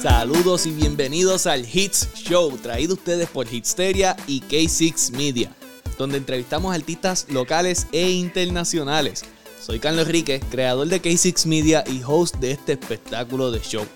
Saludos 0.00 0.64
y 0.66 0.70
bienvenidos 0.70 1.46
al 1.46 1.66
Hits 1.70 2.08
Show, 2.14 2.56
traído 2.58 2.94
ustedes 2.94 3.28
por 3.28 3.46
Hitsteria 3.46 4.16
y 4.26 4.40
K6 4.42 5.12
Media, 5.12 5.54
donde 5.98 6.16
entrevistamos 6.16 6.74
artistas 6.74 7.26
locales 7.28 7.86
e 7.92 8.10
internacionales. 8.10 9.24
Soy 9.60 9.80
Carlos 9.80 10.06
Enrique, 10.06 10.40
creador 10.50 10.88
de 10.88 11.02
K6 11.02 11.46
Media 11.46 11.84
y 11.86 12.02
host 12.06 12.36
de 12.36 12.52
este 12.52 12.72
espectáculo 12.72 13.50
de 13.50 13.60
show. 13.60 13.86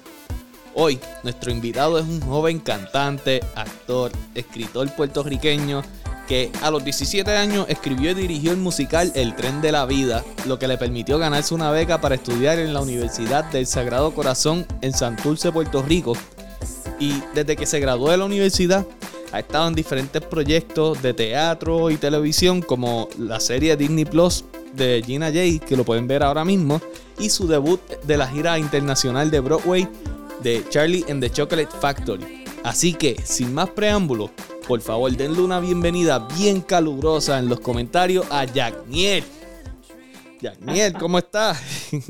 Hoy, 0.74 1.00
nuestro 1.22 1.50
invitado 1.50 1.98
es 1.98 2.04
un 2.04 2.20
joven 2.20 2.58
cantante, 2.58 3.40
actor, 3.54 4.12
escritor 4.34 4.94
puertorriqueño 4.94 5.82
que 6.26 6.50
a 6.62 6.70
los 6.70 6.84
17 6.84 7.30
años 7.36 7.66
escribió 7.68 8.10
y 8.10 8.14
dirigió 8.14 8.52
el 8.52 8.58
musical 8.58 9.12
El 9.14 9.34
tren 9.36 9.60
de 9.60 9.72
la 9.72 9.86
vida, 9.86 10.24
lo 10.46 10.58
que 10.58 10.68
le 10.68 10.78
permitió 10.78 11.18
ganarse 11.18 11.54
una 11.54 11.70
beca 11.70 12.00
para 12.00 12.14
estudiar 12.14 12.58
en 12.58 12.72
la 12.72 12.80
Universidad 12.80 13.44
del 13.46 13.66
Sagrado 13.66 14.14
Corazón 14.14 14.66
en 14.80 14.92
Santurce, 14.92 15.52
Puerto 15.52 15.82
Rico. 15.82 16.14
Y 16.98 17.14
desde 17.34 17.56
que 17.56 17.66
se 17.66 17.80
graduó 17.80 18.10
de 18.10 18.16
la 18.16 18.24
universidad, 18.24 18.86
ha 19.32 19.40
estado 19.40 19.68
en 19.68 19.74
diferentes 19.74 20.22
proyectos 20.22 21.02
de 21.02 21.12
teatro 21.12 21.90
y 21.90 21.96
televisión 21.96 22.62
como 22.62 23.08
la 23.18 23.40
serie 23.40 23.76
Disney 23.76 24.04
Plus 24.04 24.44
de 24.74 25.02
Gina 25.04 25.32
Jay, 25.32 25.58
que 25.58 25.76
lo 25.76 25.84
pueden 25.84 26.06
ver 26.06 26.22
ahora 26.22 26.44
mismo, 26.44 26.80
y 27.18 27.30
su 27.30 27.46
debut 27.46 27.80
de 28.04 28.16
la 28.16 28.28
gira 28.28 28.58
internacional 28.58 29.30
de 29.30 29.40
Broadway 29.40 29.88
de 30.42 30.64
Charlie 30.68 31.04
and 31.08 31.20
the 31.20 31.30
Chocolate 31.30 31.70
Factory. 31.80 32.44
Así 32.62 32.94
que, 32.94 33.16
sin 33.24 33.52
más 33.52 33.70
preámbulos, 33.70 34.30
por 34.66 34.80
favor 34.80 35.10
denle 35.12 35.40
una 35.40 35.60
bienvenida 35.60 36.26
bien 36.36 36.60
calurosa 36.60 37.38
en 37.38 37.48
los 37.48 37.60
comentarios 37.60 38.26
a 38.30 38.44
Jack 38.44 38.86
Niel. 38.86 39.24
Jack 40.40 40.60
Niel, 40.60 40.92
¿cómo 40.94 41.18
estás? 41.18 41.90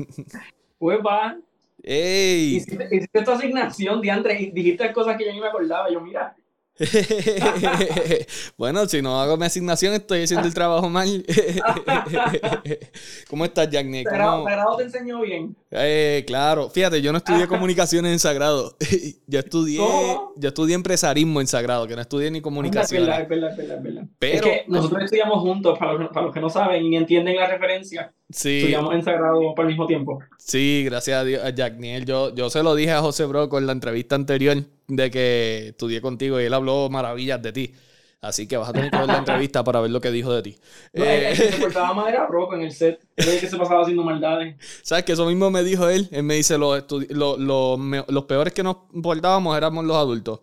Pues 0.77 0.99
va. 0.99 1.37
¡Ey! 1.81 2.57
Hiciste, 2.57 2.87
hiciste 2.91 3.21
tu 3.23 3.31
asignación, 3.31 4.01
Diandre, 4.01 4.39
y 4.39 4.51
dijiste 4.51 4.91
cosas 4.91 5.17
que 5.17 5.25
yo 5.25 5.31
ni 5.31 5.39
me 5.39 5.47
acordaba. 5.47 5.89
Yo, 5.89 6.01
mira, 6.01 6.35
bueno, 8.57 8.85
si 8.87 9.01
no 9.01 9.19
hago 9.21 9.37
mi 9.37 9.45
asignación, 9.45 9.93
estoy 9.93 10.23
haciendo 10.23 10.47
el 10.47 10.53
trabajo 10.53 10.89
mal. 10.89 11.25
¿Cómo 13.29 13.45
estás, 13.45 13.69
Jack 13.69 13.85
Niel? 13.85 14.03
Sagrado, 14.03 14.31
¿Cómo- 14.37 14.49
Sagrado 14.49 14.77
te 14.77 14.83
enseñó 14.83 15.21
bien. 15.21 15.55
Eh, 15.71 16.23
claro, 16.27 16.69
fíjate, 16.69 17.01
yo 17.01 17.11
no 17.11 17.17
estudié 17.19 17.47
comunicaciones 17.47 18.11
en 18.11 18.19
Sagrado. 18.19 18.75
yo 19.27 19.39
estudié, 19.39 19.77
¿Cómo? 19.79 20.33
yo 20.37 20.47
estudié 20.49 20.75
empresarismo 20.75 21.41
en 21.41 21.47
Sagrado, 21.47 21.87
que 21.87 21.95
no 21.95 22.01
estudié 22.01 22.29
ni 22.31 22.39
Es 22.39 22.43
comunicaciones. 22.43 23.07
es 23.19 23.29
verdad, 23.29 23.51
es 23.51 23.57
verdad, 23.57 23.77
es 23.77 23.83
verdad. 23.83 24.03
Pero- 24.19 24.35
es 24.35 24.41
que 24.41 24.63
nosotros 24.67 25.03
estudiamos 25.03 25.39
juntos, 25.41 25.77
para 25.79 25.93
los, 25.93 26.09
para 26.09 26.25
los 26.25 26.33
que 26.33 26.41
no 26.41 26.49
saben 26.49 26.91
y 26.91 26.97
entienden 26.97 27.35
la 27.37 27.47
referencia, 27.47 28.11
Sí, 28.29 28.57
estudiamos 28.57 28.93
en 28.95 29.03
Sagrado 29.03 29.39
por 29.55 29.65
el 29.65 29.69
mismo 29.69 29.85
tiempo. 29.87 30.19
sí, 30.39 30.81
gracias 30.85 31.21
a 31.21 31.23
Dios, 31.23 31.43
a 31.43 31.49
Jack 31.51 31.77
Niel. 31.77 32.05
Yo, 32.05 32.33
yo 32.33 32.49
se 32.49 32.63
lo 32.63 32.73
dije 32.75 32.91
a 32.91 33.01
José 33.01 33.25
Broco 33.25 33.57
en 33.59 33.67
la 33.67 33.71
entrevista 33.71 34.15
anterior 34.15 34.57
de 34.87 35.11
que 35.11 35.67
estudié 35.69 36.01
contigo 36.01 36.39
y 36.39 36.45
él 36.45 36.53
habló 36.53 36.89
maravillas 36.89 37.41
de 37.41 37.51
ti. 37.51 37.73
Así 38.21 38.47
que 38.47 38.57
vas 38.57 38.69
a 38.69 38.73
tener 38.73 38.89
que 38.89 38.97
ver 38.97 39.05
la 39.07 39.17
entrevista 39.17 39.63
para 39.63 39.81
ver 39.81 39.91
lo 39.91 40.01
que 40.01 40.09
dijo 40.09 40.33
de 40.33 40.41
ti. 40.41 40.57
No, 40.93 41.03
Eh, 41.03 41.29
el 41.31 41.37
que 41.37 41.51
se 41.51 41.61
portaba 41.61 41.93
mal 41.93 42.07
era 42.09 42.27
en 42.53 42.61
el 42.61 42.71
set. 42.71 43.05
Era 43.15 43.33
el 43.33 43.39
que 43.39 43.47
se 43.47 43.55
pasaba 43.55 43.81
haciendo 43.81 44.03
maldades. 44.03 44.55
¿Sabes 44.81 45.03
que 45.05 45.11
Eso 45.11 45.27
mismo 45.27 45.51
me 45.51 45.63
dijo 45.63 45.87
él. 45.89 46.07
Él 46.11 46.23
me 46.23 46.33
dice, 46.33 46.57
los, 46.57 46.75
estudi- 46.79 47.09
lo- 47.11 47.37
lo- 47.37 47.77
me- 47.77 48.03
los 48.07 48.23
peores 48.25 48.51
que 48.51 48.63
nos 48.63 48.77
portábamos 49.03 49.55
éramos 49.55 49.85
los 49.85 49.95
adultos. 49.95 50.39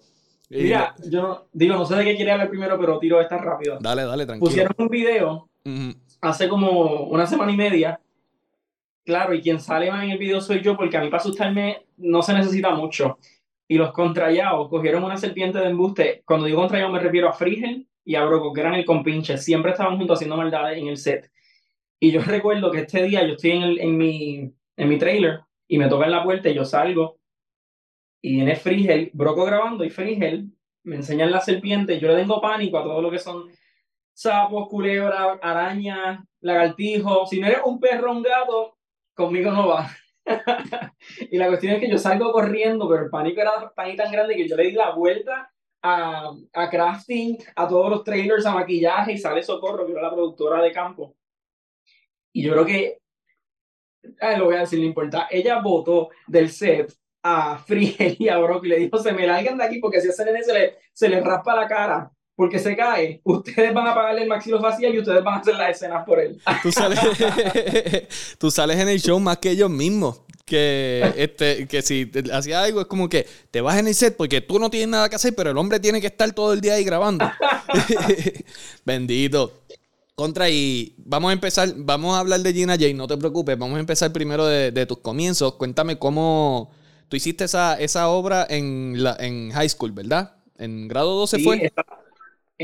Y- 0.49 0.63
Mira, 0.65 0.95
yo 1.11 1.23
no, 1.23 1.45
digo, 1.53 1.75
no 1.75 1.85
sé 1.85 1.97
de 1.97 2.05
qué 2.05 2.17
quería 2.17 2.35
hablar 2.35 2.51
primero, 2.51 2.79
pero 2.79 2.99
tiro 3.01 3.21
esta 3.21 3.39
rápido. 3.39 3.79
Dale, 3.81 4.05
dale, 4.05 4.27
tranquilo. 4.27 4.49
Pusieron 4.49 4.75
un 4.79 4.89
video 4.89 5.49
hace 6.21 6.49
como 6.49 7.05
una 7.09 7.27
semana 7.27 7.51
y 7.51 7.57
media. 7.57 7.99
Claro, 9.05 9.35
y 9.35 9.43
quien 9.43 9.59
sale 9.59 9.91
más 9.91 10.05
en 10.05 10.11
el 10.11 10.19
video 10.19 10.41
soy 10.41 10.63
yo, 10.63 10.77
porque 10.77 10.97
a 10.97 11.01
mí 11.01 11.09
para 11.11 11.21
asustarme 11.21 11.87
no 11.97 12.23
se 12.23 12.33
necesita 12.35 12.71
mucho. 12.71 13.19
Y 13.73 13.79
los 13.79 13.93
contrallados 13.93 14.69
cogieron 14.69 15.03
una 15.03 15.17
serpiente 15.17 15.59
de 15.59 15.69
embuste. 15.71 16.23
Cuando 16.27 16.45
digo 16.45 16.61
contrallado 16.61 16.93
me 16.93 16.99
refiero 17.01 17.31
a 17.31 17.33
Frigel 17.33 17.89
y 18.05 18.17
a 18.17 18.25
Broco, 18.27 18.53
que 18.53 18.61
eran 18.61 18.75
el 18.75 18.85
compinche. 18.85 19.39
Siempre 19.39 19.71
estaban 19.71 19.97
juntos 19.97 20.19
haciendo 20.19 20.37
maldades 20.37 20.77
en 20.77 20.89
el 20.89 20.99
set. 20.99 21.33
Y 21.99 22.11
yo 22.11 22.21
recuerdo 22.27 22.71
que 22.71 22.81
este 22.81 23.03
día 23.05 23.27
yo 23.27 23.33
estoy 23.33 23.53
en, 23.53 23.63
en, 23.81 23.97
mi, 23.97 24.53
en 24.77 24.89
mi 24.91 24.99
trailer 24.99 25.41
y 25.67 25.79
me 25.79 25.89
tocan 25.89 26.11
la 26.11 26.23
puerta 26.23 26.51
y 26.51 26.55
yo 26.55 26.67
salgo. 26.67 27.19
Y 28.21 28.35
viene 28.35 28.57
Frigel, 28.57 29.11
Broco 29.15 29.43
grabando 29.47 29.85
y 29.85 29.89
Frigel 29.89 30.51
me 30.83 30.97
enseñan 30.97 31.31
la 31.31 31.41
serpiente. 31.41 31.99
Yo 31.99 32.09
le 32.09 32.17
tengo 32.17 32.43
pánico 32.43 32.77
a 32.77 32.83
todo 32.83 33.01
lo 33.01 33.11
que 33.11 33.21
son 33.21 33.51
sapos, 34.13 34.69
culebras, 34.69 35.39
arañas, 35.41 36.23
lagartijos. 36.41 37.31
Si 37.31 37.41
no 37.41 37.47
eres 37.47 37.61
un 37.65 37.81
perro 37.81 38.13
un 38.13 38.23
gato, 38.23 38.77
conmigo 39.15 39.51
no 39.51 39.69
va. 39.69 39.89
y 41.31 41.37
la 41.37 41.49
cuestión 41.49 41.75
es 41.75 41.81
que 41.81 41.91
yo 41.91 41.99
salgo 41.99 42.33
corriendo, 42.33 42.89
pero 42.89 43.05
el 43.05 43.11
pánico 43.11 43.41
era 43.41 43.73
tan 43.75 43.91
y 43.91 43.97
tan 43.97 44.13
grande 44.13 44.37
que 44.37 44.49
yo 44.49 44.57
le 44.57 44.65
di 44.65 44.73
la 44.73 44.95
vuelta 44.95 45.51
a, 45.83 46.31
a 46.53 46.71
crafting, 46.71 47.39
a 47.57 47.69
todos 47.69 47.91
los 47.91 48.05
trailers, 48.05 48.47
a 48.47 48.53
maquillaje 48.53 49.13
y 49.13 49.19
sale 49.19 49.43
Socorro, 49.43 49.87
que 49.87 49.93
era 49.93 50.03
la 50.03 50.13
productora 50.13 50.63
de 50.63 50.73
campo. 50.73 51.17
Y 52.33 52.43
yo 52.43 52.53
creo 52.53 52.65
que, 52.67 52.99
ay, 54.21 54.39
lo 54.39 54.47
voy 54.47 54.57
a 54.57 54.61
decir, 54.61 54.79
no 54.79 54.87
importa, 54.87 55.29
ella 55.31 55.61
votó 55.61 56.11
del 56.27 56.51
set 56.51 56.93
a 57.23 57.59
Friel 57.67 58.17
y 58.19 58.29
a 58.29 58.39
Brock 58.39 58.65
y 58.65 58.69
le 58.69 58.79
dijo, 58.79 58.99
se 58.99 59.13
me 59.13 59.27
largan 59.27 59.59
de 59.59 59.65
aquí 59.65 59.79
porque 59.79 60.01
si 60.01 60.09
a 60.09 60.25
nene 60.25 60.43
se 60.43 60.53
le, 60.53 60.79
se 60.93 61.09
le 61.09 61.21
raspa 61.21 61.55
la 61.55 61.69
cara 61.69 62.11
porque 62.43 62.59
se 62.59 62.75
cae, 62.75 63.21
ustedes 63.23 63.73
van 63.73 63.87
a 63.87 63.95
pagarle 63.95 64.23
el 64.23 64.29
maxilofacial 64.29 64.93
y 64.93 64.99
ustedes 64.99 65.23
van 65.23 65.35
a 65.35 65.37
hacer 65.37 65.55
las 65.55 65.77
escenas 65.77 66.05
por 66.05 66.19
él. 66.19 66.41
Tú 66.61 66.73
sales, 66.73 66.99
tú 68.39 68.51
sales 68.51 68.81
en 68.81 68.89
el 68.89 69.01
show 69.01 69.21
más 69.21 69.39
que 69.39 69.51
ellos 69.51 69.71
mismos. 69.71 70.23
Que, 70.45 71.15
este, 71.19 71.69
que 71.69 71.83
si 71.83 72.11
hacía 72.33 72.65
algo 72.65 72.81
es 72.81 72.89
como 72.89 73.09
que 73.09 73.29
te 73.53 73.61
vas 73.61 73.79
en 73.79 73.87
el 73.87 73.95
set 73.95 74.17
porque 74.17 74.41
tú 74.41 74.59
no 74.59 74.71
tienes 74.71 74.89
nada 74.89 75.09
que 75.09 75.15
hacer, 75.15 75.37
pero 75.37 75.53
el 75.53 75.57
hombre 75.57 75.79
tiene 75.79 76.01
que 76.01 76.09
estar 76.09 76.33
todo 76.33 76.53
el 76.53 76.61
día 76.61 76.75
ahí 76.75 76.83
grabando. 76.83 77.31
Bendito. 78.85 79.61
Contra, 80.17 80.51
y 80.51 80.97
vamos 80.99 81.31
a 81.31 81.35
empezar, 81.35 81.73
vamos 81.77 82.17
a 82.17 82.19
hablar 82.19 82.41
de 82.41 82.53
Gina 82.53 82.77
Jay, 82.77 82.93
no 82.93 83.07
te 83.07 83.17
preocupes, 83.19 83.57
vamos 83.57 83.77
a 83.77 83.81
empezar 83.81 84.13
primero 84.13 84.47
de, 84.47 84.73
de 84.73 84.85
tus 84.85 84.99
comienzos. 84.99 85.55
Cuéntame 85.55 85.97
cómo 85.97 86.73
tú 87.09 87.15
hiciste 87.15 87.45
esa, 87.45 87.79
esa 87.79 88.09
obra 88.09 88.45
en, 88.51 89.01
la, 89.01 89.17
en 89.21 89.53
high 89.53 89.69
school, 89.69 89.93
¿verdad? 89.93 90.35
En 90.59 90.89
grado 90.89 91.15
12 91.15 91.37
Sí, 91.37 91.45
fue. 91.45 91.73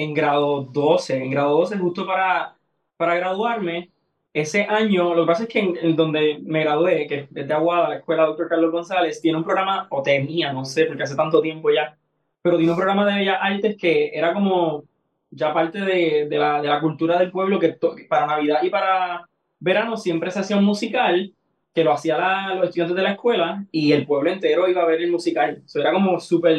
En 0.02 0.14
grado 0.14 0.62
12, 0.62 1.16
en 1.22 1.30
grado 1.30 1.58
12 1.58 1.78
justo 1.78 2.06
para, 2.06 2.56
para 2.96 3.14
graduarme. 3.16 3.90
Ese 4.32 4.62
año, 4.64 5.14
lo 5.14 5.22
que 5.22 5.26
pasa 5.26 5.42
es 5.44 5.48
que 5.48 5.58
en, 5.60 5.76
en 5.80 5.96
donde 5.96 6.38
me 6.42 6.60
gradué, 6.62 7.06
que 7.06 7.14
es 7.34 7.48
de 7.48 7.52
Aguada, 7.54 7.88
la 7.88 7.96
escuela 7.96 8.24
Dr. 8.26 8.48
Carlos 8.48 8.70
González, 8.70 9.20
tiene 9.20 9.38
un 9.38 9.44
programa, 9.44 9.86
o 9.90 10.02
tenía, 10.02 10.52
no 10.52 10.64
sé, 10.64 10.84
porque 10.86 11.02
hace 11.04 11.16
tanto 11.16 11.40
tiempo 11.40 11.70
ya, 11.70 11.96
pero 12.42 12.56
tiene 12.56 12.72
un 12.72 12.78
programa 12.78 13.06
de 13.06 13.14
Bellas 13.18 13.38
Artes 13.40 13.76
que 13.76 14.10
era 14.14 14.32
como 14.34 14.84
ya 15.30 15.52
parte 15.52 15.80
de, 15.80 16.26
de 16.28 16.38
la, 16.38 16.60
de 16.62 16.68
la 16.68 16.80
cultura 16.80 17.18
del 17.18 17.30
pueblo, 17.30 17.58
que 17.58 17.72
to- 17.72 17.96
para 18.08 18.26
Navidad 18.26 18.62
y 18.62 18.70
para 18.70 19.28
verano 19.58 19.96
siempre 19.96 20.30
se 20.30 20.40
hacía 20.40 20.56
un 20.56 20.64
musical, 20.64 21.32
que 21.74 21.84
lo 21.84 21.92
hacían 21.92 22.56
los 22.58 22.66
estudiantes 22.68 22.96
de 22.96 23.02
la 23.02 23.12
escuela, 23.12 23.64
y 23.72 23.92
el 23.92 24.06
pueblo 24.06 24.30
entero 24.30 24.68
iba 24.68 24.82
a 24.82 24.86
ver 24.86 25.00
el 25.02 25.10
musical. 25.10 25.62
Eso 25.64 25.80
era 25.80 25.92
como 25.92 26.18
súper 26.20 26.56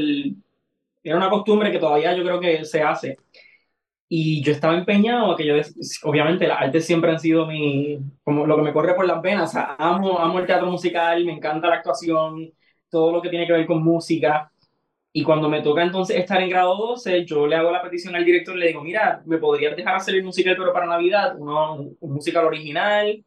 era 1.03 1.17
una 1.17 1.29
costumbre 1.29 1.71
que 1.71 1.79
todavía 1.79 2.15
yo 2.15 2.23
creo 2.23 2.39
que 2.39 2.65
se 2.65 2.81
hace. 2.81 3.17
Y 4.11 4.41
yo 4.43 4.51
estaba 4.53 4.75
empeñado 4.75 5.31
a 5.31 5.37
que 5.37 5.45
yo, 5.45 5.53
obviamente, 6.03 6.47
las 6.47 6.61
artes 6.61 6.83
siempre 6.85 7.11
han 7.11 7.19
sido 7.19 7.45
mi, 7.45 7.99
como 8.23 8.47
lo 8.47 8.55
que 8.55 8.63
me 8.63 8.73
corre 8.73 8.95
por 8.95 9.05
las 9.05 9.21
venas. 9.21 9.49
O 9.51 9.53
sea, 9.53 9.75
amo, 9.77 10.17
amo 10.19 10.39
el 10.39 10.47
teatro 10.47 10.69
musical, 10.71 11.23
me 11.25 11.33
encanta 11.33 11.69
la 11.69 11.75
actuación, 11.75 12.51
todo 12.89 13.11
lo 13.13 13.21
que 13.21 13.29
tiene 13.29 13.45
que 13.45 13.53
ver 13.53 13.67
con 13.67 13.83
música. 13.83 14.51
Y 15.13 15.23
cuando 15.23 15.47
me 15.47 15.61
toca 15.61 15.83
entonces 15.83 16.17
estar 16.17 16.41
en 16.41 16.49
grado 16.49 16.75
12, 16.75 17.23
yo 17.25 17.45
le 17.45 17.55
hago 17.55 17.71
la 17.71 17.83
petición 17.83 18.15
al 18.15 18.25
director, 18.25 18.55
le 18.55 18.67
digo, 18.67 18.81
mira, 18.83 19.21
¿me 19.25 19.37
podrías 19.37 19.75
dejar 19.75 19.95
hacer 19.95 20.15
el 20.15 20.23
musical 20.23 20.55
pero 20.57 20.73
para 20.73 20.87
Navidad? 20.87 21.35
Uno, 21.37 21.75
un 21.99 22.13
musical 22.13 22.45
original. 22.45 23.23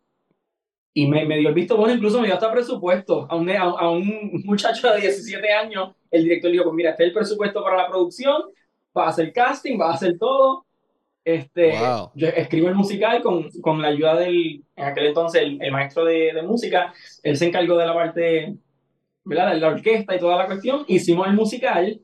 Y 0.95 1.07
me, 1.07 1.25
me 1.25 1.39
dio 1.39 1.49
el 1.49 1.55
visto 1.55 1.77
bueno, 1.77 1.95
incluso 1.95 2.21
me 2.21 2.27
dio 2.27 2.35
hasta 2.35 2.53
presupuesto. 2.53 3.27
A 3.31 3.37
un, 3.37 3.49
a, 3.51 3.63
a 3.63 3.91
un 3.91 4.43
muchacho 4.45 4.91
de 4.93 5.01
17 5.03 5.53
años, 5.53 5.95
el 6.11 6.25
director 6.25 6.51
le 6.51 6.55
dijo, 6.55 6.65
pues 6.65 6.75
mira, 6.75 6.91
este 6.91 7.05
es 7.05 7.09
el 7.09 7.15
presupuesto 7.15 7.63
para 7.63 7.77
la 7.77 7.89
producción, 7.89 8.43
va 8.97 9.07
a 9.07 9.09
hacer 9.11 9.33
casting, 9.33 9.79
va 9.81 9.91
a 9.91 9.95
hacer 9.95 10.19
todo. 10.19 10.67
Este, 11.25 11.71
Wow. 11.71 12.11
Yo 12.15 12.29
escribo 12.29 12.69
el 12.69 12.75
musical 12.75 13.23
con, 13.23 13.49
con 13.61 13.81
la 13.81 13.89
ayuda 13.89 14.17
del, 14.17 14.65
en 14.77 14.85
aquel 14.85 15.07
entonces, 15.07 15.43
el, 15.43 15.63
el 15.63 15.71
maestro 15.73 16.05
de, 16.05 16.33
de 16.35 16.43
música. 16.43 16.93
Él 17.23 17.37
se 17.37 17.47
encargó 17.47 17.77
de 17.77 17.87
la 17.87 17.95
parte, 17.95 18.57
¿verdad? 19.25 19.53
De 19.55 19.61
la 19.61 19.69
orquesta 19.69 20.17
y 20.17 20.19
toda 20.21 20.37
la 20.39 20.47
cuestión. 20.47 20.85
Hicimos 20.89 21.27
el 21.29 21.35
musical 21.35 22.01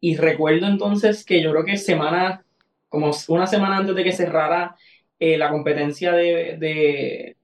y 0.00 0.16
recuerdo 0.16 0.66
entonces 0.66 1.24
que 1.24 1.42
yo 1.42 1.52
creo 1.52 1.64
que 1.64 1.76
semana, 1.76 2.44
como 2.88 3.12
una 3.28 3.46
semana 3.46 3.78
antes 3.78 3.94
de 3.94 4.04
que 4.04 4.12
cerrara 4.12 4.76
eh, 5.18 5.38
la 5.38 5.50
competencia 5.50 6.12
de, 6.12 6.56
de- 6.58 7.36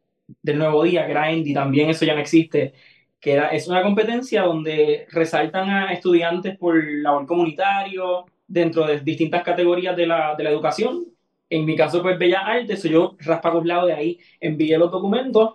del 0.43 0.59
Nuevo 0.59 0.83
Día, 0.85 1.07
que 1.07 1.13
era 1.13 1.33
Indy, 1.33 1.55
también 1.55 1.91
eso 1.91 2.05
ya 2.05 2.15
no 2.15 2.21
existe, 2.21 2.75
que 3.21 3.33
era, 3.33 3.49
es 3.49 3.69
una 3.69 3.83
competencia 3.83 4.43
donde 4.43 5.07
resaltan 5.11 5.71
a 5.71 5.93
estudiantes 5.93 6.57
por 6.59 6.83
labor 6.85 7.27
comunitario, 7.27 8.27
dentro 8.49 8.87
de 8.87 9.01
distintas 9.01 9.45
categorías 9.45 9.97
de 9.97 10.07
la, 10.07 10.35
de 10.37 10.45
la 10.45 10.51
educación. 10.51 11.07
En 11.51 11.65
mi 11.65 11.77
caso, 11.77 12.03
pues 12.03 12.19
Bellas 12.19 12.43
Artes, 12.45 12.83
so 12.83 12.89
yo 12.89 13.17
raspa 13.21 13.53
lado 13.65 13.87
de 13.87 13.95
ahí, 13.95 14.19
envié 14.41 14.77
los 14.79 14.91
documentos 14.91 15.55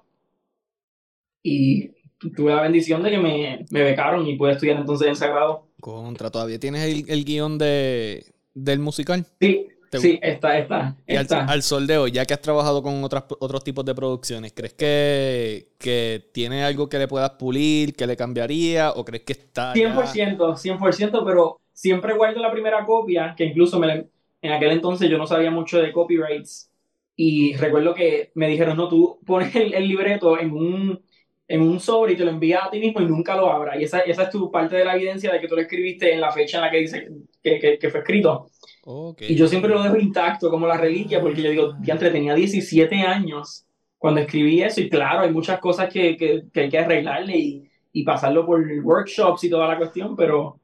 y 1.42 1.90
tuve 2.36 2.54
la 2.56 2.62
bendición 2.62 3.04
de 3.04 3.12
que 3.12 3.18
me, 3.18 3.66
me 3.70 3.84
becaron 3.84 4.26
y 4.28 4.38
pude 4.38 4.54
estudiar 4.54 4.78
entonces 4.78 5.08
en 5.08 5.16
Sagrado. 5.16 5.68
Contra, 5.80 6.32
¿todavía 6.32 6.60
tienes 6.60 6.84
el, 6.84 7.10
el 7.10 7.26
guion 7.26 7.58
de, 7.58 8.26
del 8.54 8.80
musical? 8.80 9.26
Sí, 9.40 9.68
sí, 9.92 10.20
está, 10.22 10.58
está. 10.58 10.96
Y 11.06 11.16
al, 11.18 11.24
está. 11.24 11.44
al 11.44 11.62
sol 11.64 11.86
de 11.86 11.98
hoy, 11.98 12.12
ya 12.12 12.26
que 12.26 12.34
has 12.34 12.42
trabajado 12.42 12.82
con 12.82 13.04
otras, 13.04 13.26
otros 13.40 13.64
tipos 13.66 13.84
de 13.84 13.94
producciones, 13.94 14.54
¿crees 14.54 14.74
que, 14.74 15.74
que 15.78 16.30
tiene 16.34 16.64
algo 16.64 16.88
que 16.88 17.00
le 17.00 17.08
puedas 17.10 17.32
pulir, 17.32 17.94
que 17.96 18.08
le 18.08 18.16
cambiaría, 18.16 18.92
o 18.92 19.04
crees 19.04 19.24
que 19.24 19.34
está... 19.34 19.74
ya- 19.74 19.82
100%, 19.84 20.56
100%, 20.56 21.24
pero 21.26 21.60
siempre 21.74 22.14
guardo 22.16 22.42
la 22.42 22.52
primera 22.52 22.86
copia, 22.86 23.34
que 23.38 23.46
incluso 23.46 23.80
me 23.80 24.08
en 24.42 24.52
aquel 24.52 24.72
entonces 24.72 25.10
yo 25.10 25.18
no 25.18 25.26
sabía 25.28 25.52
mucho 25.52 25.82
de 25.82 25.92
copyrights 25.94 26.70
y 27.16 27.56
recuerdo 27.56 27.94
que 27.94 28.32
me 28.36 28.48
dijeron, 28.50 28.78
no, 28.78 28.90
tú 28.90 29.20
pones 29.26 29.56
el, 29.56 29.74
el 29.74 29.88
libreto 29.88 30.38
en 30.40 30.52
un, 30.52 31.02
en 31.48 31.62
un 31.62 31.80
sobre 31.80 32.14
y 32.14 32.18
te 32.18 32.26
lo 32.26 32.32
envías 32.32 32.64
a 32.66 32.70
ti 32.72 32.80
mismo 32.80 33.02
y 33.02 33.06
nunca 33.06 33.36
lo 33.38 33.50
abras. 33.52 33.80
Y 33.80 33.84
esa, 33.84 34.00
esa 34.02 34.24
es 34.24 34.30
tu 34.30 34.52
parte 34.52 34.76
de 34.76 34.86
la 34.86 34.96
evidencia 34.96 35.32
de 35.32 35.40
que 35.40 35.48
tú 35.48 35.56
lo 35.56 35.62
escribiste 35.62 36.14
en 36.14 36.22
la 36.22 36.32
fecha 36.32 36.58
en 36.58 36.64
la 36.64 36.72
que 36.72 36.78
dice 36.78 37.08
que, 37.42 37.60
que, 37.60 37.78
que 37.80 37.90
fue 37.90 38.02
escrito. 38.02 38.48
Ok. 38.86 39.22
Y 39.26 39.36
yo 39.36 39.48
siempre 39.48 39.72
lo 39.72 39.82
dejo 39.82 39.98
intacto 39.98 40.50
como 40.50 40.68
la 40.68 40.78
reliquia 40.78 41.22
porque 41.22 41.42
yo 41.42 41.50
digo, 41.52 41.74
diantre, 41.80 42.12
tenía 42.12 42.36
17 42.36 42.96
años 43.02 43.66
cuando 43.98 44.20
escribí 44.22 44.62
eso 44.62 44.82
y 44.82 44.90
claro, 44.90 45.22
hay 45.22 45.32
muchas 45.32 45.60
cosas 45.60 45.92
que, 45.92 46.18
que, 46.18 46.44
que 46.52 46.62
hay 46.62 46.70
que 46.70 46.78
arreglarle 46.80 47.38
y, 47.38 47.64
y 47.94 48.04
pasarlo 48.04 48.46
por 48.46 48.62
workshops 48.84 49.44
y 49.46 49.50
toda 49.50 49.68
la 49.68 49.78
cuestión, 49.78 50.16
pero 50.16 50.60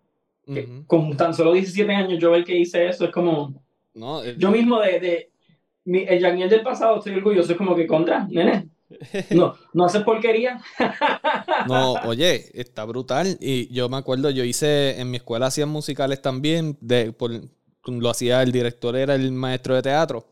con 0.87 1.15
tan 1.17 1.33
solo 1.33 1.53
17 1.53 1.93
años 1.93 2.19
yo 2.19 2.31
ver 2.31 2.43
que 2.43 2.57
hice 2.57 2.87
eso 2.87 3.05
es 3.05 3.11
como, 3.11 3.63
No, 3.93 4.23
yo 4.25 4.51
mismo 4.51 4.79
de, 4.79 4.99
de 4.99 5.31
mi- 5.85 6.05
el 6.07 6.21
Janiel 6.21 6.49
del 6.49 6.61
pasado 6.63 6.97
estoy 6.97 7.13
orgulloso, 7.15 7.51
es 7.51 7.57
como 7.57 7.75
que 7.75 7.87
contra, 7.87 8.27
nene, 8.29 8.69
no, 9.31 9.55
no 9.73 9.85
haces 9.85 10.03
porquería. 10.03 10.59
No, 11.67 11.93
oye, 12.07 12.49
está 12.59 12.85
brutal. 12.85 13.37
Y 13.39 13.71
yo 13.73 13.89
me 13.89 13.97
acuerdo, 13.97 14.29
yo 14.31 14.43
hice, 14.43 14.99
en 14.99 15.11
mi 15.11 15.17
escuela 15.17 15.47
hacían 15.47 15.69
musicales 15.69 16.21
también, 16.21 16.77
de, 16.81 17.11
por- 17.13 17.31
lo 17.85 18.09
hacía 18.09 18.41
el 18.43 18.51
director, 18.51 18.95
era 18.95 19.15
el 19.15 19.31
maestro 19.31 19.75
de 19.75 19.81
teatro. 19.81 20.27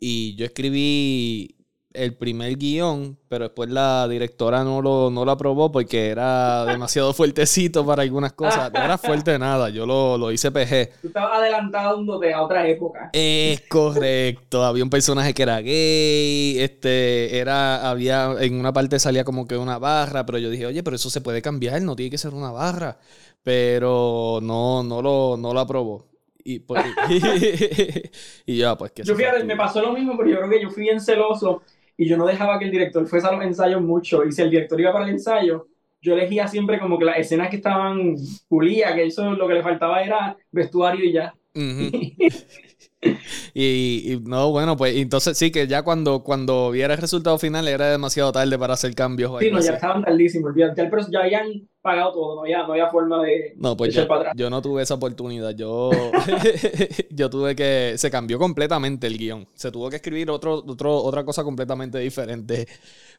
Y 0.00 0.36
yo 0.36 0.44
escribí 0.46 1.56
el 1.94 2.14
primer 2.14 2.56
guion, 2.56 3.18
pero 3.28 3.44
después 3.44 3.70
la 3.70 4.06
directora 4.08 4.62
no 4.62 4.82
lo, 4.82 5.10
no 5.10 5.24
lo 5.24 5.30
aprobó 5.30 5.72
porque 5.72 6.08
era 6.08 6.64
demasiado 6.66 7.14
fuertecito 7.14 7.84
para 7.84 8.02
algunas 8.02 8.34
cosas. 8.34 8.70
No 8.72 8.82
era 8.82 8.98
fuerte 8.98 9.38
nada, 9.38 9.70
yo 9.70 9.86
lo, 9.86 10.18
lo 10.18 10.30
hice 10.30 10.50
PG. 10.50 11.00
Tú 11.00 11.08
estabas 11.08 11.38
adelantándote 11.38 12.32
a 12.34 12.42
otra 12.42 12.68
época. 12.68 13.10
Es 13.12 13.62
correcto, 13.62 14.64
había 14.64 14.84
un 14.84 14.90
personaje 14.90 15.32
que 15.32 15.42
era 15.42 15.60
gay, 15.60 16.58
este, 16.58 17.38
era, 17.38 17.88
había, 17.88 18.34
en 18.38 18.60
una 18.60 18.72
parte 18.72 18.98
salía 18.98 19.24
como 19.24 19.46
que 19.46 19.56
una 19.56 19.78
barra, 19.78 20.26
pero 20.26 20.38
yo 20.38 20.50
dije, 20.50 20.66
oye, 20.66 20.82
pero 20.82 20.96
eso 20.96 21.08
se 21.08 21.22
puede 21.22 21.40
cambiar, 21.40 21.80
no 21.82 21.96
tiene 21.96 22.10
que 22.10 22.18
ser 22.18 22.34
una 22.34 22.50
barra, 22.50 22.98
pero 23.42 24.40
no, 24.42 24.82
no 24.82 25.00
lo, 25.00 25.36
no 25.38 25.54
lo 25.54 25.60
aprobó. 25.60 26.06
Y, 26.44 26.60
pues, 26.60 26.82
y 28.46 28.56
ya, 28.56 28.76
pues 28.76 28.92
que 28.92 29.02
Yo 29.04 29.14
fíjate, 29.14 29.44
me 29.44 29.56
pasó 29.56 29.82
lo 29.82 29.92
mismo, 29.92 30.16
pero 30.16 30.30
yo 30.30 30.36
creo 30.38 30.48
que 30.48 30.62
yo 30.62 30.70
fui 30.70 30.84
bien 30.84 30.98
celoso 30.98 31.62
y 32.00 32.08
yo 32.08 32.16
no 32.16 32.26
dejaba 32.26 32.58
que 32.60 32.66
el 32.66 32.70
director 32.70 33.06
fuese 33.08 33.26
a 33.26 33.32
los 33.32 33.44
ensayos 33.44 33.82
mucho. 33.82 34.24
Y 34.24 34.30
si 34.30 34.40
el 34.40 34.50
director 34.50 34.80
iba 34.80 34.92
para 34.92 35.04
el 35.04 35.10
ensayo, 35.10 35.66
yo 36.00 36.14
elegía 36.14 36.46
siempre 36.46 36.78
como 36.78 36.96
que 36.96 37.04
las 37.04 37.18
escenas 37.18 37.50
que 37.50 37.56
estaban 37.56 38.14
pulidas, 38.48 38.94
que 38.94 39.06
eso 39.06 39.32
lo 39.32 39.48
que 39.48 39.54
le 39.54 39.62
faltaba 39.64 40.00
era 40.00 40.36
vestuario 40.52 41.04
y 41.04 41.12
ya. 41.12 41.34
Y, 43.54 44.12
y 44.12 44.20
no, 44.24 44.50
bueno, 44.50 44.76
pues 44.76 44.96
entonces 44.96 45.38
sí 45.38 45.50
que 45.50 45.66
ya 45.66 45.82
cuando, 45.82 46.22
cuando 46.22 46.70
viera 46.70 46.94
el 46.94 47.00
resultado 47.00 47.38
final 47.38 47.68
era 47.68 47.90
demasiado 47.90 48.32
tarde 48.32 48.58
para 48.58 48.74
hacer 48.74 48.94
cambios 48.94 49.38
Sí, 49.38 49.50
no, 49.50 49.60
ya 49.60 49.72
estaban 49.74 50.02
tardísimos. 50.02 50.52
Ya, 50.56 50.74
ya, 50.74 50.90
ya 51.10 51.20
habían 51.20 51.68
pagado 51.80 52.12
todo, 52.12 52.34
no 52.36 52.40
había, 52.42 52.64
no 52.64 52.72
había 52.72 52.90
forma 52.90 53.22
de, 53.22 53.54
No, 53.56 53.76
pues 53.76 53.94
de 53.94 54.02
yo, 54.02 54.08
para 54.08 54.20
atrás. 54.20 54.34
yo 54.36 54.50
no 54.50 54.60
tuve 54.60 54.82
esa 54.82 54.94
oportunidad. 54.94 55.50
Yo, 55.54 55.90
yo 57.10 57.30
tuve 57.30 57.54
que. 57.54 57.94
Se 57.96 58.10
cambió 58.10 58.38
completamente 58.38 59.06
el 59.06 59.16
guion. 59.16 59.48
Se 59.54 59.70
tuvo 59.70 59.90
que 59.90 59.96
escribir 59.96 60.30
otro, 60.30 60.64
otro, 60.66 60.96
otra 60.96 61.24
cosa 61.24 61.44
completamente 61.44 61.98
diferente. 61.98 62.66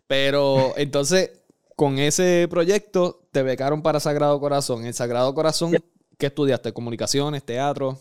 Pero 0.07 0.73
entonces, 0.77 1.31
con 1.75 1.99
ese 1.99 2.47
proyecto, 2.49 3.21
te 3.31 3.43
becaron 3.43 3.81
para 3.81 3.99
Sagrado 3.99 4.39
Corazón. 4.39 4.85
En 4.85 4.93
Sagrado 4.93 5.33
Corazón, 5.33 5.73
¿qué 6.17 6.25
estudiaste? 6.25 6.73
¿Comunicaciones, 6.73 7.43
teatro? 7.43 7.97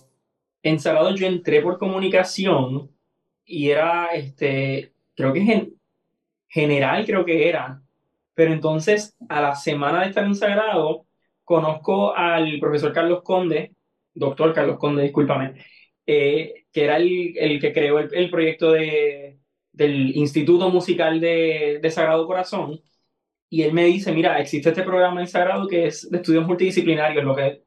En 0.63 0.79
Sagrado 0.81 1.15
yo 1.15 1.27
entré 1.27 1.63
por 1.63 1.79
comunicación 1.79 2.91
y 3.45 3.71
era, 3.71 4.09
este, 4.15 4.93
creo 5.15 5.33
que 5.33 5.41
gen- 5.43 5.75
general, 6.49 7.07
creo 7.07 7.25
que 7.25 7.49
era. 7.49 7.83
Pero 8.35 8.53
entonces, 8.53 9.17
a 9.29 9.41
la 9.41 9.55
semana 9.57 10.03
de 10.03 10.09
estar 10.09 10.25
en 10.25 10.35
Sagrado, 10.35 11.07
conozco 11.45 12.15
al 12.17 12.59
profesor 12.61 12.93
Carlos 12.93 13.23
Conde, 13.23 13.75
doctor 14.15 14.55
Carlos 14.55 14.79
Conde, 14.79 15.05
discúlpame, 15.05 15.55
eh, 16.07 16.67
que 16.73 16.85
era 16.85 16.97
el, 16.99 17.37
el 17.39 17.61
que 17.61 17.73
creó 17.73 17.99
el, 18.01 18.15
el 18.15 18.31
proyecto 18.31 18.73
de, 18.73 19.41
del 19.73 20.17
Instituto 20.17 20.71
Musical 20.71 21.21
de, 21.21 21.79
de 21.83 21.91
Sagrado 21.91 22.27
Corazón. 22.27 22.81
Y 23.51 23.63
él 23.63 23.73
me 23.73 23.85
dice, 23.87 24.13
mira, 24.13 24.39
existe 24.41 24.71
este 24.71 24.83
programa 24.83 25.21
en 25.21 25.29
Sagrado 25.29 25.69
que 25.69 25.87
es 25.87 26.11
de 26.11 26.19
estudios 26.19 26.47
multidisciplinarios, 26.47 27.25
lo 27.25 27.35
que, 27.37 27.63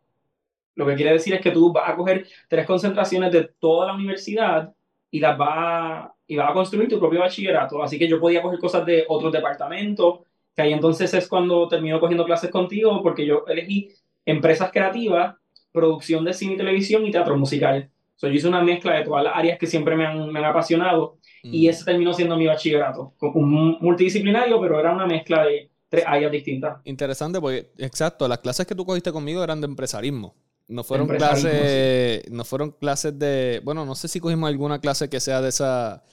lo 0.75 0.85
que 0.85 0.95
quiere 0.95 1.13
decir 1.13 1.33
es 1.33 1.41
que 1.41 1.51
tú 1.51 1.71
vas 1.71 1.89
a 1.89 1.95
coger 1.95 2.27
tres 2.47 2.65
concentraciones 2.65 3.31
de 3.31 3.49
toda 3.59 3.87
la 3.87 3.93
universidad 3.93 4.73
y 5.09 5.19
las 5.19 5.37
vas 5.37 5.49
a, 5.53 6.13
y 6.27 6.37
vas 6.37 6.49
a 6.49 6.53
construir 6.53 6.87
tu 6.87 6.99
propio 6.99 7.19
bachillerato. 7.19 7.83
Así 7.83 7.99
que 7.99 8.07
yo 8.07 8.19
podía 8.19 8.41
coger 8.41 8.59
cosas 8.59 8.85
de 8.85 9.05
otros 9.07 9.31
departamentos, 9.31 10.19
que 10.55 10.61
ahí 10.61 10.73
entonces 10.73 11.13
es 11.13 11.27
cuando 11.27 11.67
termino 11.67 11.99
cogiendo 11.99 12.25
clases 12.25 12.49
contigo, 12.49 13.01
porque 13.03 13.25
yo 13.25 13.43
elegí 13.47 13.89
empresas 14.25 14.71
creativas, 14.71 15.35
producción 15.71 16.23
de 16.25 16.33
cine 16.33 16.53
y 16.53 16.57
televisión 16.57 17.05
y 17.05 17.11
teatro 17.11 17.37
musical. 17.37 17.89
So, 18.15 18.27
yo 18.27 18.33
hice 18.35 18.47
una 18.47 18.61
mezcla 18.61 18.93
de 18.93 19.03
todas 19.03 19.23
las 19.23 19.35
áreas 19.35 19.57
que 19.57 19.65
siempre 19.65 19.95
me 19.95 20.05
han, 20.05 20.31
me 20.31 20.39
han 20.39 20.45
apasionado 20.45 21.17
y 21.43 21.65
Mm. 21.65 21.69
ese 21.69 21.85
terminó 21.85 22.13
siendo 22.13 22.37
mi 22.37 22.45
bachillerato, 22.45 23.13
un 23.19 23.77
multidisciplinario, 23.81 24.61
pero 24.61 24.79
era 24.79 24.93
una 24.93 25.07
mezcla 25.07 25.43
de 25.43 25.71
tres 25.89 26.03
áreas 26.05 26.31
distintas. 26.31 26.79
Interesante, 26.85 27.41
porque, 27.41 27.71
exacto, 27.77 28.27
las 28.27 28.37
clases 28.37 28.67
que 28.67 28.75
tú 28.75 28.85
cogiste 28.85 29.11
conmigo 29.11 29.43
eran 29.43 29.59
de 29.59 29.65
empresarismo. 29.65 30.35
No 30.71 30.83
fueron 30.83 31.07
clases, 31.07 32.23
no 32.31 32.45
fueron 32.45 32.71
clases 32.71 33.17
de, 33.19 33.61
bueno, 33.63 33.85
no 33.85 33.93
sé 33.95 34.07
si 34.07 34.19
cogimos 34.19 34.47
alguna 34.49 34.79
clase 34.79 35.09
que 35.09 35.19
sea 35.19 35.41
de 35.41 35.49
esa 35.49 36.03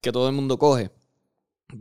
que 0.00 0.12
todo 0.12 0.28
el 0.28 0.34
mundo 0.34 0.58
coge. 0.58 0.90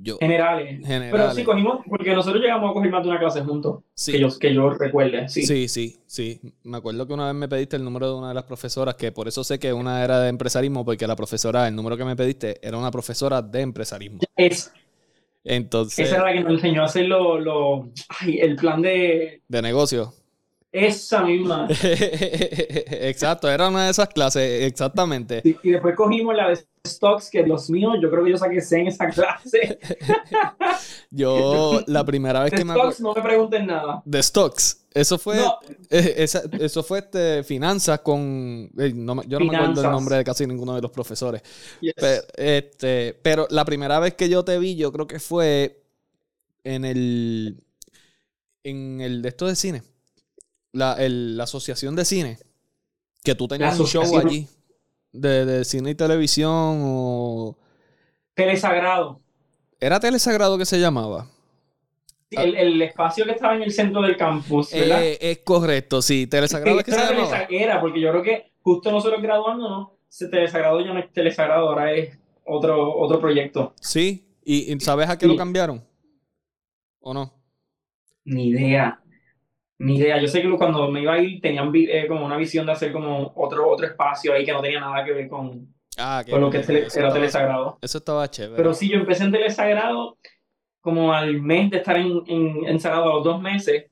Yo, 0.02 0.18
Generales. 0.18 0.78
Pero 0.82 0.88
generales. 0.88 1.36
sí 1.36 1.44
cogimos, 1.44 1.86
porque 1.88 2.16
nosotros 2.16 2.42
llegamos 2.42 2.72
a 2.72 2.74
coger 2.74 2.90
más 2.90 3.04
de 3.04 3.10
una 3.10 3.20
clase 3.20 3.42
juntos, 3.42 3.84
Sí. 3.94 4.14
que, 4.14 4.19
yo, 4.19 4.30
que 4.40 4.54
yo 4.54 4.69
recuerde, 4.72 5.30
sí. 5.30 5.45
Sí, 5.45 5.68
sí, 5.68 6.00
sí. 6.07 6.42
Me 6.64 6.78
acuerdo 6.78 7.06
que 7.06 7.14
una 7.14 7.28
vez 7.28 7.36
me 7.36 7.48
pediste 7.48 7.76
el 7.76 7.84
número 7.84 8.07
de 8.12 8.16
una 8.18 8.30
de 8.30 8.34
las 8.34 8.45
profesoras, 8.45 8.95
que 8.95 9.12
por 9.12 9.28
eso 9.28 9.44
sé 9.44 9.60
que 9.60 9.72
una 9.74 10.04
era 10.04 10.22
de 10.22 10.30
empresarismo, 10.30 10.84
porque 10.84 11.06
la 11.06 11.16
profesora, 11.16 11.68
el 11.68 11.76
número 11.76 11.98
que 11.98 12.06
me 12.06 12.16
pediste, 12.16 12.60
era 12.68 12.78
una 12.78 12.90
profesora 12.90 13.42
de 13.44 13.62
empresarismo. 13.62 14.19
Es, 14.36 14.72
Entonces, 15.44 16.07
esa 16.07 16.16
era 16.16 16.26
la 16.26 16.34
que 16.34 16.40
nos 16.42 16.54
enseñó 16.54 16.81
a 16.81 16.86
hacer 16.86 17.06
lo, 17.06 17.40
lo- 17.40 17.90
ay, 18.22 18.40
el 18.40 18.56
plan 18.56 18.81
de 18.81 19.44
de 19.48 19.62
negocio. 19.62 20.14
Esa 20.76 21.24
misma. 21.24 21.68
Exacto, 21.82 23.50
era 23.50 23.70
una 23.70 23.86
de 23.86 23.92
esas 23.92 24.10
clases, 24.10 24.64
exactamente. 24.64 25.42
Y, 25.44 25.56
y 25.64 25.72
después 25.72 25.96
cogimos 25.96 26.36
la 26.36 26.50
de 26.50 26.66
stocks, 26.88 27.30
que 27.30 27.44
Dios 27.44 27.70
mío, 27.70 27.94
yo 28.02 28.10
creo 28.12 28.24
que 28.24 28.32
yo 28.32 28.38
saqué 28.38 28.62
C 28.62 28.80
en 28.80 28.88
esa 28.88 29.10
clase. 29.10 29.80
Yo, 31.10 31.82
la 31.88 32.04
primera 32.04 32.42
vez 32.44 32.52
De 32.52 32.58
que 32.58 32.66
me 32.66 32.74
acuerdo. 32.74 32.92
stocks, 32.92 33.02
no 33.02 33.14
me 33.14 33.22
pregunten 33.28 33.68
nada. 33.68 34.02
De 34.06 34.22
stocks. 34.22 34.86
Eso 34.94 35.18
fue. 35.18 35.38
No. 35.38 35.60
eh, 35.90 36.16
esa- 36.18 36.44
eso 36.60 36.84
fue 36.84 37.00
este, 37.00 37.44
finanzas 37.44 38.00
con. 38.02 38.70
eh, 38.78 38.92
no 38.94 39.24
yo 39.24 39.40
no 39.40 39.46
me 39.46 39.56
acuerdo 39.58 39.82
el 39.84 39.92
nombre 39.92 40.18
de 40.18 40.24
casi 40.24 40.46
ninguno 40.48 40.76
de 40.76 40.82
los 40.82 40.92
profesores. 40.92 41.42
Yes. 41.82 41.94
Pero, 41.96 42.24
este, 42.38 43.18
pero 43.22 43.48
la 43.50 43.66
primera 43.66 44.00
vez 44.00 44.14
que 44.16 44.30
yo 44.30 44.44
te 44.44 44.58
vi, 44.58 44.76
yo 44.76 44.92
creo 44.92 45.08
que 45.08 45.20
fue 45.20 45.82
en 46.64 46.86
el. 46.86 47.64
En 48.64 49.00
el 49.02 49.22
de 49.22 49.30
esto 49.30 49.46
de 49.48 49.56
cine. 49.56 49.84
La, 50.76 50.94
el- 50.94 51.38
la 51.38 51.46
asociación 51.46 51.96
de 51.96 52.04
cine. 52.06 52.38
Que 53.24 53.34
tú 53.36 53.48
tenías 53.48 53.76
La 53.78 53.82
un 53.82 53.88
show 53.88 54.18
allí. 54.18 54.48
De, 55.12 55.46
de 55.46 55.66
cine 55.66 55.92
y 55.92 55.96
televisión. 55.96 56.52
O. 56.84 57.58
Telesagrado. 58.34 59.22
¿Era 59.80 60.00
Telesagrado 60.00 60.58
que 60.58 60.66
se 60.66 60.80
llamaba? 60.80 61.30
Sí, 62.30 62.38
El, 62.38 62.56
el 62.56 62.82
espacio 62.82 63.24
que 63.26 63.32
estaba 63.32 63.56
en 63.56 63.64
el 63.64 63.72
centro 63.72 64.02
del 64.02 64.18
campus, 64.18 64.72
¿verdad? 64.72 65.04
Eh, 65.04 65.18
es 65.22 65.38
correcto, 65.40 66.02
sí. 66.02 66.28
Telesagrado 66.28 66.80
es 66.80 66.86
que 66.86 66.92
se 66.92 66.98
Era 66.98 67.10
llamaba. 67.12 67.32
Telesa- 67.32 67.48
Era, 67.50 67.82
porque 67.82 68.02
yo 68.02 68.10
creo 68.12 68.24
que 68.24 68.52
justo 68.62 68.92
nosotros 68.92 69.22
graduándonos, 69.22 69.90
se 70.10 70.28
telesagrado 70.28 70.82
ya 70.82 70.92
no 70.94 71.00
es 71.00 71.12
telesagrado, 71.14 71.70
ahora 71.70 71.94
es 71.94 72.18
otro, 72.46 72.96
otro 72.98 73.20
proyecto. 73.20 73.74
Sí. 73.80 74.28
¿Y, 74.44 74.78
sabes 74.80 75.10
a 75.10 75.18
qué 75.18 75.26
lo 75.28 75.36
cambiaron? 75.36 75.84
¿O 77.00 77.14
no? 77.14 77.34
Ni 78.26 78.48
idea. 78.50 79.00
Ni 79.78 79.98
idea. 79.98 80.20
Yo 80.22 80.28
sé 80.28 80.42
que 80.42 80.50
cuando 80.52 80.90
me 80.90 81.02
iba 81.02 81.14
a 81.14 81.20
ir 81.20 81.42
tenían 81.42 81.72
eh, 81.76 82.06
como 82.08 82.26
una 82.26 82.38
visión 82.38 82.66
de 82.66 82.72
hacer 82.72 82.92
como 82.92 83.34
otro, 83.36 83.70
otro 83.70 83.86
espacio 83.88 84.34
ahí 84.34 84.46
que 84.46 84.54
no 84.54 84.62
tenía 84.62 84.80
nada 84.80 85.04
que 85.04 85.12
ver 85.12 85.28
con, 85.28 85.76
Ah, 85.98 86.24
con 86.30 86.42
lo 86.42 86.50
que 86.50 86.60
bien. 86.60 86.68
tele- 86.68 86.88
era 86.96 87.12
telesagrado. 87.14 87.78
Eso 87.82 87.98
estaba 87.98 88.30
chévere. 88.30 88.56
Pero 88.56 88.74
sí, 88.74 88.90
yo 88.90 88.98
empecé 88.98 89.24
en 89.24 89.32
telesagrado 89.32 90.18
como 90.82 91.14
al 91.14 91.42
mes 91.42 91.72
de 91.72 91.78
estar 91.78 91.98
en, 91.98 92.22
en, 92.28 92.66
encerrado, 92.68 93.12
a 93.12 93.16
los 93.16 93.24
dos 93.24 93.42
meses, 93.42 93.86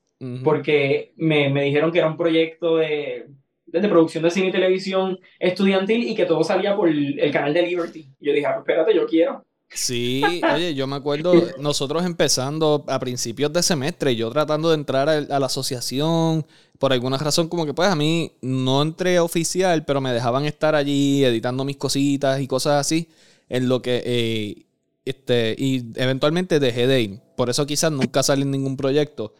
porque 0.44 1.12
me, 1.18 1.50
me, 1.50 1.64
dijeron 1.64 1.92
que 1.92 1.98
era 1.98 2.08
un 2.08 2.16
proyecto 2.16 2.78
de, 2.78 3.28
de, 3.66 3.90
producción 3.90 4.24
de 4.24 4.30
cine 4.30 4.48
y 4.48 4.52
televisión 4.52 5.20
estudiantil 5.38 6.08
y 6.08 6.16
que 6.16 6.26
todo 6.26 6.46
salía 6.46 6.76
por 6.78 6.88
el, 6.88 7.30
canal 7.34 7.54
de 7.54 7.64
Liberty. 7.64 8.10
Yo 8.22 8.32
dije, 8.32 8.46
ah, 8.46 8.54
pues 8.54 8.60
espérate, 8.60 8.96
yo 8.96 9.06
quiero. 9.06 9.44
Sí, 9.74 10.42
oye, 10.54 10.76
yo 10.76 10.86
me 10.88 10.96
acuerdo 10.96 11.34
nosotros 11.60 12.06
empezando 12.06 12.86
a 12.88 13.00
principios 13.00 13.52
de 13.52 13.64
semestre, 13.64 14.16
yo 14.16 14.30
tratando 14.30 14.70
de 14.70 14.76
entrar 14.76 15.10
a, 15.10 15.22
la 15.22 15.46
asociación, 15.46 16.46
por 16.78 16.94
alguna 16.94 17.18
razón 17.18 17.50
como 17.50 17.66
que 17.66 17.74
pues 17.74 17.90
a 17.90 17.96
mí 17.96 18.34
no 18.42 18.82
entré 18.82 19.20
oficial, 19.20 19.84
pero 19.86 20.00
me 20.02 20.14
dejaban 20.14 20.46
estar 20.46 20.76
allí 20.76 21.24
editando 21.26 21.66
mis 21.66 21.78
cositas 21.78 22.40
y 22.40 22.48
cosas 22.48 22.80
así, 22.80 23.10
en 23.50 23.68
lo 23.68 23.82
que, 23.82 24.04
eh, 24.06 24.66
este, 25.06 25.56
y 25.58 25.86
eventualmente 25.96 26.60
dejé 26.60 26.88
de 26.88 27.02
ir. 27.02 27.20
Por 27.36 27.50
eso 27.50 27.66
quizás 27.66 27.92
nunca 27.92 28.24
salí 28.24 28.44
en 28.44 28.52
ningún 28.52 28.78
proyecto, 28.78 29.34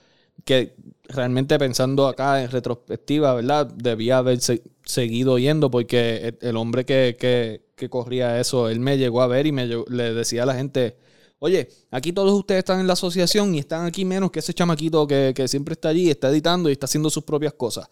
que 0.46 0.76
realmente 1.06 1.60
pensando 1.60 2.08
acá 2.08 2.44
en 2.44 2.50
retrospectiva, 2.52 3.36
¿verdad? 3.36 3.68
Debía 3.68 4.18
haber 4.18 4.40
seguido 4.84 5.38
yendo 5.38 5.70
porque 5.72 6.36
el 6.42 6.58
hombre 6.58 6.86
que, 6.86 7.16
que 7.20 7.63
que 7.76 7.90
corría 7.90 8.40
eso, 8.40 8.70
él 8.70 8.80
me 8.80 8.98
llegó 8.98 9.22
a 9.22 9.28
ver 9.28 9.48
y 9.48 9.52
me 9.52 9.68
le 9.68 10.14
decía 10.14 10.44
a 10.44 10.46
la 10.46 10.56
gente, 10.56 10.98
oye, 11.44 11.68
aquí 11.92 12.14
todos 12.14 12.32
ustedes 12.32 12.60
están 12.60 12.80
en 12.80 12.88
la 12.88 12.94
asociación 12.94 13.54
y 13.54 13.60
están 13.60 13.86
aquí 13.86 14.06
menos 14.06 14.32
que 14.32 14.40
ese 14.40 14.54
chamaquito 14.54 15.06
que, 15.06 15.34
siempre 15.48 15.74
está 15.74 15.90
allí, 15.90 16.10
está 16.10 16.30
editando 16.30 16.70
y 16.70 16.72
está 16.72 16.86
haciendo 16.86 17.10
sus 17.10 17.24
propias 17.24 17.54
cosas. 17.54 17.90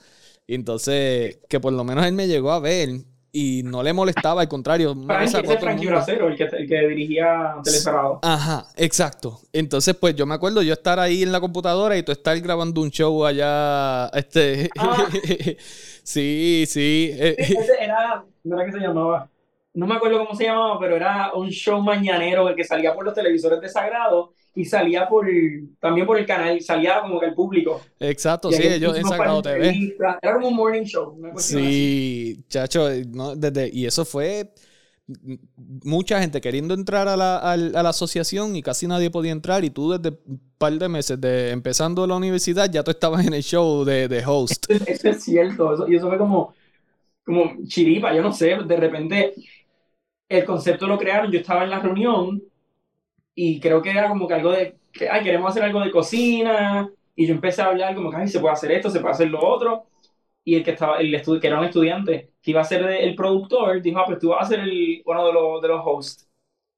Y 0.47 0.55
entonces, 0.55 1.39
que 1.50 1.59
por 1.59 1.73
lo 1.73 1.83
menos 1.83 2.05
él 2.05 2.13
me 2.13 2.27
llegó 2.27 2.51
a 2.51 2.59
ver 2.59 2.89
y 3.33 3.63
no 3.63 3.83
le 3.83 3.91
molestaba, 3.91 4.41
al 4.41 4.47
contrario. 4.47 4.95
Frankie, 5.05 5.38
ese 5.38 5.57
Frankie 5.57 5.88
Bracero, 5.88 6.29
el 6.29 6.38
que, 6.38 6.43
el 6.43 6.67
que 6.67 6.88
dirigía 6.88 7.55
Telecerrado. 7.63 8.19
Ajá, 8.21 8.67
exacto. 8.77 9.41
Entonces, 9.51 9.95
pues 9.95 10.15
yo 10.15 10.25
me 10.25 10.35
acuerdo 10.35 10.61
yo 10.61 10.73
estar 10.73 11.00
ahí 11.00 11.23
en 11.23 11.31
la 11.33 11.39
computadora 11.41 11.97
y 11.97 12.03
tú 12.03 12.11
estar 12.11 12.39
grabando 12.39 12.81
un 12.81 12.89
show 12.89 13.25
allá. 13.25 14.07
Este. 14.13 14.69
Ah. 14.77 15.07
sí, 16.03 16.65
sí. 16.67 17.11
Ese 17.13 17.73
era, 17.81 18.23
no 18.43 18.59
era 18.59 18.65
que 18.65 18.77
se 18.77 18.79
llamaba 18.79 19.29
no 19.73 19.87
me 19.87 19.95
acuerdo 19.95 20.19
cómo 20.19 20.35
se 20.35 20.45
llamaba, 20.45 20.79
pero 20.79 20.95
era 20.95 21.31
un 21.33 21.49
show 21.49 21.81
mañanero 21.81 22.53
que 22.55 22.63
salía 22.63 22.93
por 22.93 23.05
los 23.05 23.13
televisores 23.13 23.61
de 23.61 23.69
Sagrado 23.69 24.33
y 24.53 24.65
salía 24.65 25.07
por 25.07 25.25
también 25.79 26.05
por 26.05 26.17
el 26.17 26.25
canal, 26.25 26.59
salía 26.61 26.99
como 27.01 27.19
que 27.19 27.27
el 27.27 27.33
público. 27.33 27.81
Exacto, 27.99 28.51
sí, 28.51 28.63
ellos 28.63 28.97
en 28.97 29.05
Sagrado 29.05 29.41
TV. 29.41 29.95
Era 30.21 30.33
como 30.33 30.49
un 30.49 30.55
morning 30.55 30.83
show. 30.83 31.17
Sí, 31.37 32.43
chacho, 32.49 32.89
no, 33.09 33.35
desde, 33.35 33.69
y 33.71 33.85
eso 33.85 34.03
fue 34.03 34.51
mucha 35.83 36.21
gente 36.21 36.39
queriendo 36.41 36.73
entrar 36.73 37.07
a 37.07 37.17
la, 37.17 37.37
a, 37.37 37.57
la, 37.57 37.89
asociación 37.89 38.55
y 38.55 38.61
casi 38.61 38.87
nadie 38.87 39.09
podía 39.09 39.31
entrar 39.31 39.63
y 39.65 39.69
tú 39.69 39.91
desde 39.91 40.17
un 40.25 40.41
par 40.57 40.73
de 40.73 40.87
meses 40.87 41.19
de 41.19 41.51
empezando 41.51 42.05
la 42.07 42.15
universidad 42.15 42.71
ya 42.71 42.83
tú 42.83 42.91
estabas 42.91 43.25
en 43.25 43.33
el 43.33 43.43
show 43.43 43.83
de, 43.83 44.07
de 44.07 44.23
host. 44.25 44.69
Eso, 44.69 45.09
es 45.09 45.23
cierto, 45.23 45.73
eso, 45.73 45.89
y 45.89 45.95
eso 45.95 46.07
fue 46.07 46.17
como, 46.17 46.53
como 47.25 47.55
chiripa, 47.67 48.13
yo 48.15 48.21
no 48.21 48.31
sé, 48.31 48.57
de 48.65 48.77
repente 48.77 49.33
el 50.31 50.45
concepto 50.45 50.88
lo 50.88 50.97
crearon, 50.97 51.31
yo 51.31 51.39
estaba 51.39 51.63
en 51.63 51.69
la 51.69 51.79
reunión 51.79 52.41
y 53.35 53.59
creo 53.59 53.81
que 53.81 53.91
era 53.91 54.09
como 54.09 54.27
que 54.27 54.33
algo 54.33 54.51
de, 54.51 54.77
que, 54.91 55.09
ay, 55.09 55.23
queremos 55.23 55.51
hacer 55.51 55.63
algo 55.63 55.81
de 55.81 55.91
cocina, 55.91 56.89
y 57.15 57.27
yo 57.27 57.33
empecé 57.33 57.61
a 57.61 57.67
hablar 57.67 57.95
como 57.95 58.09
que, 58.11 58.17
ay, 58.17 58.27
se 58.27 58.39
puede 58.39 58.53
hacer 58.53 58.71
esto, 58.71 58.89
se 58.89 59.00
puede 59.00 59.13
hacer 59.13 59.29
lo 59.29 59.43
otro, 59.45 59.85
y 60.43 60.55
el 60.55 60.63
que 60.63 60.71
estaba, 60.71 61.00
el 61.00 61.21
que 61.39 61.47
era 61.47 61.59
un 61.59 61.65
estudiante, 61.65 62.31
que 62.41 62.51
iba 62.51 62.61
a 62.61 62.65
ser 62.65 62.83
el 62.83 63.15
productor, 63.15 63.81
dijo, 63.81 64.00
ah, 64.00 64.05
pues 64.05 64.19
tú 64.19 64.29
vas 64.29 64.45
a 64.45 64.50
ser 64.50 64.61
el, 64.61 65.01
uno 65.05 65.27
de 65.27 65.33
los, 65.33 65.61
de 65.61 65.67
los 65.67 65.81
hosts. 65.85 66.27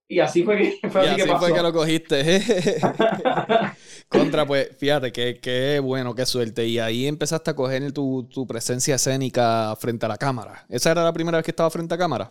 Y 0.07 0.19
así 0.19 0.43
fue 0.43 0.57
que, 0.57 0.89
fue 0.89 1.01
así 1.01 1.15
que 1.15 1.25
pasó. 1.25 1.45
fue 1.47 1.53
que 1.53 1.61
lo 1.61 1.73
cogiste. 1.73 2.41
Contra, 4.09 4.45
pues, 4.45 4.75
fíjate, 4.77 5.11
qué, 5.11 5.39
qué 5.41 5.79
bueno, 5.79 6.13
qué 6.13 6.25
suerte. 6.25 6.65
Y 6.67 6.79
ahí 6.79 7.07
empezaste 7.07 7.51
a 7.51 7.55
coger 7.55 7.91
tu, 7.93 8.27
tu 8.31 8.45
presencia 8.45 8.95
escénica 8.95 9.75
frente 9.79 10.05
a 10.05 10.09
la 10.09 10.17
cámara. 10.17 10.65
¿Esa 10.69 10.91
era 10.91 11.03
la 11.03 11.13
primera 11.13 11.37
vez 11.37 11.45
que 11.45 11.51
estaba 11.51 11.69
frente 11.71 11.95
a 11.95 11.97
cámara? 11.97 12.29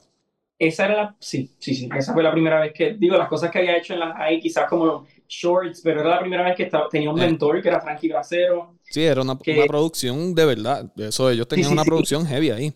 Esa 0.66 0.87
era 0.87 0.95
la, 0.95 1.16
sí, 1.19 1.50
sí, 1.59 1.75
sí, 1.75 1.88
esa 1.97 2.12
fue 2.12 2.23
la 2.23 2.33
primera 2.33 2.61
vez 2.61 2.73
que, 2.73 2.95
digo, 2.95 3.16
las 3.16 3.28
cosas 3.28 3.50
que 3.50 3.59
había 3.59 3.76
hecho 3.76 3.95
en 3.95 4.00
las 4.00 4.14
ahí 4.16 4.40
quizás 4.40 4.69
como 4.69 5.07
shorts, 5.28 5.81
pero 5.83 6.00
era 6.00 6.11
la 6.11 6.21
primera 6.21 6.45
vez 6.45 6.57
que 6.57 6.64
estaba, 6.64 6.88
tenía 6.88 7.11
un 7.11 7.21
eh. 7.21 7.26
mentor 7.26 7.61
que 7.61 7.69
era 7.69 7.81
Frankie 7.81 8.09
Bracero. 8.09 8.76
Sí, 8.85 9.02
era 9.02 9.23
una, 9.23 9.33
una 9.33 9.66
producción 9.66 10.35
de 10.35 10.45
verdad, 10.45 10.92
eso 10.97 11.31
ellos 11.31 11.49
tenían 11.49 11.73
una 11.73 11.85
producción 11.85 12.26
heavy 12.26 12.50
ahí. 12.50 12.71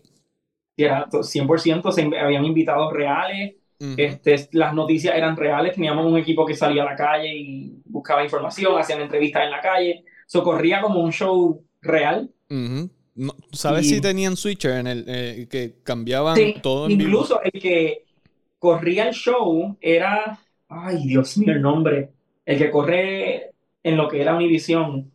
Sí, 0.75 0.83
era 0.83 1.07
100%, 1.07 1.91
se, 1.91 2.19
habían 2.19 2.45
invitados 2.45 2.91
reales, 2.93 3.55
este, 3.79 4.49
las 4.53 4.73
noticias 4.73 5.15
eran 5.15 5.37
reales, 5.37 5.75
teníamos 5.75 6.05
un 6.05 6.17
equipo 6.17 6.45
que 6.45 6.55
salía 6.55 6.81
a 6.81 6.85
la 6.85 6.95
calle 6.95 7.33
y 7.35 7.81
buscaba 7.85 8.23
información, 8.23 8.79
hacían 8.79 9.01
entrevistas 9.01 9.43
en 9.43 9.51
la 9.51 9.61
calle, 9.61 10.03
socorría 10.25 10.81
como 10.81 10.99
un 10.99 11.11
show 11.11 11.63
real. 11.81 12.31
¿Sabes 13.51 13.89
si 13.89 14.01
tenían 14.01 14.37
switcher 14.37 14.73
en 14.79 14.87
el 14.87 15.05
eh, 15.07 15.47
que 15.49 15.75
cambiaban 15.83 16.37
todo 16.61 16.85
en 16.85 16.93
Incluso 16.93 17.41
el 17.41 17.51
que 17.51 18.05
corría 18.59 19.09
el 19.09 19.13
show 19.13 19.77
era. 19.81 20.39
Ay, 20.69 21.07
Dios 21.07 21.37
mío, 21.37 21.53
el 21.53 21.61
nombre. 21.61 22.11
El 22.45 22.57
que 22.57 22.69
corre 22.69 23.51
en 23.83 23.97
lo 23.97 24.07
que 24.07 24.21
era 24.21 24.35
Univision. 24.35 25.11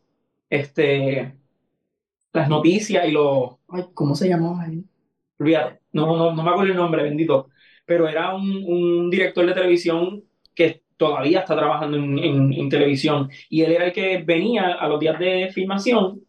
Este. 0.51 1.37
Las 2.33 2.49
noticias 2.49 3.07
y 3.07 3.13
los. 3.13 3.57
Ay, 3.69 3.85
¿cómo 3.95 4.15
se 4.15 4.29
llamaba 4.29 4.63
ahí? 4.63 4.85
No, 5.93 6.17
no, 6.17 6.33
no 6.35 6.43
me 6.43 6.51
acuerdo 6.51 6.73
el 6.73 6.77
nombre, 6.77 7.03
bendito. 7.03 7.49
Pero 7.85 8.09
era 8.09 8.35
un, 8.35 8.65
un 8.65 9.11
director 9.11 9.45
de 9.47 9.55
televisión 9.55 10.25
que 10.55 10.83
todavía 10.97 11.41
está 11.41 11.57
trabajando 11.57 11.97
en, 11.97 12.19
en, 12.19 12.53
en 12.53 12.69
televisión. 12.69 13.31
Y 13.49 13.63
él 13.63 13.73
era 13.73 13.87
el 13.87 13.93
que 13.93 14.23
venía 14.23 14.75
a 14.75 14.89
los 14.89 15.01
días 15.01 15.19
de 15.19 15.51
filmación 15.53 16.23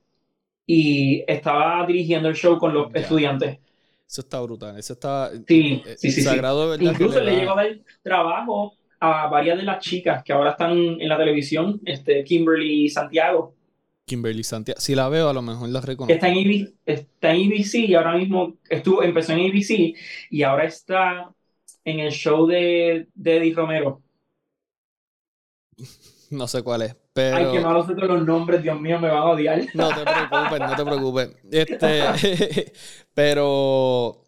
y 0.66 1.24
estaba 1.28 1.86
dirigiendo 1.86 2.30
el 2.30 2.36
show 2.36 2.58
con 2.58 2.74
los 2.74 2.94
estudiantes. 2.94 3.60
Eso 4.08 4.22
está 4.22 4.40
brutal, 4.42 4.78
eso 4.78 4.94
está 4.94 5.32
sí, 5.48 5.82
eh, 5.86 5.96
sí, 5.98 6.12
sí, 6.12 6.22
sagrado 6.22 6.76
Incluso 6.76 7.20
le, 7.20 7.36
llegó 7.38 7.54
a 7.54 7.64
dar 7.64 7.80
trabajo 8.04 8.76
a 9.00 9.28
varias 9.28 9.58
de 9.58 9.64
las 9.64 9.84
chicas 9.84 10.24
que 10.24 10.32
ahora 10.32 10.52
están 10.52 10.72
en 10.72 11.10
la 11.10 11.18
televisión, 11.18 11.82
este, 11.84 12.24
Kimberly 12.24 12.90
Santiago. 12.90 13.56
Kimberly 14.06 14.44
Santiago, 14.44 14.80
si 14.80 14.96
la 14.96 15.10
veo 15.10 15.30
a 15.30 15.34
lo 15.34 15.42
mejor 15.42 15.70
la 15.70 15.82
reconozco. 15.82 16.14
Está 16.14 16.30
en, 16.30 16.38
ABC, 16.38 16.74
está 16.86 17.34
en 17.34 17.52
ABC 17.52 17.76
y 17.76 17.96
ahora 17.96 18.16
mismo 18.16 18.56
estuvo, 18.70 19.02
empezó 19.02 19.34
en 19.34 19.50
ABC 19.50 19.96
y 20.30 20.44
ahora 20.44 20.66
está 20.66 21.34
en 21.84 22.00
el 22.00 22.12
show 22.12 22.46
de, 22.46 23.08
de 23.16 23.38
Eddie 23.38 23.54
Romero. 23.54 24.02
No 26.30 26.48
sé 26.48 26.64
cuál 26.64 26.82
es, 26.82 26.96
pero... 27.14 27.38
Ay, 27.38 27.52
que 27.52 27.60
malos 27.60 27.88
de 27.88 27.96
los 27.96 28.26
nombres, 28.26 28.64
Dios 28.64 28.80
mío, 28.80 29.00
me 29.00 29.08
van 29.08 29.18
a 29.18 29.26
odiar. 29.26 29.62
No 29.74 29.90
te 29.90 30.02
preocupes, 30.04 30.60
no 30.60 30.76
te 30.76 30.86
preocupes. 30.86 31.30
Este, 31.52 32.74
pero... 33.14 34.20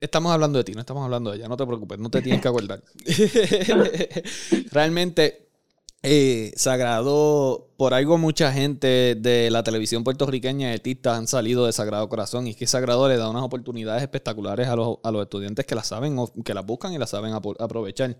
Estamos 0.00 0.32
hablando 0.32 0.58
de 0.58 0.64
ti, 0.64 0.72
no 0.72 0.80
estamos 0.80 1.02
hablando 1.02 1.30
de 1.30 1.38
ella, 1.38 1.48
no 1.48 1.56
te 1.56 1.66
preocupes, 1.66 1.98
no 1.98 2.10
te 2.10 2.20
tienes 2.20 2.42
que 2.42 2.48
acordar. 2.48 2.82
Realmente, 4.70 5.48
eh, 6.02 6.52
Sagrado, 6.56 7.70
por 7.78 7.94
algo 7.94 8.18
mucha 8.18 8.52
gente 8.52 9.14
de 9.14 9.50
la 9.50 9.62
televisión 9.62 10.04
puertorriqueña 10.04 10.70
y 10.70 10.74
artistas 10.74 11.16
han 11.16 11.26
salido 11.26 11.64
de 11.64 11.72
Sagrado 11.72 12.06
Corazón 12.10 12.46
y 12.46 12.50
es 12.50 12.56
que 12.56 12.66
Sagrado 12.66 13.08
le 13.08 13.16
da 13.16 13.30
unas 13.30 13.42
oportunidades 13.42 14.02
espectaculares 14.02 14.68
a 14.68 14.76
los, 14.76 14.98
a 15.02 15.10
los 15.10 15.22
estudiantes 15.22 15.64
que 15.64 15.74
las 15.74 15.86
saben, 15.86 16.18
que 16.44 16.52
las 16.52 16.66
buscan 16.66 16.92
y 16.92 16.98
las 16.98 17.08
saben 17.08 17.32
aprovechar 17.32 18.18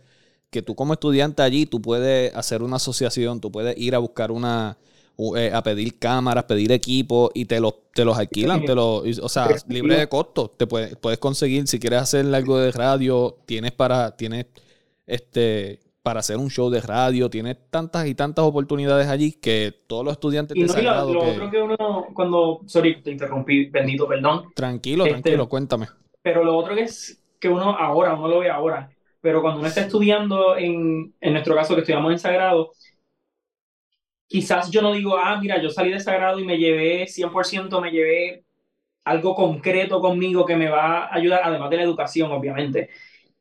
que 0.55 0.63
tú 0.63 0.77
como 0.77 0.93
estudiante 0.93 1.43
allí, 1.43 1.67
tú 1.67 1.83
puedes 1.83 2.33
hacer 2.37 2.63
una 2.63 2.77
asociación, 2.77 3.41
tú 3.41 3.51
puedes 3.51 3.77
ir 3.77 3.97
a 3.97 3.99
buscar 3.99 4.31
una, 4.31 4.79
eh, 5.37 5.51
a 5.53 5.65
pedir 5.65 5.99
cámaras, 5.99 6.45
pedir 6.45 6.71
equipo 6.71 7.33
y 7.35 7.47
te 7.47 7.59
los, 7.59 7.91
te 7.93 8.05
los 8.05 8.17
alquilan, 8.17 8.65
te 8.65 8.73
los, 8.73 9.03
o 9.19 9.29
sea, 9.29 9.49
libre 9.67 9.99
de 9.99 10.09
costo. 10.09 10.55
Te 10.57 10.69
puedes, 10.69 10.95
puedes 10.95 11.19
conseguir, 11.19 11.67
si 11.67 11.81
quieres 11.81 12.03
hacer 12.03 12.33
algo 12.33 12.57
de 12.59 12.71
radio, 12.71 13.37
tienes 13.47 13.73
para, 13.73 14.17
tienes 14.17 14.47
este 15.09 15.81
para 16.05 16.21
hacer 16.21 16.37
un 16.37 16.51
show 16.51 16.71
de 16.71 16.81
radio, 16.81 17.29
tienes 17.29 17.57
tantas 17.69 18.07
y 18.07 18.15
tantas 18.15 18.45
oportunidades 18.45 19.09
allí 19.09 19.33
que 19.33 19.75
todos 19.89 20.05
los 20.05 20.13
estudiantes 20.13 20.57
y 20.57 20.61
no, 20.61 20.73
lo, 20.73 21.15
lo 21.15 21.25
otro 21.25 21.51
que 21.51 21.63
uno, 21.63 22.07
cuando, 22.15 22.61
sorry, 22.67 23.03
te 23.03 23.11
interrumpí, 23.11 23.65
bendito, 23.71 24.07
perdón. 24.07 24.53
Tranquilo, 24.55 25.05
este, 25.05 25.21
tranquilo, 25.21 25.49
cuéntame. 25.49 25.89
Pero 26.23 26.45
lo 26.45 26.57
otro 26.57 26.77
que 26.77 26.83
es 26.83 27.21
que 27.41 27.49
uno 27.49 27.77
ahora, 27.77 28.15
uno 28.15 28.29
lo 28.29 28.39
ve 28.39 28.51
ahora, 28.51 28.94
pero 29.25 29.41
cuando 29.41 29.61
uno 29.61 29.69
está 29.69 29.81
estudiando, 29.81 30.55
en, 30.59 31.15
en 31.19 31.33
nuestro 31.33 31.55
caso 31.55 31.75
que 31.75 31.81
estudiamos 31.81 32.13
en 32.13 32.19
Sagrado, 32.19 32.73
quizás 34.27 34.71
yo 34.71 34.83
no 34.83 34.93
digo, 34.93 35.17
ah, 35.17 35.39
mira, 35.41 35.63
yo 35.63 35.71
salí 35.71 35.91
de 35.91 35.99
Sagrado 35.99 36.39
y 36.39 36.45
me 36.45 36.59
llevé 36.59 37.07
100%, 37.07 37.81
me 37.81 37.91
llevé 37.91 38.45
algo 39.03 39.35
concreto 39.35 40.03
conmigo 40.03 40.45
que 40.45 40.57
me 40.57 40.69
va 40.69 41.05
a 41.07 41.15
ayudar, 41.15 41.41
además 41.43 41.71
de 41.71 41.77
la 41.79 41.83
educación, 41.85 42.33
obviamente, 42.33 42.91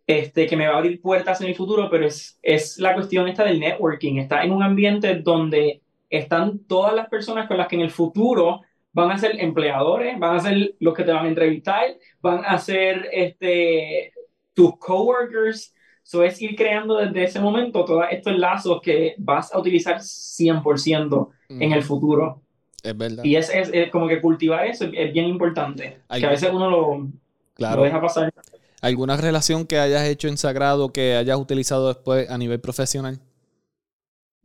este, 0.08 0.48
que 0.48 0.56
me 0.56 0.68
va 0.68 0.76
a 0.76 0.78
abrir 0.78 1.02
puertas 1.02 1.42
en 1.42 1.48
el 1.48 1.56
futuro, 1.56 1.90
pero 1.90 2.06
es, 2.06 2.40
es 2.42 2.80
la 2.80 2.94
cuestión 2.94 3.28
esta 3.28 3.44
del 3.44 3.60
networking, 3.60 4.20
está 4.20 4.42
en 4.42 4.54
un 4.54 4.64
ambiente 4.64 5.16
donde 5.16 5.82
están 6.10 6.60
todas 6.60 6.96
las 6.96 7.10
personas 7.10 7.46
con 7.46 7.58
las 7.58 7.68
que 7.68 7.76
en 7.76 7.82
el 7.82 7.92
futuro 7.92 8.62
van 8.94 9.12
a 9.12 9.18
ser 9.18 9.38
empleadores, 9.38 10.18
van 10.18 10.38
a 10.38 10.40
ser 10.40 10.76
los 10.80 10.94
que 10.94 11.04
te 11.04 11.12
van 11.12 11.26
a 11.26 11.30
entrevistar, 11.30 11.98
van 12.22 12.46
a 12.46 12.58
ser 12.58 13.10
este, 13.12 14.14
tus 14.54 14.78
coworkers, 14.78 15.73
Eso 16.04 16.24
es 16.24 16.42
ir 16.42 16.56
creando 16.56 16.98
desde 16.98 17.24
ese 17.24 17.40
momento 17.40 17.86
todos 17.86 18.06
estos 18.12 18.38
lazos 18.38 18.82
que 18.82 19.16
vas 19.18 19.54
a 19.54 19.60
utilizar 19.60 19.98
100% 19.98 21.30
en 21.50 21.72
el 21.72 21.82
futuro. 21.82 22.42
Es 22.84 22.98
verdad. 22.98 23.24
Y 23.24 23.38
es, 23.38 23.50
es, 23.50 23.90
como 23.90 24.08
que 24.08 24.20
cultivar 24.20 24.66
eso 24.68 24.86
es, 24.86 25.14
bien 25.14 25.28
importante. 25.28 26.02
Que 26.10 26.26
a 26.26 26.30
veces 26.30 26.50
uno 26.52 26.70
lo, 26.70 27.10
lo 27.58 27.84
deja 27.84 28.02
pasar. 28.02 28.34
¿Alguna 28.82 29.16
relación 29.16 29.66
que 29.66 29.80
hayas 29.80 30.04
hecho 30.04 30.28
en 30.28 30.38
Sagrado 30.38 30.92
que 30.92 31.16
hayas 31.16 31.38
utilizado 31.38 31.88
después 31.88 32.30
a 32.30 32.38
nivel 32.38 32.60
profesional? 32.60 33.22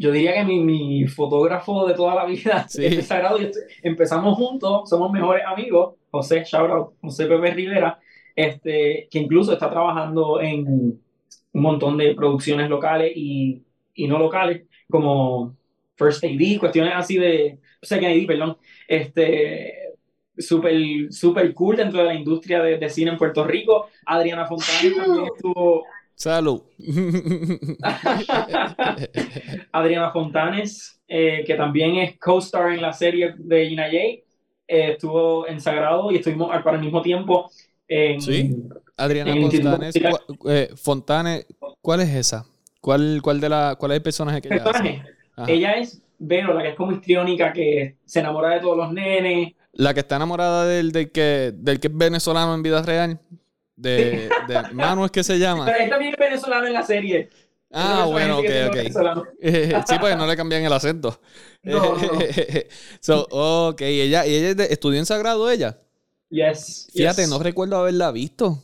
Yo 0.01 0.13
diría 0.13 0.35
que 0.35 0.45
mi, 0.45 0.61
mi 0.61 1.09
fotógrafo 1.09 1.89
de 1.89 1.95
toda 1.95 2.15
la 2.15 2.25
vida 2.25 2.69
es 2.79 3.05
Sagrado. 3.05 3.39
Empezamos 3.83 4.37
juntos, 4.37 4.89
somos 4.89 5.11
mejores 5.11 5.43
amigos. 5.45 5.97
José, 6.13 6.45
shout 6.45 6.71
out, 6.71 6.93
José 7.03 7.27
Pepe 7.27 7.51
Rivera, 7.51 7.99
este, 8.37 9.09
que 9.11 9.19
incluso 9.19 9.53
está 9.53 9.69
trabajando 9.69 10.41
en 10.41 11.01
un 11.59 11.63
montón 11.63 11.97
de 11.97 12.15
producciones 12.15 12.71
locales 12.71 13.13
y, 13.15 13.63
y 13.95 14.07
no 14.07 14.19
locales, 14.19 14.63
como 14.89 15.55
First 15.97 16.25
AD, 16.25 16.59
cuestiones 16.59 16.95
así 16.97 17.19
de, 17.19 17.59
Second 17.83 18.07
AD, 18.07 18.27
perdón, 18.27 18.57
este, 18.87 19.75
súper 20.37 21.13
super 21.13 21.53
cool 21.55 21.77
dentro 21.77 22.01
de 22.01 22.07
la 22.07 22.15
industria 22.15 22.63
de, 22.63 22.89
cine 22.89 23.13
en 23.13 23.19
Puerto 23.19 23.45
Rico. 23.45 23.89
Adriana 24.07 24.47
Fontana 24.47 24.79
también 24.97 25.27
estuvo. 25.35 25.85
Salud. 26.15 26.63
Adriana 29.73 30.11
Fontanes, 30.11 31.01
eh, 31.07 31.45
que 31.47 31.55
también 31.55 31.97
es 31.97 32.19
co-star 32.19 32.73
en 32.73 32.83
la 32.83 32.93
serie 32.93 33.35
de 33.39 33.69
Gina 33.69 33.85
Jay, 33.85 34.25
eh, 34.67 34.93
estuvo 34.93 35.47
en 35.47 35.61
Sagrado 35.61 36.11
y 36.11 36.17
estuvimos 36.17 36.51
al, 36.51 36.65
el 36.75 36.81
mismo 36.81 37.03
tiempo 37.03 37.51
en. 37.87 38.21
Sí, 38.21 38.57
Adriana 38.99 39.35
Fontanes. 39.41 39.95
Eh, 40.47 40.71
Fontanes, 40.77 41.47
¿cuál 41.81 42.01
es 42.01 42.11
esa? 42.11 42.45
¿Cuál, 42.81 43.21
cuál, 43.23 43.41
de 43.41 43.49
la, 43.49 43.77
cuál 43.79 43.93
es 43.93 43.97
el 43.97 44.03
personaje 44.03 44.43
que 44.43 44.49
ella 44.55 44.73
Ella 45.47 45.73
es 45.79 46.03
Vero, 46.19 46.53
la 46.53 46.63
que 46.63 46.71
es 46.71 46.75
como 46.75 46.93
histriónica, 46.93 47.53
que 47.53 47.97
se 48.05 48.21
enamora 48.21 48.55
de 48.55 48.61
todos 48.61 48.77
los 48.77 48.93
nenes. 48.93 49.55
La 49.73 49.95
que 49.95 50.01
está 50.01 50.17
enamorada 50.17 50.67
del, 50.67 50.91
del, 50.91 51.13
que, 51.13 51.53
del 51.55 51.79
que 51.79 51.87
es 51.87 51.97
venezolano 51.97 52.55
en 52.55 52.63
vida 52.63 52.83
real. 52.83 53.21
De, 53.77 54.29
de 54.49 54.63
Manu 54.73 55.05
es 55.05 55.13
que 55.13 55.23
se 55.23 55.39
llama. 55.39 55.65
Pero 55.65 55.79
él 55.79 55.89
también 55.89 56.13
es 56.13 56.19
venezolano 56.19 56.67
en 56.67 56.73
la 56.73 56.83
serie. 56.83 57.31
Ah, 57.71 58.07
bueno, 58.09 58.39
ok, 58.39 58.51
ok. 58.69 58.77
sí, 59.87 59.95
pues 60.01 60.17
no 60.17 60.27
le 60.27 60.37
cambian 60.37 60.65
el 60.65 60.73
acento. 60.73 61.21
No, 61.61 61.97
so, 63.01 63.27
ok, 63.31 63.83
ella, 63.83 64.25
¿y 64.25 64.35
ella 64.35 64.65
estudió 64.65 64.99
en 64.99 65.05
Sagrado 65.05 65.51
ella? 65.51 65.77
Yes. 66.31 66.89
Fíjate, 66.95 67.27
no 67.27 67.39
recuerdo 67.41 67.77
haberla 67.77 68.11
visto. 68.13 68.63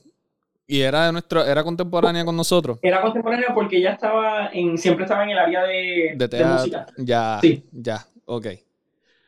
Y 0.67 0.81
era 0.81 1.07
de 1.07 1.13
nuestro, 1.13 1.45
era 1.45 1.63
contemporánea 1.63 2.25
con 2.25 2.37
nosotros. 2.37 2.79
Era 2.83 3.03
contemporánea 3.03 3.49
porque 3.55 3.79
ella 3.79 3.93
estaba 3.93 4.49
en, 4.53 4.79
siempre 4.79 5.05
estaba 5.05 5.25
en 5.25 5.31
el 5.31 5.39
área 5.39 5.63
de, 5.65 6.15
de, 6.17 6.45
música. 6.45 6.87
Ya, 6.97 7.39
sí. 7.41 7.65
ya, 7.73 8.07
ok. 8.25 8.47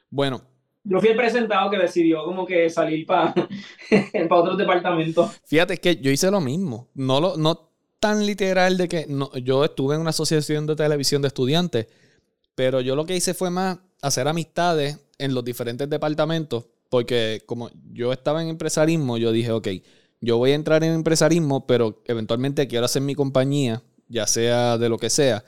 Bueno, 0.08 0.40
yo 0.88 1.00
fui 1.00 1.08
el 1.10 1.16
presentado 1.16 1.68
que 1.68 1.78
decidió 1.78 2.24
como 2.24 2.46
que 2.46 2.70
salir 2.70 3.04
para 3.06 3.34
pa 4.28 4.36
otros 4.36 4.56
departamentos. 4.56 5.36
Fíjate 5.44 5.78
que 5.78 5.96
yo 5.96 6.10
hice 6.10 6.30
lo 6.30 6.40
mismo. 6.40 6.88
No, 6.94 7.20
lo, 7.20 7.36
no 7.36 7.70
tan 7.98 8.24
literal 8.24 8.76
de 8.76 8.88
que 8.88 9.06
no, 9.08 9.34
yo 9.36 9.64
estuve 9.64 9.96
en 9.96 10.00
una 10.00 10.10
asociación 10.10 10.66
de 10.66 10.76
televisión 10.76 11.22
de 11.22 11.28
estudiantes, 11.28 11.88
pero 12.54 12.80
yo 12.80 12.94
lo 12.94 13.04
que 13.04 13.16
hice 13.16 13.34
fue 13.34 13.50
más 13.50 13.78
hacer 14.00 14.28
amistades 14.28 15.00
en 15.18 15.34
los 15.34 15.44
diferentes 15.44 15.90
departamentos, 15.90 16.66
porque 16.88 17.42
como 17.46 17.70
yo 17.92 18.12
estaba 18.12 18.42
en 18.42 18.48
empresarismo, 18.48 19.18
yo 19.18 19.32
dije, 19.32 19.50
ok, 19.50 19.68
yo 20.20 20.38
voy 20.38 20.52
a 20.52 20.54
entrar 20.54 20.82
en 20.85 20.92
empresarismo, 20.92 21.66
pero 21.66 22.02
eventualmente 22.06 22.68
quiero 22.68 22.87
hacer 22.87 23.02
mi 23.02 23.14
compañía, 23.14 23.82
ya 24.08 24.26
sea 24.26 24.78
de 24.78 24.88
lo 24.88 24.99
que 24.99 25.11
sea. 25.11 25.44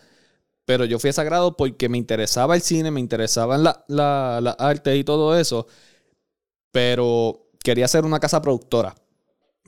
Pero 0.64 0.84
yo 0.84 0.98
fui 0.98 1.10
a 1.10 1.12
Sagrado 1.14 1.56
porque 1.56 1.88
me 1.88 1.98
interesaba 1.98 2.54
el 2.54 2.62
cine, 2.62 2.90
me 2.90 3.00
interesaban 3.00 3.64
las 3.64 3.78
la, 3.88 4.40
la 4.42 4.50
artes 4.50 4.98
y 4.98 5.04
todo 5.04 5.38
eso. 5.38 5.66
Pero 6.70 7.48
quería 7.62 7.86
hacer 7.86 8.04
una 8.04 8.20
casa 8.20 8.42
productora. 8.42 8.94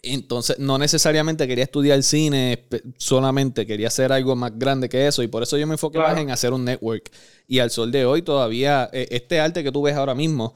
Entonces, 0.02 0.58
no 0.58 0.78
necesariamente 0.78 1.46
quería 1.46 1.64
estudiar 1.64 2.02
cine 2.02 2.66
solamente, 2.96 3.66
quería 3.66 3.88
hacer 3.88 4.12
algo 4.12 4.34
más 4.36 4.58
grande 4.58 4.88
que 4.88 5.06
eso. 5.06 5.22
Y 5.22 5.28
por 5.28 5.42
eso 5.42 5.58
yo 5.58 5.66
me 5.66 5.74
enfoqué 5.74 5.98
más 5.98 6.18
en 6.18 6.30
hacer 6.30 6.52
un 6.52 6.64
network. 6.64 7.10
Y 7.46 7.58
al 7.58 7.70
sol 7.70 7.92
de 7.92 8.04
hoy, 8.04 8.22
todavía, 8.22 8.88
e, 8.92 9.08
este 9.10 9.40
arte 9.40 9.62
que 9.62 9.72
tú 9.72 9.82
ves 9.82 9.96
ahora 9.96 10.14
mismo, 10.14 10.54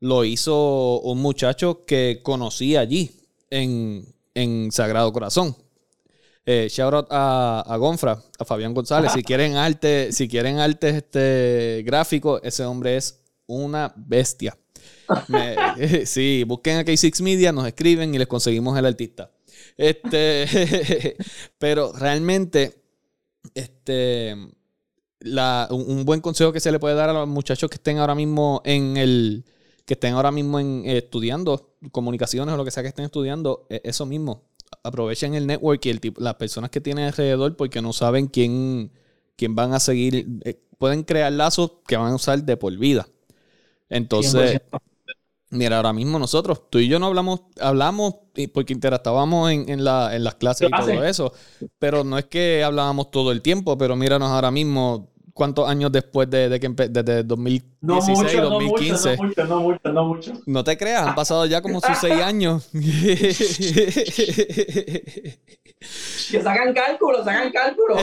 lo 0.00 0.24
hizo 0.24 1.00
un 1.00 1.20
muchacho 1.20 1.84
que 1.84 2.20
conocí 2.22 2.76
allí, 2.76 3.19
en, 3.50 4.06
en 4.34 4.72
Sagrado 4.72 5.12
Corazón. 5.12 5.56
Eh, 6.46 6.68
shout 6.70 6.94
out 6.94 7.06
a, 7.10 7.62
a, 7.66 7.76
Gonfra, 7.76 8.22
a 8.38 8.44
Fabián 8.44 8.72
González. 8.72 9.12
Si 9.12 9.22
quieren 9.22 9.56
arte, 9.56 10.10
si 10.12 10.28
quieren 10.28 10.58
arte 10.58 10.88
este, 10.88 11.82
gráfico, 11.84 12.40
ese 12.42 12.64
hombre 12.64 12.96
es 12.96 13.20
una 13.46 13.92
bestia. 13.96 14.56
sí, 16.06 16.44
busquen 16.44 16.78
a 16.78 16.84
K6 16.84 17.22
Media, 17.22 17.52
nos 17.52 17.66
escriben 17.66 18.14
y 18.14 18.18
les 18.18 18.28
conseguimos 18.28 18.78
el 18.78 18.86
artista. 18.86 19.30
Este, 19.76 21.16
pero 21.58 21.92
realmente, 21.92 22.82
este, 23.54 24.36
la, 25.20 25.68
un, 25.70 26.04
buen 26.04 26.20
consejo 26.20 26.52
que 26.52 26.60
se 26.60 26.72
le 26.72 26.78
puede 26.78 26.94
dar 26.94 27.10
a 27.10 27.12
los 27.12 27.28
muchachos 27.28 27.68
que 27.70 27.76
estén 27.76 27.98
ahora 27.98 28.14
mismo 28.14 28.62
en 28.64 28.96
el, 28.96 29.44
que 29.90 29.94
estén 29.94 30.14
ahora 30.14 30.30
mismo 30.30 30.60
en, 30.60 30.84
estudiando 30.86 31.74
comunicaciones 31.90 32.54
o 32.54 32.56
lo 32.56 32.64
que 32.64 32.70
sea 32.70 32.84
que 32.84 32.90
estén 32.90 33.06
estudiando, 33.06 33.66
es 33.68 33.80
eso 33.82 34.06
mismo 34.06 34.44
aprovechen 34.84 35.34
el 35.34 35.48
network 35.48 35.84
y 35.86 35.90
el 35.90 36.00
tipo, 36.00 36.20
las 36.20 36.34
personas 36.36 36.70
que 36.70 36.80
tienen 36.80 37.06
alrededor 37.06 37.56
porque 37.56 37.82
no 37.82 37.92
saben 37.92 38.28
quién, 38.28 38.92
quién 39.34 39.56
van 39.56 39.72
a 39.74 39.80
seguir. 39.80 40.28
Eh, 40.44 40.60
pueden 40.78 41.02
crear 41.02 41.32
lazos 41.32 41.72
que 41.88 41.96
van 41.96 42.12
a 42.12 42.14
usar 42.14 42.40
de 42.44 42.56
por 42.56 42.76
vida. 42.76 43.08
Entonces, 43.88 44.60
mira, 45.50 45.78
ahora 45.78 45.92
mismo 45.92 46.20
nosotros, 46.20 46.70
tú 46.70 46.78
y 46.78 46.86
yo 46.86 47.00
no 47.00 47.06
hablamos, 47.06 47.40
hablamos 47.60 48.14
porque 48.54 48.72
interactuábamos 48.72 49.50
en, 49.50 49.68
en, 49.68 49.82
la, 49.82 50.14
en 50.14 50.22
las 50.22 50.36
clases 50.36 50.68
y 50.68 50.70
todo 50.70 51.04
eso, 51.04 51.32
pero 51.80 52.04
no 52.04 52.16
es 52.16 52.26
que 52.26 52.62
hablábamos 52.62 53.10
todo 53.10 53.32
el 53.32 53.42
tiempo, 53.42 53.76
pero 53.76 53.96
míranos 53.96 54.30
ahora 54.30 54.52
mismo, 54.52 55.09
cuántos 55.40 55.66
años 55.66 55.90
después 55.90 56.28
de, 56.28 56.50
de 56.50 56.60
que 56.60 56.68
desde 56.68 57.22
2016, 57.24 57.80
no 57.80 57.96
mucho, 57.96 58.42
2015. 58.42 59.16
No 59.16 59.22
mucho, 59.22 59.44
no 59.46 59.60
mucho, 59.60 59.80
no 59.90 60.04
mucho. 60.04 60.32
No 60.44 60.62
te 60.62 60.76
creas, 60.76 61.06
han 61.06 61.14
pasado 61.14 61.46
ya 61.46 61.62
como 61.62 61.80
sus 61.80 61.96
seis 61.96 62.20
años. 62.20 62.68
que 66.30 66.42
sacan 66.42 66.74
cálculo, 66.74 67.24
sacan 67.24 67.50
cálculo. 67.52 67.96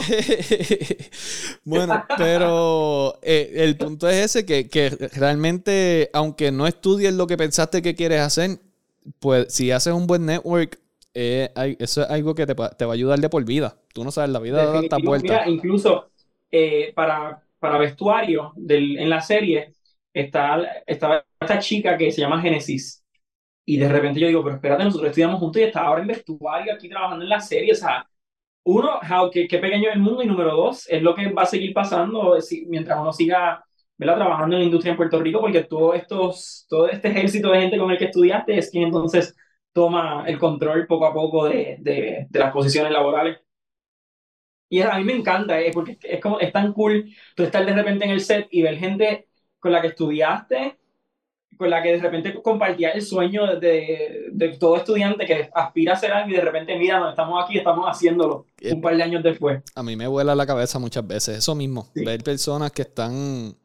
bueno, 1.63 2.03
pero 2.17 3.19
eh, 3.21 3.51
el 3.57 3.77
punto 3.77 4.09
es 4.09 4.25
ese, 4.25 4.43
que, 4.43 4.67
que, 4.67 4.89
realmente, 4.89 6.09
aunque 6.13 6.51
no 6.51 6.65
estudies 6.65 7.13
lo 7.13 7.27
que 7.27 7.37
pensaste 7.37 7.83
que 7.83 7.93
quieres 7.93 8.21
hacer, 8.21 8.57
pues 9.19 9.53
si 9.53 9.69
haces 9.69 9.93
un 9.93 10.07
buen 10.07 10.25
network, 10.25 10.79
eh, 11.13 11.51
eso 11.77 12.01
es 12.01 12.09
algo 12.09 12.33
que 12.33 12.47
te, 12.47 12.55
te, 12.55 12.85
va 12.85 12.93
a 12.93 12.95
ayudar 12.95 13.19
de 13.19 13.29
por 13.29 13.45
vida. 13.45 13.77
Tú 13.93 14.03
no 14.03 14.09
sabes, 14.09 14.31
la 14.31 14.39
vida 14.39 14.65
da. 14.65 14.81
Mira, 15.21 15.47
incluso 15.47 16.09
eh, 16.51 16.93
para, 16.95 17.41
para 17.59 17.77
vestuario 17.77 18.53
del, 18.55 18.97
en 18.99 19.09
la 19.09 19.21
serie 19.21 19.73
está, 20.13 20.61
esta 20.85 21.25
chica 21.59 21.97
que 21.97 22.11
se 22.11 22.21
llama 22.21 22.41
Genesis. 22.41 23.03
Y 23.65 23.77
de 23.77 23.89
repente 23.89 24.19
yo 24.19 24.27
digo, 24.27 24.43
pero 24.43 24.55
espérate, 24.55 24.83
nosotros 24.85 25.09
estudiamos 25.09 25.39
juntos 25.39 25.61
y 25.61 25.65
está 25.65 25.81
ahora 25.81 26.01
en 26.01 26.07
vestuario 26.07 26.73
aquí 26.73 26.89
trabajando 26.89 27.23
en 27.25 27.29
la 27.29 27.39
serie. 27.41 27.73
O 27.73 27.75
sea, 27.75 28.07
uno, 28.63 28.99
how, 29.09 29.29
qué, 29.31 29.47
qué 29.47 29.59
pequeño 29.59 29.89
es 29.89 29.95
el 29.95 30.01
mundo. 30.01 30.23
Y 30.23 30.27
número 30.27 30.55
dos, 30.55 30.87
es 30.89 31.01
lo 31.01 31.15
que 31.15 31.31
va 31.31 31.43
a 31.43 31.45
seguir 31.45 31.73
pasando 31.73 32.37
mientras 32.67 32.99
uno 32.99 33.13
siga 33.13 33.63
¿verdad? 33.97 34.15
trabajando 34.17 34.55
en 34.55 34.61
la 34.61 34.65
industria 34.65 34.91
en 34.91 34.97
Puerto 34.97 35.19
Rico, 35.19 35.39
porque 35.41 35.63
todo, 35.63 35.93
estos, 35.93 36.65
todo 36.69 36.87
este 36.89 37.09
ejército 37.09 37.51
de 37.51 37.61
gente 37.61 37.77
con 37.77 37.91
el 37.91 37.97
que 37.97 38.05
estudiaste 38.05 38.57
es 38.57 38.69
quien 38.71 38.85
entonces 38.85 39.35
toma 39.73 40.25
el 40.27 40.39
control 40.39 40.87
poco 40.87 41.05
a 41.07 41.13
poco 41.13 41.45
de, 41.49 41.77
de, 41.79 42.27
de 42.29 42.39
las 42.39 42.53
posiciones 42.53 42.91
laborales. 42.91 43.39
Y 44.69 44.81
a 44.81 44.97
mí 44.97 45.03
me 45.03 45.13
encanta, 45.13 45.59
eh, 45.61 45.71
porque 45.73 45.97
es, 46.01 46.19
como, 46.19 46.39
es 46.39 46.51
tan 46.51 46.73
cool 46.73 47.09
tú 47.35 47.43
estar 47.43 47.65
de 47.65 47.73
repente 47.73 48.05
en 48.05 48.11
el 48.11 48.21
set 48.21 48.47
y 48.51 48.61
ver 48.61 48.77
gente 48.77 49.27
con 49.59 49.71
la 49.71 49.81
que 49.81 49.87
estudiaste, 49.87 50.77
con 51.57 51.69
la 51.69 51.81
que 51.81 51.93
de 51.93 51.99
repente 51.99 52.41
compartía 52.41 52.91
el 52.91 53.01
sueño 53.01 53.59
de, 53.59 54.27
de, 54.31 54.49
todo 54.57 54.77
estudiante 54.77 55.25
que 55.25 55.49
aspira 55.53 55.93
a 55.93 55.95
ser 55.95 56.11
algo 56.11 56.29
y 56.29 56.35
de 56.35 56.41
repente, 56.41 56.77
mira, 56.77 56.99
no 56.99 57.09
estamos 57.09 57.43
aquí, 57.43 57.57
estamos 57.57 57.85
haciéndolo 57.87 58.45
eh, 58.59 58.73
un 58.73 58.81
par 58.81 58.95
de 58.95 59.03
años 59.03 59.23
después. 59.23 59.63
A 59.73 59.83
mí 59.83 59.95
me 59.95 60.07
vuela 60.07 60.35
la 60.35 60.45
cabeza 60.45 60.79
muchas 60.79 61.05
veces 61.07 61.39
eso 61.39 61.55
mismo, 61.55 61.89
ver 61.95 62.23
personas 62.23 62.71
que 62.71 62.83
están 62.83 63.55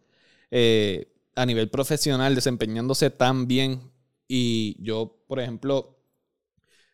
eh, 0.51 1.09
a 1.35 1.45
nivel 1.45 1.69
profesional 1.69 2.35
desempeñándose 2.35 3.11
tan 3.11 3.47
bien 3.47 3.81
y 4.27 4.77
yo, 4.83 5.19
por 5.27 5.41
ejemplo, 5.41 5.99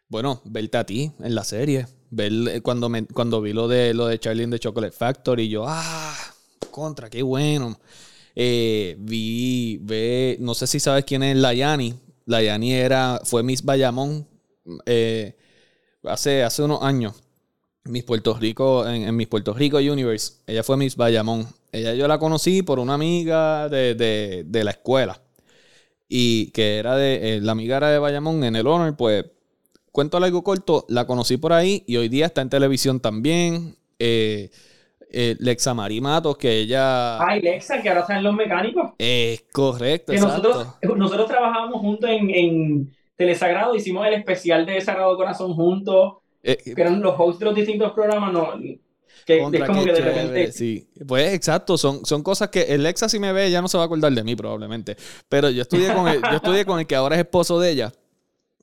bueno, 0.08 0.40
verte 0.44 0.78
a 0.78 0.84
ti 0.84 1.12
en 1.20 1.34
la 1.34 1.44
serie, 1.44 1.86
eh, 2.16 2.60
cuando, 2.62 2.90
cuando 3.12 3.40
vi 3.40 3.52
lo 3.52 3.68
de, 3.68 3.94
lo 3.94 4.06
de 4.06 4.18
Charlie 4.18 4.44
in 4.44 4.50
the 4.50 4.58
Chocolate 4.58 4.96
Factory, 4.96 5.48
yo, 5.48 5.64
ah, 5.66 6.16
contra, 6.70 7.10
qué 7.10 7.22
bueno. 7.22 7.78
Eh, 8.34 8.96
vi, 8.98 9.78
ve, 9.82 10.36
no 10.40 10.54
sé 10.54 10.66
si 10.66 10.78
sabes 10.80 11.04
quién 11.04 11.22
es 11.22 11.36
la 11.36 11.52
Yani. 11.54 11.94
La 12.26 12.42
Yani 12.42 12.72
era, 12.72 13.20
fue 13.24 13.42
Miss 13.42 13.64
Bayamón 13.64 14.28
eh, 14.86 15.34
hace, 16.04 16.42
hace 16.42 16.62
unos 16.62 16.82
años. 16.82 17.14
Miss 17.84 18.04
Puerto 18.04 18.34
Rico, 18.34 18.86
en, 18.86 19.02
en 19.04 19.16
Miss 19.16 19.28
Puerto 19.28 19.54
Rico 19.54 19.78
Universe. 19.78 20.34
Ella 20.46 20.62
fue 20.62 20.76
Miss 20.76 20.94
Bayamón. 20.94 21.48
Ella 21.72 21.94
yo 21.94 22.06
la 22.06 22.18
conocí 22.18 22.62
por 22.62 22.78
una 22.78 22.94
amiga 22.94 23.68
de, 23.68 23.94
de, 23.94 24.44
de 24.46 24.64
la 24.64 24.72
escuela. 24.72 25.20
Y 26.08 26.50
que 26.52 26.78
era 26.78 26.96
de, 26.96 27.36
eh, 27.36 27.40
la 27.40 27.52
amiga 27.52 27.78
era 27.78 27.90
de 27.90 27.98
Bayamón 27.98 28.44
en 28.44 28.56
el 28.56 28.66
Honor, 28.66 28.96
pues, 28.96 29.24
cuento 29.92 30.16
algo 30.18 30.42
corto, 30.42 30.84
la 30.88 31.06
conocí 31.06 31.36
por 31.36 31.52
ahí 31.52 31.84
y 31.86 31.96
hoy 31.96 32.08
día 32.08 32.26
está 32.26 32.40
en 32.42 32.50
televisión 32.50 33.00
también. 33.00 33.76
Eh, 33.98 34.50
eh, 35.10 35.36
Lexa 35.40 35.72
Marimatos, 35.72 36.36
que 36.36 36.58
ella... 36.58 37.18
Ay, 37.22 37.40
Lexa, 37.40 37.80
que 37.80 37.88
ahora 37.88 38.02
están 38.02 38.22
los 38.22 38.34
mecánicos. 38.34 38.92
Es 38.98 39.42
correcto, 39.52 40.12
Que 40.12 40.18
exacto. 40.18 40.48
nosotros, 40.48 40.98
nosotros 40.98 41.26
trabajábamos 41.28 41.80
juntos 41.80 42.10
en, 42.10 42.30
en 42.30 42.96
Telesagrado, 43.16 43.74
hicimos 43.74 44.06
el 44.06 44.14
especial 44.14 44.66
de 44.66 44.80
Sagrado 44.80 45.16
Corazón 45.16 45.54
juntos, 45.54 46.18
Eh, 46.42 46.56
que 46.56 46.80
eran 46.80 47.00
los 47.00 47.14
hosts 47.18 47.40
de 47.40 47.44
los 47.46 47.54
distintos 47.54 47.92
programas, 47.92 48.32
no, 48.32 48.52
que 49.26 49.38
es 49.38 49.42
como 49.42 49.50
que 49.50 49.92
de 49.92 49.96
chévere, 49.98 50.02
repente... 50.02 50.52
sí. 50.52 50.88
Pues 51.06 51.34
exacto, 51.34 51.76
son, 51.76 52.04
son 52.06 52.22
cosas 52.22 52.48
que 52.48 52.62
el 52.62 52.82
Lexa 52.82 53.08
si 53.08 53.18
me 53.18 53.32
ve 53.32 53.50
ya 53.50 53.60
no 53.60 53.68
se 53.68 53.76
va 53.76 53.82
a 53.84 53.86
acordar 53.86 54.12
de 54.12 54.22
mí 54.22 54.36
probablemente. 54.36 54.96
Pero 55.28 55.50
yo 55.50 55.62
estudié 55.62 55.92
con 55.92 56.06
el, 56.06 56.20
yo 56.22 56.36
estudié 56.36 56.64
con 56.64 56.78
el 56.78 56.86
que 56.86 56.94
ahora 56.96 57.16
es 57.16 57.20
esposo 57.20 57.58
de 57.58 57.70
ella. 57.72 57.92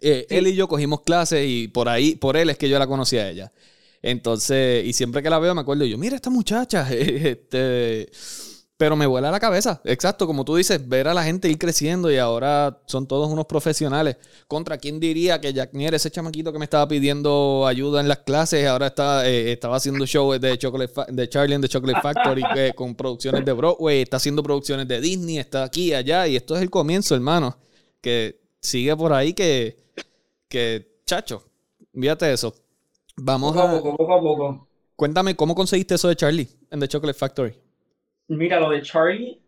Eh, 0.01 0.25
Sí. 0.29 0.35
Él 0.35 0.47
y 0.47 0.55
yo 0.55 0.67
cogimos 0.67 1.01
clases 1.01 1.45
y 1.47 1.67
por 1.67 1.89
ahí, 1.89 2.15
por 2.15 2.37
él 2.37 2.49
es 2.49 2.57
que 2.57 2.69
yo 2.69 2.77
la 2.79 2.87
conocí 2.87 3.17
a 3.17 3.29
ella. 3.29 3.51
Entonces, 4.01 4.85
y 4.85 4.93
siempre 4.93 5.23
que 5.23 5.29
la 5.29 5.39
veo 5.39 5.55
me 5.55 5.61
acuerdo 5.61 5.85
yo, 5.85 5.97
mira 5.97 6.15
esta 6.15 6.29
muchacha, 6.29 6.87
este, 6.93 8.07
pero 8.77 8.95
me 8.95 9.05
vuela 9.07 9.31
la 9.31 9.39
cabeza. 9.39 9.81
Exacto, 9.85 10.27
como 10.27 10.43
tú 10.45 10.57
dices, 10.57 10.87
ver 10.87 11.07
a 11.07 11.13
la 11.13 11.23
gente 11.23 11.49
ir 11.49 11.57
creciendo 11.57 12.11
y 12.11 12.17
ahora 12.17 12.81
son 12.87 13.07
todos 13.07 13.29
unos 13.31 13.45
profesionales. 13.45 14.17
Contra 14.47 14.77
quién 14.77 14.99
diría 14.99 15.39
que 15.41 15.53
Jack 15.53 15.73
Nier, 15.73 15.95
ese 15.95 16.11
chamaquito 16.11 16.51
que 16.51 16.59
me 16.59 16.65
estaba 16.65 16.87
pidiendo 16.87 17.65
ayuda 17.65 18.01
en 18.01 18.07
las 18.09 18.19
clases, 18.19 18.67
ahora 18.67 18.87
está, 18.87 19.27
eh, 19.27 19.53
estaba 19.53 19.77
haciendo 19.77 20.05
shows 20.05 20.39
de, 20.41 20.57
Chocolate 20.57 20.93
Fa- 20.93 21.07
de 21.09 21.29
Charlie 21.29 21.55
and 21.55 21.63
the 21.63 21.69
Chocolate 21.69 22.01
Factory 22.01 22.43
eh, 22.57 22.73
con 22.75 22.93
producciones 22.95 23.43
de 23.45 23.53
Broadway, 23.53 24.01
está 24.01 24.17
haciendo 24.17 24.43
producciones 24.43 24.87
de 24.87 24.99
Disney, 25.01 25.37
está 25.39 25.63
aquí, 25.63 25.93
allá, 25.93 26.27
y 26.27 26.35
esto 26.35 26.55
es 26.55 26.61
el 26.61 26.69
comienzo, 26.69 27.15
hermano. 27.15 27.57
Que 28.01 28.39
sigue 28.59 28.95
por 28.97 29.13
ahí 29.13 29.33
que, 29.33 29.77
que 30.49 30.99
chacho, 31.05 31.43
fíjate 31.93 32.31
eso. 32.33 32.53
Vamos 33.17 33.55
Poco 33.55 33.61
a 33.61 33.65
a... 33.65 33.71
poco, 33.71 33.95
poco 33.95 34.13
a 34.13 34.19
poco. 34.21 34.47
Cuéntame, 34.97 35.35
¿cómo 35.37 35.55
conseguiste 35.55 35.95
eso 35.95 36.09
de 36.09 36.17
Charlie 36.17 36.49
en 36.69 36.79
The 36.81 36.87
Chocolate 36.89 37.17
Factory? 37.17 37.53
Mira, 38.27 38.59
lo 38.59 38.69
de 38.71 38.81
Charlie, 38.81 39.39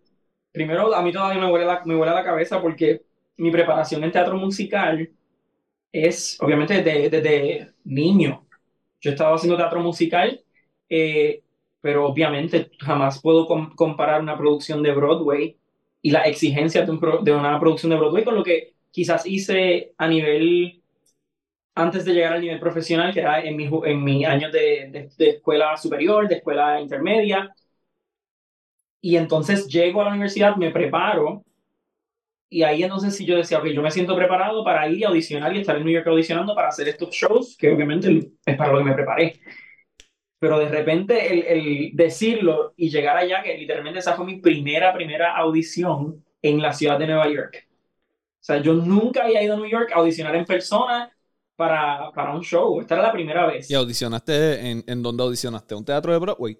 primero 0.51 0.93
a 0.95 1.01
mí 1.01 1.11
todavía 1.11 1.41
me 1.41 1.51
huele 1.51 1.65
la, 1.65 1.83
me 1.85 1.95
huele 1.95 2.13
la 2.13 2.23
cabeza 2.23 2.61
porque 2.61 3.03
mi 3.37 3.51
preparación 3.51 4.03
en 4.03 4.11
teatro 4.11 4.37
musical 4.37 5.09
es, 5.91 6.37
obviamente, 6.41 6.83
desde, 6.83 7.09
desde 7.09 7.73
niño. 7.85 8.47
Yo 9.01 9.11
he 9.11 9.13
estado 9.13 9.35
haciendo 9.35 9.57
teatro 9.57 9.81
musical, 9.81 10.43
eh, 10.89 11.43
pero 11.81 12.07
obviamente 12.07 12.71
jamás 12.79 13.21
puedo 13.21 13.47
com- 13.47 13.75
comparar 13.75 14.21
una 14.21 14.37
producción 14.37 14.83
de 14.83 14.93
Broadway 14.93 15.57
y 16.01 16.11
las 16.11 16.27
exigencias 16.27 16.85
de, 16.87 16.91
un 16.93 16.99
pro- 16.99 17.19
de 17.23 17.33
una 17.33 17.59
producción 17.59 17.91
de 17.91 17.97
Broadway 17.97 18.23
con 18.25 18.35
lo 18.35 18.43
que 18.43 18.75
quizás 18.91 19.25
hice 19.27 19.93
a 19.97 20.07
nivel, 20.07 20.81
antes 21.77 22.05
de 22.05 22.13
llegar 22.13 22.33
al 22.33 22.41
nivel 22.41 22.59
profesional, 22.59 23.13
que 23.13 23.21
era 23.21 23.41
en 23.41 23.55
mi, 23.57 23.67
ju- 23.69 23.85
en 23.87 24.03
mi 24.03 24.25
año 24.25 24.51
de, 24.51 24.89
de- 24.91 25.09
de 25.17 25.29
escuela 25.31 25.77
superior, 25.77 26.27
de 26.27 26.35
escuela 26.35 26.79
intermedia. 26.81 27.53
Y 29.01 29.17
entonces 29.17 29.67
llego 29.67 30.01
a 30.01 30.05
la 30.05 30.11
universidad, 30.11 30.55
me 30.55 30.69
preparo, 30.69 31.43
y 32.49 32.63
ahí 32.63 32.83
entonces 32.83 33.15
sí 33.15 33.25
yo 33.25 33.35
decía, 33.37 33.59
ok, 33.59 33.65
yo 33.67 33.81
me 33.81 33.91
siento 33.91 34.15
preparado 34.15 34.63
para 34.63 34.87
ir 34.87 35.05
a 35.05 35.09
audicionar 35.09 35.53
y 35.55 35.59
estar 35.59 35.75
en 35.77 35.83
New 35.83 35.93
York 35.93 36.07
audicionando 36.07 36.55
para 36.55 36.69
hacer 36.69 36.87
estos 36.87 37.09
shows, 37.13 37.57
que 37.57 37.69
obviamente 37.71 38.31
es 38.45 38.57
para 38.57 38.71
lo 38.71 38.79
que 38.79 38.83
me 38.85 38.93
preparé. 38.93 39.39
Pero 40.39 40.59
de 40.59 40.69
repente 40.69 41.33
el, 41.33 41.43
el 41.45 41.91
decirlo 41.93 42.73
y 42.77 42.89
llegar 42.89 43.17
allá, 43.17 43.41
que 43.41 43.57
literalmente 43.57 43.99
esa 43.99 44.13
fue 44.15 44.25
mi 44.25 44.39
primera, 44.39 44.93
primera 44.93 45.35
audición 45.35 46.23
en 46.41 46.61
la 46.61 46.73
ciudad 46.73 46.99
de 46.99 47.07
Nueva 47.07 47.27
York. 47.29 47.67
O 48.41 48.43
sea, 48.47 48.57
yo 48.61 48.73
nunca 48.73 49.23
había 49.25 49.43
ido 49.43 49.55
a 49.55 49.57
New 49.57 49.69
York 49.69 49.91
a 49.93 49.97
audicionar 49.99 50.35
en 50.35 50.45
persona 50.45 51.11
para, 51.57 52.11
para 52.13 52.33
un 52.33 52.41
show. 52.41 52.79
Esta 52.79 52.93
era 52.95 53.03
la 53.03 53.11
primera 53.11 53.45
vez. 53.45 53.69
¿Y 53.69 53.73
audicionaste 53.73 54.69
en, 54.71 54.83
en 54.87 55.03
dónde 55.03 55.23
audicionaste? 55.23 55.75
¿Un 55.75 55.83
teatro 55.83 56.13
de 56.13 56.19
Broadway? 56.19 56.57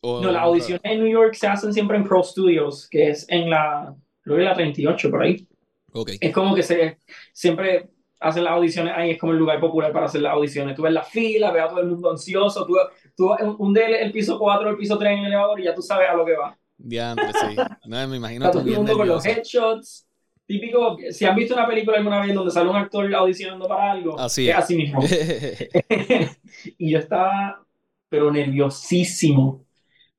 ¿O 0.00 0.20
No, 0.20 0.32
las 0.32 0.42
audiciones 0.42 0.82
en 0.84 1.00
New 1.00 1.12
York 1.12 1.34
se 1.34 1.46
hacen 1.46 1.72
siempre 1.72 1.96
en 1.96 2.04
Pro 2.04 2.22
Studios, 2.24 2.88
que 2.90 3.10
es 3.10 3.26
en 3.28 3.48
la, 3.48 3.94
creo 4.22 4.36
que 4.38 4.42
la 4.42 4.54
38 4.54 5.10
por 5.10 5.22
ahí. 5.22 5.46
Ok. 5.92 6.10
Es 6.20 6.32
como 6.32 6.54
que 6.54 6.62
se, 6.62 6.98
siempre 7.32 7.90
hacen 8.18 8.44
las 8.44 8.54
audiciones 8.54 8.94
ahí, 8.96 9.10
es 9.10 9.18
como 9.18 9.32
el 9.32 9.38
lugar 9.38 9.60
popular 9.60 9.92
para 9.92 10.06
hacer 10.06 10.22
las 10.22 10.32
audiciones. 10.32 10.74
Tú 10.74 10.82
ves 10.82 10.92
la 10.92 11.04
fila, 11.04 11.52
ves 11.52 11.62
a 11.62 11.68
todo 11.68 11.80
el 11.80 11.86
mundo 11.86 12.10
ansioso, 12.10 12.66
tú, 12.66 12.74
tú 13.16 13.30
hundes 13.58 13.84
el, 13.86 13.94
el 13.94 14.12
piso 14.12 14.38
4 14.38 14.70
el 14.70 14.76
piso 14.76 14.98
3 14.98 15.12
en 15.12 15.18
el 15.20 15.26
elevador 15.26 15.60
y 15.60 15.64
ya 15.64 15.74
tú 15.74 15.82
sabes 15.82 16.08
a 16.08 16.14
lo 16.14 16.24
que 16.24 16.32
va. 16.36 16.56
Diantre, 16.76 17.32
sí. 17.32 17.56
No, 17.86 18.08
me 18.08 18.16
imagino 18.16 18.46
Está 18.46 18.58
todo 18.58 18.68
el 18.68 18.76
mundo 18.76 18.96
con 18.96 19.06
los 19.08 19.24
nervioso. 19.24 19.58
headshots. 19.60 20.06
Típico, 20.46 20.98
si 21.10 21.24
han 21.24 21.34
visto 21.36 21.54
una 21.54 21.66
película 21.66 21.96
alguna 21.96 22.20
vez 22.20 22.34
donde 22.34 22.50
sale 22.50 22.68
un 22.68 22.76
actor 22.76 23.14
audicionando 23.14 23.66
para 23.66 23.92
algo, 23.92 24.18
Así 24.20 24.48
es 24.50 24.56
así 24.56 24.76
mismo. 24.76 25.00
y 26.78 26.90
yo 26.90 26.98
estaba, 26.98 27.64
pero 28.08 28.30
nerviosísimo. 28.30 29.64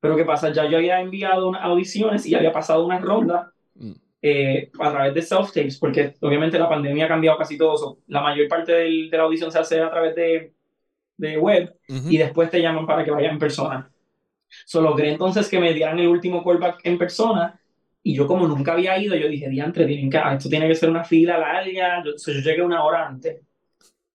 Pero 0.00 0.16
¿qué 0.16 0.24
pasa? 0.24 0.52
Ya 0.52 0.68
yo 0.68 0.78
había 0.78 1.00
enviado 1.00 1.48
unas 1.48 1.62
audiciones 1.62 2.26
y 2.26 2.34
había 2.34 2.52
pasado 2.52 2.84
una 2.84 2.98
ronda 2.98 3.52
Mm. 3.78 3.92
eh, 4.22 4.70
a 4.80 4.90
través 4.90 5.12
de 5.14 5.20
self-tapes, 5.20 5.78
porque 5.78 6.14
obviamente 6.22 6.58
la 6.58 6.66
pandemia 6.68 7.04
ha 7.04 7.08
cambiado 7.08 7.36
casi 7.36 7.58
todo. 7.58 7.98
La 8.06 8.22
mayor 8.22 8.48
parte 8.48 8.72
del- 8.72 9.10
de 9.10 9.16
la 9.18 9.24
audición 9.24 9.52
se 9.52 9.58
hace 9.58 9.80
a 9.80 9.90
través 9.90 10.14
de, 10.16 10.54
de 11.18 11.36
web 11.38 11.74
Ujú. 11.88 12.08
y 12.10 12.16
después 12.16 12.48
te 12.50 12.60
llaman 12.62 12.86
para 12.86 13.04
que 13.04 13.10
vayas 13.10 13.32
en 13.32 13.38
persona. 13.38 13.90
Solo 14.64 14.90
logré 14.90 15.10
entonces 15.10 15.46
que 15.48 15.60
me 15.60 15.74
dieran 15.74 15.98
el 15.98 16.08
último 16.08 16.42
callback 16.42 16.80
en 16.84 16.96
persona 16.96 17.60
y 18.06 18.14
yo 18.14 18.26
como 18.28 18.46
nunca 18.46 18.72
había 18.72 18.96
ido, 18.98 19.16
yo 19.16 19.28
dije, 19.28 19.48
diantre, 19.48 19.84
tienen 19.86 20.08
que, 20.10 20.18
ah, 20.18 20.34
esto 20.34 20.48
tiene 20.48 20.68
que 20.68 20.76
ser 20.76 20.90
una 20.90 21.02
fila 21.04 21.38
larga. 21.38 22.04
Yo, 22.04 22.12
o 22.14 22.18
sea, 22.18 22.34
yo 22.34 22.40
llegué 22.40 22.62
una 22.62 22.84
hora 22.84 23.06
antes. 23.08 23.40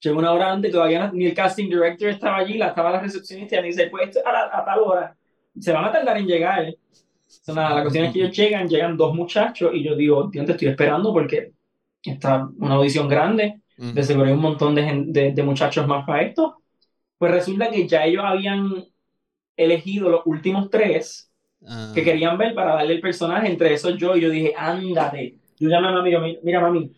Llegué 0.02 0.16
una 0.18 0.32
hora 0.34 0.52
antes, 0.54 0.72
todavía 0.72 1.12
ni 1.14 1.26
el 1.28 1.34
casting 1.36 1.70
director 1.70 2.10
estaba 2.10 2.38
allí, 2.38 2.58
la 2.58 2.70
estaba 2.70 2.92
la 2.92 3.02
recepcionista 3.02 3.58
y 3.58 3.62
me 3.62 3.68
dice, 3.68 3.88
pues 3.90 4.18
a, 4.26 4.32
la- 4.32 4.50
a 4.54 4.66
tal 4.66 4.80
hora. 4.82 5.18
Se 5.60 5.72
van 5.74 5.86
a 5.86 5.92
tardar 5.92 6.18
en 6.18 6.28
llegar. 6.28 6.74
Nada, 7.48 7.76
la 7.76 7.82
cuestión 7.84 8.06
es 8.06 8.14
que 8.14 8.20
ellos 8.20 8.38
llegan, 8.38 8.68
llegan 8.70 8.98
dos 8.98 9.16
muchachos 9.16 9.72
y 9.74 9.84
yo 9.84 9.96
digo, 9.96 10.30
diantre, 10.32 10.54
estoy 10.56 10.70
esperando 10.70 11.14
porque 11.14 11.54
está 12.04 12.48
una 12.60 12.76
audición 12.76 13.08
grande 13.10 13.62
de 13.92 14.04
seguro 14.04 14.28
hay 14.28 14.34
un 14.34 14.42
montón 14.42 14.76
de, 14.76 15.34
de 15.34 15.44
muchachos 15.44 15.88
más 15.88 16.06
para 16.06 16.24
esto. 16.24 16.64
Pues 17.18 17.32
resulta 17.34 17.70
que 17.72 17.88
ya 17.88 18.06
ellos 18.06 18.24
habían 18.26 18.86
elegido 19.58 20.10
los 20.10 20.22
últimos 20.26 20.70
tres 20.70 21.31
Ah. 21.68 21.92
que 21.94 22.04
querían 22.04 22.38
ver 22.38 22.56
para 22.56 22.76
darle 22.76 22.96
el 22.96 23.02
personaje, 23.02 23.48
entre 23.48 23.74
esos 23.74 23.96
yo, 23.98 24.16
y 24.16 24.22
yo 24.22 24.30
dije, 24.30 24.54
ándate. 24.58 25.36
Yo 25.60 25.70
llamé 25.70 25.90
a 25.90 25.92
mi 25.92 25.98
amigo, 26.00 26.20
"Mi- 26.22 26.40
mira 26.42 26.60
mami, 26.60 26.92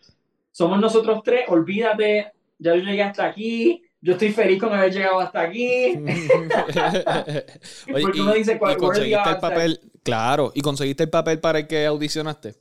somos 0.52 0.80
nosotros 0.80 1.22
tres, 1.24 1.42
olvídate, 1.50 2.32
ya 2.60 2.76
yo 2.76 2.82
llegué 2.82 3.04
hasta 3.04 3.26
aquí, 3.26 3.82
yo 4.00 4.14
estoy 4.14 4.32
feliz 4.32 4.60
con 4.62 4.72
haber 4.74 4.94
llegado 4.94 5.20
hasta 5.20 5.42
aquí. 5.42 5.96
Oye, 7.94 8.02
Porque 8.02 8.18
y, 8.18 8.22
uno 8.22 8.34
dice, 8.34 8.54
y 8.54 8.58
"¿Cuál- 8.58 8.78
conseguiste 8.78 9.18
where 9.20 9.32
el 9.36 9.40
papel, 9.42 9.80
claro, 10.04 10.52
y 10.56 10.62
conseguiste 10.62 11.04
el 11.04 11.10
papel 11.10 11.40
para 11.40 11.60
el 11.60 11.68
que 11.68 11.86
audicionaste. 11.86 12.56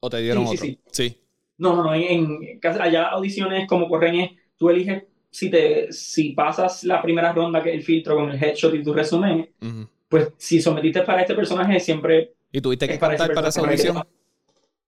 ¿O 0.00 0.10
te 0.10 0.18
dieron 0.18 0.46
Sí, 0.48 0.54
otro? 0.54 0.66
sí, 0.66 0.78
sí. 0.90 1.20
No, 1.58 1.76
no, 1.76 1.84
no, 1.84 1.94
en, 1.94 2.02
en 2.42 2.58
casi- 2.58 2.80
allá 2.80 3.04
audiciones 3.08 3.66
como 3.68 3.88
corren 3.88 4.14
es, 4.16 4.30
tú 4.56 4.70
eliges 4.70 5.04
si, 5.30 5.50
te, 5.50 5.92
si 5.92 6.30
pasas 6.30 6.84
la 6.84 7.00
primera 7.02 7.32
ronda, 7.32 7.62
que 7.62 7.70
es 7.70 7.76
el 7.76 7.82
filtro 7.82 8.14
con 8.16 8.30
el 8.30 8.42
headshot 8.42 8.74
y 8.74 8.82
tu 8.82 8.92
resumen, 8.92 9.50
Ujú. 9.62 9.88
Pues 10.14 10.32
si 10.36 10.62
sometiste 10.62 11.02
para 11.02 11.22
este 11.22 11.34
personaje 11.34 11.80
siempre 11.80 12.34
¿Y 12.52 12.60
tuviste 12.60 12.86
que 12.86 12.92
es 12.92 12.98
para 13.00 13.16
cantar 13.16 13.34
para 13.34 13.48
esa 13.48 13.62
audición? 13.62 14.00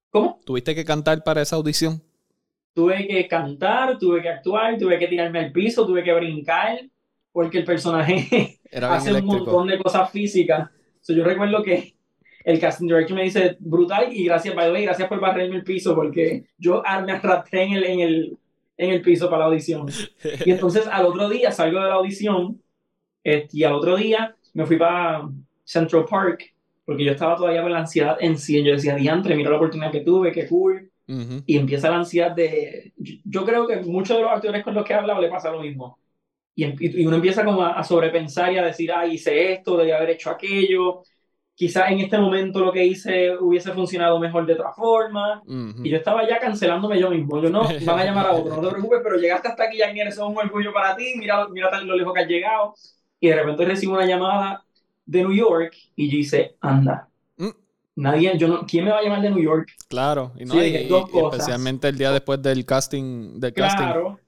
¿Cómo? 0.09 0.41
¿Tuviste 0.47 0.73
que 0.73 0.85
cantar 0.85 1.25
para 1.25 1.43
esa 1.43 1.57
audición? 1.57 2.01
Tuve 2.73 3.09
que 3.09 3.27
cantar, 3.27 3.99
tuve 3.99 4.23
que 4.23 4.29
actuar, 4.29 4.79
tuve 4.79 4.97
que 5.01 5.09
tirarme 5.09 5.41
al 5.41 5.51
piso, 5.51 5.85
tuve 5.85 6.05
que 6.05 6.13
brincar, 6.13 6.79
porque 7.33 7.59
el 7.59 7.65
personaje 7.65 8.61
hace 8.73 9.11
un 9.11 9.17
eléctrico. 9.17 9.47
montón 9.47 9.67
de 9.67 9.83
cosas 9.83 10.09
físicas. 10.13 10.71
So, 11.01 11.13
yo 11.13 11.25
recuerdo 11.25 11.61
que 11.61 11.97
el 12.45 12.61
casting 12.61 12.87
director 12.87 13.17
me 13.17 13.25
dice, 13.25 13.57
brutal, 13.59 14.13
y 14.13 14.27
gracias, 14.27 14.55
by 14.55 14.67
the 14.67 14.73
way, 14.75 14.85
gracias 14.85 15.09
por 15.09 15.19
barrerme 15.19 15.57
el 15.57 15.65
piso, 15.65 15.93
porque 15.97 16.45
yo 16.57 16.85
me 17.05 17.15
arrastré 17.15 17.65
en 17.65 17.73
el, 17.73 17.85
en, 17.85 17.99
el, 17.99 18.39
en 18.77 18.91
el 18.91 19.03
piso 19.03 19.29
para 19.29 19.41
la 19.41 19.47
audición. 19.47 19.89
Y 20.45 20.53
entonces 20.53 20.87
al 20.87 21.05
otro 21.05 21.29
día 21.29 21.51
salgo 21.51 21.81
de 21.81 21.89
la 21.89 21.95
audición, 21.95 22.63
este, 23.25 23.59
y 23.59 23.65
al 23.65 23.73
otro 23.73 23.97
día 23.97 24.36
me 24.57 24.67
fui 24.67 24.77
para 24.79 25.29
Central 25.65 26.05
Park, 26.09 26.45
porque 26.85 27.05
yo 27.05 27.13
estaba 27.13 27.37
todavía 27.37 27.63
con 27.63 27.73
la 27.73 27.81
ansiedad 27.81 28.17
en 28.21 28.39
sí. 28.39 28.63
Yo 28.65 28.73
decía, 28.73 28.95
diantre, 28.97 29.37
mira 29.37 29.51
la 29.51 29.57
oportunidad 29.57 29.93
que 29.93 30.01
tuve, 30.03 30.33
qué 30.33 30.49
cool. 30.49 30.91
Y 31.47 31.57
empieza 31.59 31.91
la 31.91 31.99
ansiedad 31.99 32.33
de... 32.33 32.93
Yo, 32.97 33.15
yo 33.25 33.45
creo 33.47 33.67
que 33.67 33.77
muchos 33.83 34.17
de 34.17 34.23
los 34.25 34.33
actores 34.33 34.65
con 34.65 34.75
los 34.75 34.85
que 34.85 34.93
he 34.95 34.97
hablado 34.97 35.21
le 35.21 35.29
pasa 35.31 35.51
lo 35.53 35.61
mismo. 35.61 36.01
Y, 36.55 36.65
em- 36.65 36.77
y 36.81 37.07
uno 37.07 37.17
empieza 37.17 37.45
como 37.45 37.63
a, 37.63 37.73
a 37.79 37.85
sobrepensar 37.85 38.53
y 38.53 38.59
a 38.59 38.65
decir, 38.67 38.93
ay, 38.93 39.15
hice 39.15 39.53
esto, 39.55 39.77
debí 39.77 39.93
haber 39.93 40.11
hecho 40.11 40.31
aquello. 40.31 41.03
quizás 41.55 41.91
en 41.91 42.01
este 42.01 42.19
momento 42.19 42.61
lo 42.61 42.73
que 42.73 42.85
hice 42.85 43.37
hubiese 43.39 43.73
funcionado 43.73 44.19
mejor 44.21 44.47
de 44.47 44.55
otra 44.55 44.73
forma. 44.73 45.45
Y 45.83 45.91
yo 45.91 45.99
estaba 45.99 46.29
ya 46.29 46.39
cancelándome 46.41 46.99
yo 47.01 47.11
mismo. 47.11 47.41
Yo 47.43 47.51
no, 47.51 47.79
van 47.81 47.99
a 48.01 48.05
llamar 48.05 48.27
a 48.27 48.33
otro, 48.33 48.55
no 48.57 48.63
te 48.63 48.69
preocupes, 48.75 49.01
pero 49.03 49.17
llegaste 49.19 49.49
hasta 49.49 49.65
aquí, 49.65 49.79
ya 49.79 49.87
eso 49.91 50.25
es 50.27 50.31
un 50.31 50.39
orgullo 50.39 50.73
para 50.73 50.97
ti, 50.97 51.15
mira, 51.17 51.47
mira 51.49 51.71
tan 51.71 51.87
lo 51.87 51.97
lejos 51.97 52.13
que 52.15 52.21
has 52.23 52.29
llegado. 52.29 52.75
Y 53.21 53.29
de 53.29 53.37
repente 53.37 53.65
recibo 53.65 53.95
una 53.95 54.07
llamada 54.07 54.65
de 55.05 55.23
New 55.23 55.33
York 55.33 55.75
y 55.95 56.11
yo 56.11 56.19
hice, 56.19 56.57
anda. 56.61 57.09
Mm. 57.37 57.51
Nadie, 57.97 58.37
yo 58.37 58.49
no, 58.49 58.67
¿quién 58.67 58.85
me 58.85 58.91
va 58.91 58.99
a 58.99 59.03
llamar 59.03 59.23
de 59.23 59.31
New 59.31 59.43
York? 59.43 59.69
Claro, 59.89 60.33
y, 60.39 60.45
no, 60.45 60.61
especialmente 60.61 61.89
el 61.89 61.97
día 61.97 62.11
después 62.11 62.43
del 62.43 62.65
casting. 62.67 63.41
Del 63.41 63.55
claro, 63.55 64.19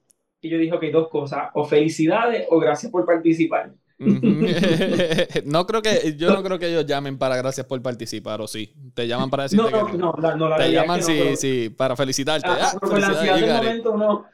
y 0.41 0.49
yo 0.49 0.57
dije, 0.57 0.73
ok, 0.73 0.83
dos 0.91 1.09
cosas, 1.09 1.49
o 1.53 1.65
felicidades 1.65 2.47
o 2.49 2.59
gracias 2.59 2.91
por 2.91 3.05
participar. 3.05 3.73
no 5.45 5.67
creo 5.67 5.81
que 5.81 6.15
yo 6.15 6.33
no 6.33 6.41
creo 6.41 6.57
que 6.57 6.69
ellos 6.69 6.85
llamen 6.85 7.17
para 7.17 7.35
gracias 7.35 7.67
por 7.67 7.81
participar 7.81 8.39
o 8.39 8.47
sí 8.47 8.73
te 8.93 9.05
llaman 9.05 9.29
para 9.29 9.43
decirte 9.43 9.69
no, 9.69 9.89
no, 9.89 10.13
no, 10.13 10.35
no, 10.37 10.47
la 10.47 10.55
te 10.55 10.71
llaman 10.71 11.03
sí, 11.03 11.35
sí 11.35 11.69
para 11.69 11.97
felicitarte 11.97 12.47
ah, 12.47 12.71
ah, 12.81 12.97
la 12.97 13.35
del 13.35 13.53
momento 13.57 13.97
no 13.97 14.25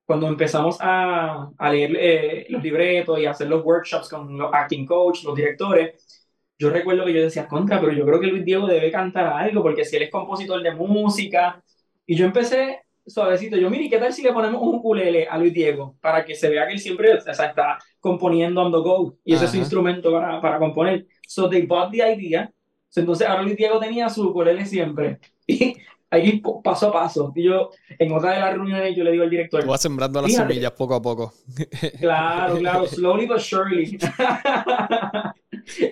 cuando 0.04 0.26
empezamos 0.26 0.78
a, 0.80 1.48
a 1.56 1.72
leer 1.72 1.96
eh, 1.96 2.46
los 2.48 2.60
libretos 2.62 3.20
y 3.20 3.26
a 3.26 3.30
hacer 3.30 3.48
los 3.48 3.64
workshops 3.64 4.08
con 4.08 4.36
los 4.36 4.52
acting 4.52 4.84
coach, 4.84 5.22
los 5.22 5.36
directores, 5.36 6.26
yo 6.58 6.70
recuerdo 6.70 7.04
que 7.04 7.14
yo 7.14 7.22
decía, 7.22 7.46
contra, 7.46 7.80
pero 7.80 7.92
yo 7.92 8.04
creo 8.04 8.20
que 8.20 8.26
Luis 8.26 8.44
Diego 8.44 8.66
debe 8.66 8.90
cantar 8.90 9.26
algo, 9.28 9.62
porque 9.62 9.84
si 9.84 9.96
él 9.96 10.02
es 10.02 10.10
compositor 10.10 10.60
de 10.60 10.72
música, 10.74 11.62
y 12.04 12.16
yo 12.16 12.26
empecé 12.26 12.80
suavecito. 13.06 13.56
Yo, 13.56 13.70
mire, 13.70 13.88
¿qué 13.88 13.98
tal 13.98 14.12
si 14.12 14.22
le 14.22 14.32
ponemos 14.32 14.60
un 14.60 14.76
ukulele 14.76 15.26
a 15.26 15.38
Luis 15.38 15.52
Diego? 15.52 15.96
Para 16.00 16.24
que 16.24 16.34
se 16.34 16.48
vea 16.48 16.66
que 16.66 16.74
él 16.74 16.80
siempre 16.80 17.14
o 17.14 17.20
sea, 17.20 17.46
está 17.46 17.78
componiendo 18.00 18.62
on 18.62 18.72
the 18.72 18.78
go. 18.78 19.18
Y 19.24 19.34
ese 19.34 19.44
es 19.44 19.52
su 19.52 19.56
instrumento 19.58 20.12
para, 20.12 20.40
para 20.40 20.58
componer. 20.58 21.06
So 21.26 21.48
they 21.48 21.66
bought 21.66 21.92
the 21.92 21.98
idea. 21.98 22.50
entonces 22.94 23.26
ahora 23.26 23.42
Luis 23.42 23.56
Diego 23.56 23.78
tenía 23.78 24.08
su 24.08 24.28
ukulele 24.28 24.66
siempre. 24.66 25.18
Y 25.44 25.76
ahí 26.12 26.42
paso 26.62 26.88
a 26.88 26.92
paso. 26.92 27.32
Y 27.34 27.44
yo, 27.44 27.70
en 27.98 28.12
otra 28.12 28.34
de 28.34 28.40
las 28.40 28.52
reuniones, 28.54 28.94
yo 28.94 29.02
le 29.02 29.12
digo 29.12 29.24
al 29.24 29.30
director. 29.30 29.66
Vas 29.66 29.82
sembrando 29.82 30.22
las 30.22 30.32
semillas 30.32 30.72
poco 30.72 30.94
a 30.94 31.02
poco. 31.02 31.32
Claro, 31.98 32.58
claro. 32.58 32.86
Slowly 32.86 33.26
but 33.26 33.38
surely. 33.38 33.98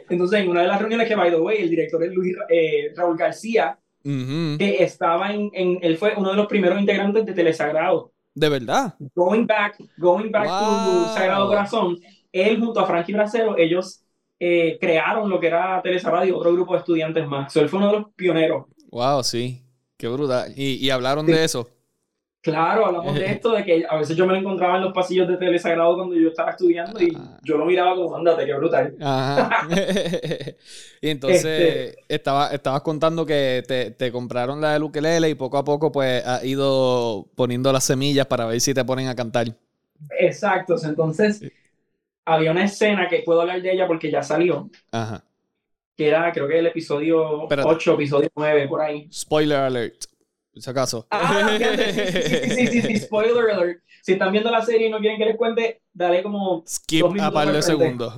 entonces, 0.08 0.40
en 0.40 0.48
una 0.48 0.62
de 0.62 0.68
las 0.68 0.78
reuniones 0.78 1.08
que, 1.08 1.14
by 1.14 1.30
the 1.30 1.36
way, 1.36 1.62
el 1.62 1.70
director 1.70 2.02
es 2.04 2.12
Luis, 2.12 2.36
eh, 2.48 2.92
Raúl 2.96 3.16
García 3.16 3.78
que 4.02 4.76
estaba 4.82 5.32
en, 5.32 5.50
en, 5.52 5.78
él 5.82 5.98
fue 5.98 6.14
uno 6.16 6.30
de 6.30 6.36
los 6.36 6.46
primeros 6.46 6.80
integrantes 6.80 7.26
de 7.26 7.34
Telesagrado. 7.34 8.12
¿De 8.34 8.48
verdad? 8.48 8.94
Going 9.14 9.46
back, 9.46 9.76
going 9.98 10.30
back 10.30 10.48
to 10.48 11.14
Sagrado 11.14 11.48
Corazón, 11.48 11.98
él 12.32 12.58
junto 12.58 12.80
a 12.80 12.86
Frankie 12.86 13.12
Bracero, 13.12 13.58
ellos 13.58 14.02
eh, 14.38 14.78
crearon 14.80 15.28
lo 15.28 15.38
que 15.38 15.48
era 15.48 15.82
Telesagrado 15.82 16.24
y 16.24 16.30
otro 16.30 16.52
grupo 16.52 16.72
de 16.72 16.78
estudiantes 16.78 17.26
más. 17.26 17.54
él 17.56 17.68
fue 17.68 17.78
uno 17.78 17.88
de 17.88 17.98
los 17.98 18.14
pioneros. 18.14 18.66
Wow, 18.90 19.22
sí. 19.22 19.62
Qué 20.00 20.08
brutal. 20.08 20.50
¿Y, 20.56 20.76
y 20.76 20.88
hablaron 20.88 21.26
de 21.26 21.44
eso? 21.44 21.68
Claro, 22.40 22.86
hablamos 22.86 23.14
de 23.14 23.26
esto, 23.26 23.52
de 23.52 23.62
que 23.62 23.84
a 23.86 23.96
veces 23.96 24.16
yo 24.16 24.26
me 24.26 24.32
lo 24.32 24.38
encontraba 24.38 24.76
en 24.76 24.84
los 24.84 24.94
pasillos 24.94 25.28
de 25.28 25.36
Telesagrado 25.36 25.94
cuando 25.94 26.14
yo 26.14 26.28
estaba 26.28 26.52
estudiando 26.52 26.98
y 26.98 27.14
ah. 27.14 27.38
yo 27.42 27.58
lo 27.58 27.66
miraba 27.66 27.94
como, 27.94 28.16
andate, 28.16 28.46
qué 28.46 28.54
brutal. 28.54 28.96
y 31.02 31.10
entonces 31.10 31.44
este 31.44 31.98
estaba, 32.08 32.48
estabas 32.48 32.80
contando 32.80 33.26
que 33.26 33.62
te, 33.68 33.90
te, 33.90 34.10
compraron 34.10 34.58
la 34.58 34.72
de 34.72 34.82
ukelele 34.82 35.28
y 35.28 35.34
poco 35.34 35.58
a 35.58 35.64
poco 35.64 35.92
pues 35.92 36.24
has 36.24 36.42
ido 36.42 37.28
poniendo 37.34 37.70
las 37.74 37.84
semillas 37.84 38.26
para 38.26 38.46
ver 38.46 38.58
si 38.62 38.72
te 38.72 38.86
ponen 38.86 39.08
a 39.08 39.14
cantar. 39.14 39.48
Exacto, 40.18 40.76
entonces 40.82 41.42
había 42.24 42.52
una 42.52 42.64
escena 42.64 43.06
que 43.06 43.22
puedo 43.22 43.42
hablar 43.42 43.60
de 43.60 43.70
ella 43.70 43.86
porque 43.86 44.10
ya 44.10 44.22
salió. 44.22 44.70
Ajá. 44.92 45.22
Que 46.00 46.08
era, 46.08 46.32
creo 46.32 46.48
que 46.48 46.58
el 46.58 46.66
episodio 46.66 47.46
8, 47.46 47.92
episodio 47.92 48.30
9, 48.34 48.68
por 48.68 48.80
ahí. 48.80 49.06
Spoiler 49.12 49.58
alert 49.58 50.06
por 50.50 50.62
si 50.62 50.70
acaso. 50.70 51.06
Ah, 51.10 51.58
sí, 51.58 52.66
sí, 52.68 52.80
sí, 52.80 52.96
spoiler 53.00 53.50
alert. 53.50 53.82
Si 54.00 54.12
están 54.12 54.32
viendo 54.32 54.50
la 54.50 54.62
serie 54.62 54.86
y 54.86 54.90
no 54.90 54.98
quieren 54.98 55.18
que 55.18 55.26
les 55.26 55.36
cuente, 55.36 55.82
dale 55.92 56.22
como. 56.22 56.64
Skip 56.66 57.04
a 57.20 57.30
par 57.30 57.52
de 57.52 57.60
segundos. 57.60 58.14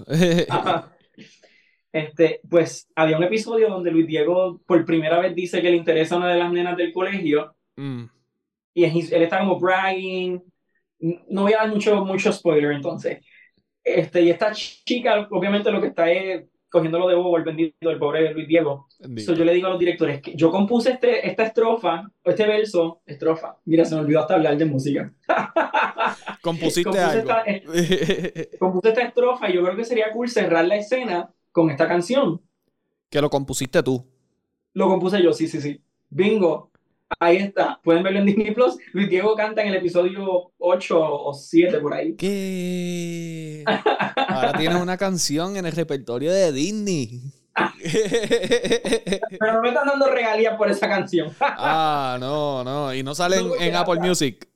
Este, 1.93 2.41
pues 2.49 2.89
había 2.95 3.19
un 3.19 3.25
episodio 3.25 3.69
donde 3.69 3.91
Luis 3.91 4.07
Diego 4.07 4.63
por 4.65 4.85
primera 4.85 5.19
vez 5.19 5.35
dice 5.35 5.61
que 5.61 5.69
le 5.69 5.77
interesa 5.77 6.15
a 6.15 6.19
una 6.19 6.33
de 6.33 6.39
las 6.39 6.53
nenas 6.53 6.77
del 6.77 6.93
colegio. 6.93 7.57
Mm. 7.75 8.05
Y 8.75 8.85
él 8.85 9.23
está 9.25 9.41
como 9.41 9.59
bragging. 9.59 10.41
No 11.01 11.43
voy 11.43 11.53
a 11.53 11.63
dar 11.63 11.69
mucho, 11.69 12.05
mucho 12.05 12.33
spoiler 12.33 12.71
entonces. 12.71 13.19
Este, 13.83 14.23
y 14.23 14.31
esta 14.31 14.53
chica, 14.53 15.27
obviamente, 15.33 15.73
lo 15.73 15.81
que 15.81 15.89
está 15.89 16.09
es 16.13 16.45
cogiéndolo 16.73 17.07
de 17.07 17.15
bobo 17.15 17.37
el 17.37 17.45
bendito 17.45 17.91
del 17.91 17.99
pobre 17.99 18.33
Luis 18.33 18.49
Diego. 18.49 18.89
yo 18.99 19.45
le 19.45 19.53
digo 19.53 19.67
a 19.67 19.71
los 19.71 19.79
directores 19.79 20.23
que 20.23 20.35
yo 20.35 20.51
compuse 20.51 20.93
este, 20.93 21.29
esta 21.29 21.45
estrofa, 21.45 22.11
este 22.25 22.47
verso, 22.47 23.03
estrofa. 23.05 23.59
Mira, 23.67 23.85
se 23.85 23.95
me 23.95 24.01
olvidó 24.01 24.21
hasta 24.21 24.35
hablar 24.35 24.57
de 24.57 24.65
música. 24.65 25.13
Compusiste 26.43 26.85
compuse 26.85 27.05
algo. 27.05 27.31
Esta, 27.31 27.45
eh, 27.47 28.51
compuse 28.59 28.89
esta 28.89 29.03
estrofa 29.03 29.51
y 29.51 29.55
yo 29.55 29.63
creo 29.63 29.77
que 29.77 29.85
sería 29.85 30.11
cool 30.13 30.29
cerrar 30.29 30.65
la 30.65 30.77
escena 30.77 31.31
con 31.53 31.71
esta 31.71 31.87
canción. 31.87 32.41
Que 33.11 33.21
lo 33.21 33.29
compusiste 33.29 33.83
tú. 33.83 34.05
Lo 34.73 34.89
compuse 34.89 35.23
yo, 35.23 35.33
sí, 35.35 35.47
sí, 35.47 35.61
sí. 35.61 35.81
Bingo. 36.09 36.72
Ahí 37.19 37.37
está. 37.37 37.81
Pueden 37.83 38.03
verlo 38.03 38.21
en 38.21 38.27
Disney 38.27 38.53
Plus. 38.53 38.77
Luis 38.93 39.09
Diego 39.09 39.35
canta 39.35 39.63
en 39.63 39.69
el 39.69 39.77
episodio 39.77 40.53
8 40.59 40.99
o 41.01 41.35
7 41.35 41.79
por 41.79 41.95
ahí. 41.95 42.15
¿Qué? 42.17 43.65
Ahora 44.17 44.53
tienes 44.55 44.81
una 44.81 44.97
canción 44.97 45.57
en 45.57 45.67
el 45.67 45.73
repertorio 45.73 46.33
de 46.33 46.53
Disney. 46.53 47.21
Pero 49.39 49.53
no 49.55 49.63
me 49.63 49.69
están 49.69 49.87
dando 49.87 50.07
regalías 50.09 50.57
por 50.57 50.71
esa 50.71 50.89
canción. 50.89 51.35
ah, 51.41 52.17
no, 52.21 52.65
no. 52.65 52.95
Y 52.95 53.03
no 53.03 53.15
sale 53.15 53.39
en, 53.61 53.75
Apple 53.77 54.01
Music. 54.01 54.49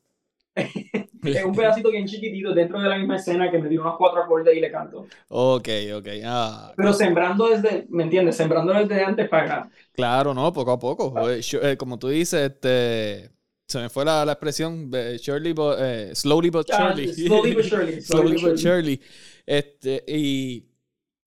Es 0.56 1.44
un 1.44 1.54
pedacito 1.54 1.90
bien 1.90 2.06
chiquitito 2.06 2.54
dentro 2.54 2.80
de 2.80 2.88
la 2.88 2.98
misma 2.98 3.16
escena 3.16 3.50
que 3.50 3.58
me 3.58 3.68
dio 3.68 3.82
unos 3.82 3.96
cuatro 3.98 4.22
acordes 4.22 4.56
y 4.56 4.60
le 4.60 4.70
canto. 4.70 5.06
Ok, 5.28 5.68
ok. 5.94 6.08
Ah, 6.24 6.72
Pero 6.76 6.92
sembrando 6.92 7.48
desde, 7.48 7.86
¿me 7.90 8.04
entiendes? 8.04 8.36
Sembrando 8.36 8.72
desde 8.72 9.02
antes 9.04 9.28
para 9.28 9.44
acá. 9.44 9.70
Claro, 9.94 10.34
no, 10.34 10.52
poco 10.52 10.72
a 10.72 10.78
poco. 10.78 11.14
Eh, 11.30 11.76
como 11.76 11.98
tú 11.98 12.08
dices, 12.08 12.50
este 12.52 13.30
se 13.68 13.80
me 13.80 13.88
fue 13.88 14.04
la, 14.04 14.24
la 14.24 14.32
expresión, 14.32 14.90
surely 15.20 15.52
but, 15.52 15.76
eh, 15.80 16.14
slowly 16.14 16.50
but 16.50 16.70
surely. 16.70 17.12
slowly 17.12 17.54
but 17.54 17.64
surely. 17.64 18.00
slowly 18.00 18.36
but 18.38 18.56
surely. 18.56 19.00
Este, 19.44 20.04
y 20.06 20.66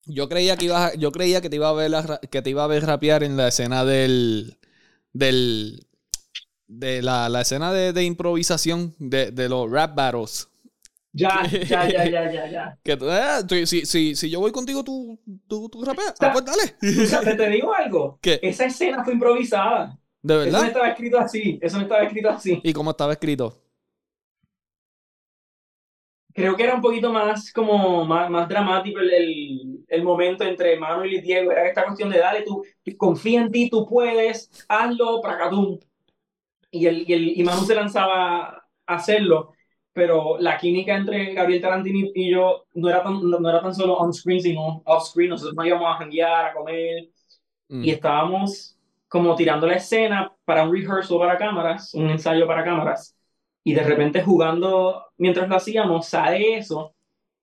Yo 0.05 0.27
creía 0.29 0.57
que 0.57 0.65
ibas 0.65 0.93
a- 0.93 0.97
yo 0.97 1.11
creía 1.11 1.41
que 1.41 1.49
te 1.49 1.57
iba 1.57 1.69
a 1.69 1.73
ver 1.73 1.91
la 1.91 2.19
que 2.31 2.41
te 2.41 2.49
iba 2.49 2.63
a 2.63 2.67
ver 2.67 2.85
rapear 2.85 3.23
en 3.23 3.37
la 3.37 3.49
escena 3.49 3.85
del 3.85 4.57
del 5.13 5.87
de 6.69 7.01
la, 7.01 7.29
la 7.29 7.41
escena 7.41 7.73
de, 7.73 7.93
de 7.93 8.05
improvisación 8.05 8.95
de, 8.99 9.31
de 9.31 9.49
los 9.49 9.69
rap 9.69 9.95
battles. 9.95 10.49
Ya, 11.11 11.43
ya, 11.69 11.87
ya, 11.89 12.05
ya, 12.05 12.31
ya, 12.31 12.47
ya. 12.47 12.79
Que 12.83 12.97
eh, 13.01 13.65
si, 13.65 13.85
si, 13.85 14.15
si 14.15 14.29
yo 14.29 14.39
voy 14.39 14.51
contigo, 14.51 14.83
tú, 14.83 15.19
tú, 15.47 15.69
tú 15.69 15.83
rapeas. 15.83 16.15
Ah, 16.19 16.31
pues 16.31 16.45
dale. 16.45 16.75
O 16.95 17.05
sea, 17.05 17.23
te, 17.23 17.35
te 17.35 17.49
digo 17.49 17.73
algo. 17.73 18.19
¿Qué? 18.21 18.39
Esa 18.41 18.65
escena 18.65 19.03
fue 19.03 19.13
improvisada. 19.13 19.99
¿De 20.21 20.35
Eso 20.43 20.57
no 20.57 20.59
verdad? 20.59 20.67
estaba 20.67 20.89
escrito 20.89 21.19
así. 21.19 21.59
Eso 21.61 21.77
no 21.77 21.83
estaba 21.83 22.03
escrito 22.03 22.29
así. 22.29 22.61
¿Y 22.63 22.73
cómo 22.73 22.91
estaba 22.91 23.13
escrito? 23.13 23.61
Creo 26.33 26.55
que 26.55 26.63
era 26.63 26.75
un 26.75 26.81
poquito 26.81 27.11
más 27.11 27.51
como 27.51 28.05
más, 28.05 28.29
más 28.29 28.47
dramático 28.47 28.99
el, 28.99 29.11
el, 29.13 29.85
el 29.87 30.03
momento 30.03 30.43
entre 30.43 30.79
Manuel 30.79 31.13
y 31.13 31.21
Diego. 31.21 31.51
Era 31.51 31.67
esta 31.67 31.83
cuestión 31.83 32.09
de 32.09 32.19
dale, 32.19 32.43
tú 32.43 32.63
confía 32.97 33.41
en 33.41 33.51
ti, 33.51 33.69
tú 33.69 33.85
puedes, 33.87 34.49
hazlo, 34.69 35.21
pracatum. 35.21 35.79
Y, 36.71 36.85
el, 36.85 37.09
y, 37.09 37.13
el, 37.13 37.39
y 37.39 37.43
Manu 37.43 37.61
se 37.63 37.75
lanzaba 37.75 38.41
a 38.85 38.95
hacerlo, 38.95 39.53
pero 39.93 40.37
la 40.39 40.57
química 40.57 40.95
entre 40.95 41.33
Gabriel 41.33 41.61
Tarantini 41.61 42.11
y 42.15 42.31
yo 42.31 42.65
no 42.75 42.89
era 42.89 43.03
tan, 43.03 43.27
no, 43.29 43.49
era 43.49 43.61
tan 43.61 43.73
solo 43.73 43.95
on-screen, 43.97 44.41
sino 44.41 44.81
off-screen. 44.85 45.29
Nosotros 45.31 45.55
nos 45.55 45.65
íbamos 45.65 45.87
a 45.95 45.97
janguear, 45.97 46.45
a 46.47 46.53
comer, 46.53 47.09
Mm. 47.71 47.83
y 47.83 47.91
estábamos 47.91 48.75
como 49.07 49.35
tirando 49.35 49.67
la 49.67 49.75
escena 49.75 50.31
para 50.45 50.63
un 50.63 50.73
rehearsal 50.75 51.19
para 51.19 51.37
cámaras, 51.37 51.93
un 51.93 52.09
ensayo 52.09 52.47
para 52.47 52.63
cámaras, 52.63 53.15
y 53.63 53.73
de 53.73 53.83
repente 53.83 54.23
jugando 54.23 55.05
mientras 55.17 55.47
lo 55.47 55.55
hacíamos, 55.55 56.07
sale 56.07 56.57
eso, 56.57 56.95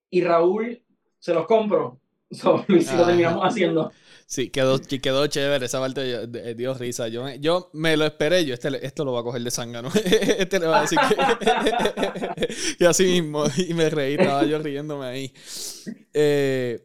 y 0.09 0.21
Raúl 0.21 0.83
se 1.19 1.33
los 1.33 1.45
compro. 1.45 1.99
So, 2.29 2.65
lo, 2.67 2.75
hice- 2.75 2.97
lo 2.97 3.05
terminamos 3.05 3.41
haciendo. 3.45 3.89
Sí, 4.29 4.49
quedó, 4.49 4.77
que 4.81 4.99
quedó 4.99 5.25
chévere. 5.27 5.65
Esa 5.65 5.79
parte 5.79 6.09
yo- 6.11 6.27
de- 6.27 6.53
dio 6.53 6.73
risa. 6.73 7.07
Yo 7.07 7.23
me, 7.23 7.39
yo 7.39 7.69
me 7.73 7.95
lo 7.95 8.05
esperé. 8.05 8.43
Yo, 8.45 8.53
este, 8.53 8.85
esto 8.85 9.05
lo 9.05 9.13
va 9.13 9.21
a 9.21 9.23
coger 9.23 9.41
de 9.41 9.51
zángano. 9.51 9.89
Este 10.37 10.59
le 10.59 10.67
va 10.67 10.79
a 10.79 10.81
decir 10.81 10.99
que. 11.07 12.75
y 12.83 12.85
así 12.85 13.05
mismo. 13.05 13.45
Y 13.57 13.73
me 13.73 13.89
reí. 13.89 14.15
Estaba 14.15 14.43
yo 14.45 14.59
riéndome 14.59 15.05
ahí. 15.05 15.33
Eh, 16.13 16.83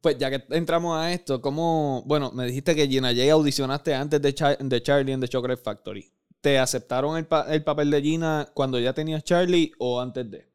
pues 0.00 0.18
ya 0.18 0.30
que 0.30 0.44
entramos 0.50 0.98
a 0.98 1.12
esto, 1.12 1.40
¿cómo. 1.40 2.02
Bueno, 2.06 2.32
me 2.32 2.44
dijiste 2.46 2.74
que 2.74 2.88
Gina 2.88 3.10
J 3.14 3.30
audicionaste 3.32 3.94
antes 3.94 4.20
de, 4.20 4.34
Char- 4.34 4.58
de 4.58 4.82
Charlie 4.82 5.12
en 5.12 5.20
The 5.20 5.28
Chocolate 5.28 5.62
Factory. 5.62 6.10
¿Te 6.40 6.58
aceptaron 6.58 7.16
el, 7.16 7.26
pa- 7.26 7.46
el 7.54 7.62
papel 7.62 7.90
de 7.90 8.02
Gina 8.02 8.48
cuando 8.52 8.80
ya 8.80 8.92
tenías 8.92 9.22
Charlie 9.22 9.70
o 9.78 10.00
antes 10.00 10.28
de? 10.28 10.48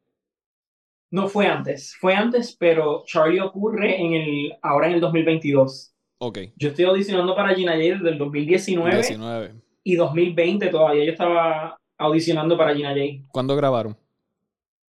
No 1.10 1.28
fue 1.28 1.46
antes, 1.46 1.96
fue 1.98 2.14
antes, 2.14 2.54
pero 2.56 3.02
Charlie 3.06 3.40
ocurre 3.40 4.00
en 4.00 4.12
el, 4.12 4.52
ahora 4.62 4.86
en 4.88 4.92
el 4.94 5.00
2022. 5.00 5.89
Ok. 6.22 6.38
Yo 6.56 6.68
estoy 6.68 6.84
audicionando 6.84 7.34
para 7.34 7.54
Gina 7.54 7.72
J 7.72 7.82
desde 7.82 8.10
el 8.10 8.18
2019 8.18 8.94
19. 8.94 9.54
y 9.84 9.94
2020 9.94 10.68
todavía 10.68 11.06
yo 11.06 11.12
estaba 11.12 11.78
audicionando 11.96 12.58
para 12.58 12.74
Gina 12.74 12.90
J. 12.90 13.26
¿Cuándo 13.32 13.56
grabaron? 13.56 13.96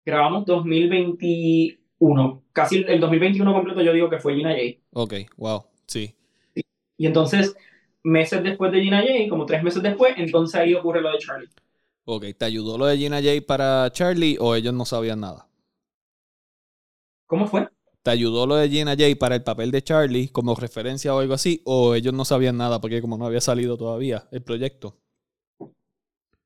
Grabamos 0.06 0.46
2021, 0.46 2.42
casi 2.54 2.78
el, 2.78 2.88
el 2.88 2.98
2021 3.00 3.52
completo 3.52 3.82
yo 3.82 3.92
digo 3.92 4.08
que 4.08 4.18
fue 4.18 4.36
Gina 4.36 4.52
J. 4.52 4.62
Ok, 4.94 5.14
wow. 5.36 5.66
Sí. 5.86 6.14
Y 6.96 7.06
entonces, 7.06 7.54
meses 8.02 8.42
después 8.42 8.72
de 8.72 8.80
Gina 8.80 9.02
J, 9.02 9.28
como 9.28 9.44
tres 9.44 9.62
meses 9.62 9.82
después, 9.82 10.14
entonces 10.16 10.58
ahí 10.58 10.72
ocurre 10.72 11.02
lo 11.02 11.12
de 11.12 11.18
Charlie. 11.18 11.50
Ok, 12.06 12.24
¿te 12.38 12.46
ayudó 12.46 12.78
lo 12.78 12.86
de 12.86 12.96
Gina 12.96 13.20
J 13.20 13.42
para 13.46 13.90
Charlie 13.92 14.38
o 14.40 14.54
ellos 14.54 14.72
no 14.72 14.86
sabían 14.86 15.20
nada? 15.20 15.46
¿Cómo 17.26 17.46
fue? 17.46 17.68
¿Te 18.08 18.12
ayudó 18.12 18.46
lo 18.46 18.54
de 18.54 18.70
Gina 18.70 18.92
J 18.92 19.16
para 19.18 19.34
el 19.34 19.42
papel 19.42 19.70
de 19.70 19.82
Charlie 19.82 20.30
como 20.30 20.54
referencia 20.54 21.14
o 21.14 21.18
algo 21.18 21.34
así? 21.34 21.60
¿O 21.66 21.94
ellos 21.94 22.14
no 22.14 22.24
sabían 22.24 22.56
nada 22.56 22.80
porque 22.80 23.02
como 23.02 23.18
no 23.18 23.26
había 23.26 23.42
salido 23.42 23.76
todavía 23.76 24.26
el 24.32 24.42
proyecto? 24.42 24.96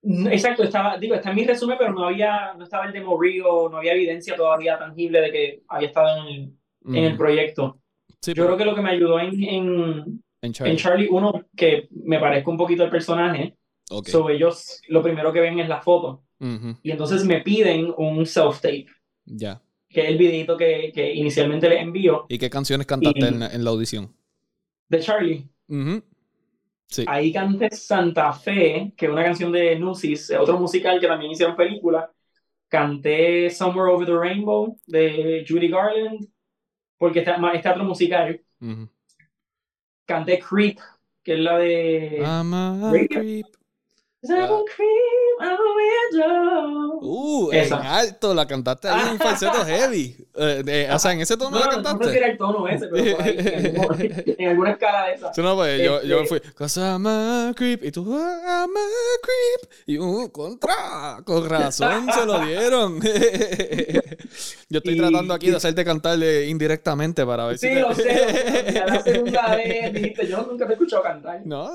No, 0.03 0.29
Exacto, 0.29 0.65
estaba, 0.65 0.99
digo, 0.99 1.15
está 1.15 1.31
en 1.31 1.37
mi 1.37 1.45
resumen, 1.45 1.77
pero 1.79 1.93
no 1.93 2.05
había, 2.07 2.53
no 2.55 2.65
estaba 2.65 2.87
el 2.87 2.93
demo 2.93 3.17
reel, 3.17 3.45
no 3.45 3.77
había 3.77 3.93
evidencia 3.93 4.35
todavía 4.35 4.77
tangible 4.77 5.21
de 5.21 5.31
que 5.31 5.63
había 5.69 5.87
estado 5.87 6.27
en 6.27 6.35
el, 6.35 6.53
en 6.97 7.05
el 7.05 7.15
Mm, 7.15 7.19
proyecto. 7.19 7.79
sí, 8.21 8.33
Yo 8.35 8.45
creo 8.47 8.57
que 8.57 8.65
lo 8.65 8.75
que 8.75 8.83
me 8.83 8.91
ayudó 8.91 9.21
en, 9.21 9.41
en, 9.45 10.23
en 10.43 10.53
Charlie. 10.53 10.73
en 10.73 10.79
Charlie, 10.79 11.09
uno, 11.13 11.45
que 11.57 11.87
me 11.93 12.19
parezca 12.19 12.51
un 12.51 12.57
poquito 12.57 12.83
el 12.83 12.91
personaje, 12.91 13.57
Ok. 13.89 14.09
so 14.09 14.29
ellos 14.31 14.81
lo 14.89 15.01
primero 15.01 15.33
que 15.33 15.39
ven 15.39 15.61
es 15.61 15.69
la 15.69 15.81
foto, 15.81 16.25
y 16.41 16.91
entonces 16.91 17.25
me 17.25 17.41
piden 17.41 17.95
un 17.97 18.27
self-tape, 18.27 18.89
Ya. 19.27 19.63
Que 19.93 20.01
es 20.03 20.09
el 20.09 20.19
videito 20.19 20.57
que, 20.57 20.91
que 20.95 21.13
inicialmente 21.15 21.69
les 21.69 21.81
envío 21.83 22.27
¿Y 22.29 22.39
qué 22.39 22.49
canciones 22.51 22.87
cantaste 22.87 23.21
Y- 23.21 23.29
en, 23.29 23.41
la- 23.41 23.49
en 23.53 23.65
la 23.65 23.71
audición? 23.71 24.15
de 24.89 25.01
Charlie. 25.01 25.49
Sí. 26.89 27.05
Ahí 27.09 27.33
canté 27.33 27.71
Santa 27.71 28.33
Fe, 28.35 28.93
que 28.97 29.07
es 29.07 29.13
una 29.13 29.25
canción 29.25 29.51
de 29.51 29.79
Nusis, 29.79 30.31
otro 30.33 30.59
musical 30.59 31.01
que 31.01 31.07
también 31.07 31.31
hicieron 31.33 31.57
película. 31.57 32.11
Canté 32.69 33.49
Somewhere 33.51 33.93
Over 33.93 34.07
the 34.07 34.15
Rainbow 34.19 34.79
de 34.87 35.45
Judy 35.49 35.69
Garland, 35.69 36.29
porque 36.99 37.21
es 37.21 37.25
teatro 37.63 37.85
musical. 37.85 38.41
Ujú. 38.61 38.89
Canté 40.05 40.39
Creep, 40.39 40.79
que 41.23 41.35
es 41.35 41.41
la 41.41 41.59
de... 41.59 42.19
I'm 42.19 42.53
a 42.53 42.91
Radio. 42.93 43.09
creep. 43.09 43.47
I'm 44.25 44.39
a 44.45 44.63
creep, 44.65 45.41
I'm 45.41 45.51
a 45.51 45.57
weirdo. 45.77 46.99
Uh, 47.05 47.51
Esa. 47.53 47.77
en 47.81 47.87
alto, 47.87 48.33
la 48.35 48.47
cantaste 48.47 48.87
ahí 48.89 49.01
en 49.01 49.09
un 49.15 49.19
falseto 49.19 49.65
heavy. 49.67 50.17
Eh, 50.37 50.63
de- 50.65 50.89
o 50.93 50.99
sea, 51.01 51.13
en 51.13 51.21
ese 51.23 51.37
tono 51.37 51.51
No, 51.51 51.59
la 51.59 51.67
no, 51.67 51.73
no 51.73 51.77
sé 51.77 51.83
si 51.83 51.85
cantaste. 51.93 52.17
era 52.19 52.27
el 52.29 52.39
tono 52.39 52.69
ese, 52.69 52.87
pero 52.87 53.17
por 53.17 53.25
ahí, 53.27 53.37
en, 53.39 53.81
algún- 53.81 54.23
en 54.39 54.49
alguna 54.49 54.71
escala 54.71 55.07
de 55.09 55.15
esa. 55.15 55.35
Sí, 55.35 55.43
no, 55.43 55.57
pues 55.57 55.83
yo, 55.83 56.03
yo 56.05 56.17
me 56.19 56.23
Este- 56.23 56.41
fui, 56.41 56.53
cause 56.55 56.81
I'm 56.81 57.07
a 57.07 57.53
creep, 57.57 57.85
y 57.85 57.91
tú, 57.91 58.07
"Ah, 58.17 58.65
I'm 58.65 58.77
a 58.77 58.81
creep, 59.23 59.73
y 59.87 59.99
uh, 59.99 60.31
contra, 60.31 61.19
con 61.25 61.49
razón 61.49 62.07
se 62.15 62.25
lo 62.25 62.39
dieron. 62.47 63.01
yo 64.71 64.79
estoy 64.79 64.95
Y- 64.95 64.99
tratando 64.99 65.35
aquí 65.35 65.47
de 65.47 65.53
y- 65.53 65.57
hacerte 65.57 65.85
cantarle 65.85 66.47
indirectamente 66.47 67.27
para 67.27 67.47
ver 67.47 67.59
si 67.59 67.67
Sí, 67.69 67.75
te- 67.75 67.81
lo 67.81 67.93
sé, 67.93 68.05
lo 68.05 68.11
sé, 68.31 68.73
ya 68.73 68.87
la 68.87 69.03
segunda 69.03 69.57
vez 69.57 69.93
dijiste, 69.93 70.29
yo 70.29 70.43
nunca 70.49 70.65
te 70.67 70.71
he 70.71 70.75
escuchado 70.75 71.03
cantar. 71.03 71.41
No. 71.45 71.69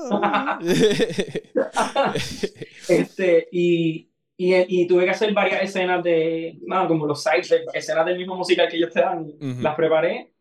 Este, 2.88 3.48
y, 3.52 4.10
y, 4.36 4.82
y 4.82 4.86
tuve 4.86 5.04
que 5.04 5.10
hacer 5.10 5.32
varias 5.34 5.62
escenas 5.62 6.02
de, 6.02 6.58
nada, 6.62 6.88
como 6.88 7.06
los 7.06 7.22
sides, 7.22 7.48
de- 7.50 7.64
escenas 7.74 8.06
del 8.06 8.18
mismo 8.18 8.36
musical 8.36 8.68
que 8.68 8.76
ellos 8.76 8.92
te 8.92 9.00
dan. 9.00 9.24
Ujú. 9.24 9.60
Las 9.62 9.74
preparé 9.74 10.32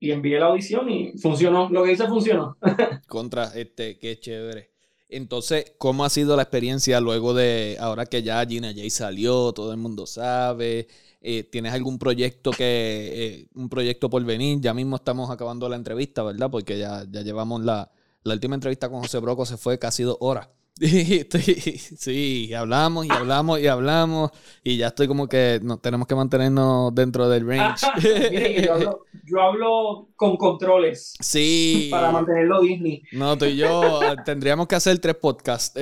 y 0.00 0.10
envié 0.10 0.38
la 0.38 0.46
audición 0.46 0.88
y 0.90 1.16
funcionó. 1.18 1.68
Lo 1.70 1.82
que 1.84 1.92
hice 1.92 2.06
funcionó. 2.06 2.56
Contra, 3.06 3.44
este, 3.54 3.98
qué 3.98 4.18
chévere. 4.20 4.70
Entonces, 5.08 5.72
¿cómo 5.78 6.04
ha 6.04 6.10
sido 6.10 6.36
la 6.36 6.42
experiencia 6.42 7.00
luego 7.00 7.32
de, 7.32 7.76
ahora 7.80 8.04
que 8.04 8.22
ya 8.22 8.44
Gina 8.44 8.72
J 8.74 8.90
salió, 8.90 9.52
todo 9.52 9.72
el 9.72 9.78
mundo 9.78 10.06
sabe? 10.06 10.86
Eh, 11.22 11.44
¿Tienes 11.44 11.72
algún 11.72 11.98
proyecto 11.98 12.50
que, 12.50 13.10
eh, 13.14 13.48
un 13.54 13.68
proyecto 13.70 14.10
por 14.10 14.22
venir? 14.24 14.60
Ya 14.60 14.74
mismo 14.74 14.96
estamos 14.96 15.30
acabando 15.30 15.66
la 15.68 15.76
entrevista, 15.76 16.22
¿verdad? 16.22 16.50
Porque 16.50 16.78
ya, 16.78 17.04
ya 17.10 17.22
llevamos 17.22 17.62
la, 17.64 17.90
la 18.22 18.34
última 18.34 18.54
entrevista 18.54 18.90
con 18.90 19.00
José 19.00 19.18
Broco, 19.18 19.46
se 19.46 19.56
fue 19.56 19.78
casi 19.78 20.02
dos 20.02 20.18
horas. 20.20 20.48
Sí, 21.98 22.52
hablamos 22.54 23.06
y 23.06 23.10
hablamos 23.10 23.60
y 23.60 23.66
hablamos 23.66 24.30
y 24.62 24.76
ya 24.76 24.88
estoy 24.88 25.08
como 25.08 25.28
que 25.28 25.58
nos 25.62 25.80
tenemos 25.82 26.06
que 26.06 26.14
mantenernos 26.14 26.94
dentro 26.94 27.28
del 27.28 27.46
range. 27.46 27.86
Mire 28.30 28.54
que 28.54 28.62
yo 28.62 28.74
hablo, 28.74 29.04
yo 29.24 29.40
hablo 29.42 30.08
con 30.16 30.36
controles 30.36 31.14
Sí. 31.20 31.88
para 31.90 32.10
mantenerlo 32.10 32.60
Disney. 32.60 33.02
No, 33.12 33.36
tú 33.36 33.46
y 33.46 33.56
yo 33.56 34.00
tendríamos 34.24 34.66
que 34.68 34.74
hacer 34.76 34.98
tres 34.98 35.16
podcasts. 35.16 35.72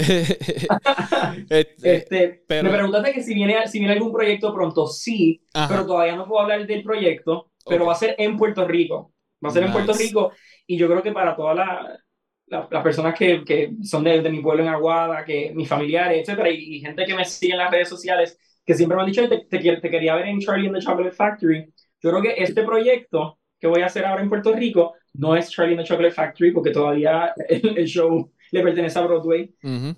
Este, 1.49 1.97
Este, 1.97 2.45
pero- 2.47 2.65
Me 2.65 2.71
preguntaste 2.75 3.13
que 3.13 3.23
si 3.23 3.35
viene, 3.35 3.67
si 3.69 3.79
viene 3.79 3.95
algún 3.95 4.13
proyecto 4.13 4.55
pronto, 4.55 4.87
sí, 4.87 5.43
ajá, 5.53 5.69
pero 5.69 5.87
todavía 5.87 6.17
no 6.17 6.27
puedo 6.27 6.43
hablar 6.43 6.67
del 6.67 6.83
proyecto, 6.83 7.51
pero 7.67 7.87
va 7.87 7.93
a 7.93 7.97
ser 7.97 8.15
en 8.19 8.37
Puerto 8.37 8.67
Rico. 8.67 9.13
Va 9.45 9.51
a 9.51 9.53
ser 9.53 9.65
en 9.65 9.73
Puerto. 9.73 9.93
Rico 9.93 10.33
y 10.67 10.79
yo 10.79 10.89
creo 10.89 11.03
que 11.03 11.13
para 11.13 11.37
todas 11.37 11.57
la- 11.57 11.99
la- 12.47 12.69
las 12.71 12.83
personas 12.83 13.17
que, 13.19 13.45
que 13.45 13.73
son 13.83 14.05
de, 14.05 14.21
de 14.23 14.31
mi 14.31 14.41
pueblo 14.41 14.63
en 14.63 14.69
Aguada, 14.69 15.25
que 15.25 15.53
mis 15.55 15.69
familiares, 15.69 16.21
etcétera, 16.23 16.51
y, 16.51 16.77
y 16.77 16.81
gente 16.81 17.05
que 17.07 17.15
me 17.15 17.25
sigue 17.25 17.53
en 17.53 17.59
las 17.59 17.71
redes 17.71 17.89
sociales, 17.89 18.39
que 18.65 18.75
siempre 18.75 18.97
me 18.97 19.03
han 19.03 19.09
dicho, 19.09 19.23
"Ay, 19.23 19.29
te, 19.29 19.39
te, 19.81 19.91
quería 19.91 20.15
ver 20.17 20.27
en 20.27 20.41
Charlie 20.41 20.67
and 20.69 20.77
the 20.77 20.83
Chocolate 20.85 21.15
Factory. 21.17 21.65
Yo 22.03 22.11
creo 22.11 22.23
que 22.23 22.43
este 22.43 22.63
proyecto 22.63 23.39
que 23.59 23.67
voy 23.67 23.83
a 23.83 23.87
hacer 23.87 24.05
ahora 24.05 24.23
en 24.23 24.29
Puerto 24.29 24.53
Rico 24.55 24.95
no 25.15 25.35
es 25.37 25.51
Charlie 25.51 25.73
and 25.75 25.83
the 25.83 25.89
Chocolate 25.89 26.15
Factory 26.15 26.53
porque 26.53 26.71
todavía 26.71 27.33
el, 27.49 27.79
el 27.79 27.87
show 27.87 28.33
le 28.53 28.63
pertenece 28.63 28.99
a 28.99 29.03
Broadway 29.03 29.55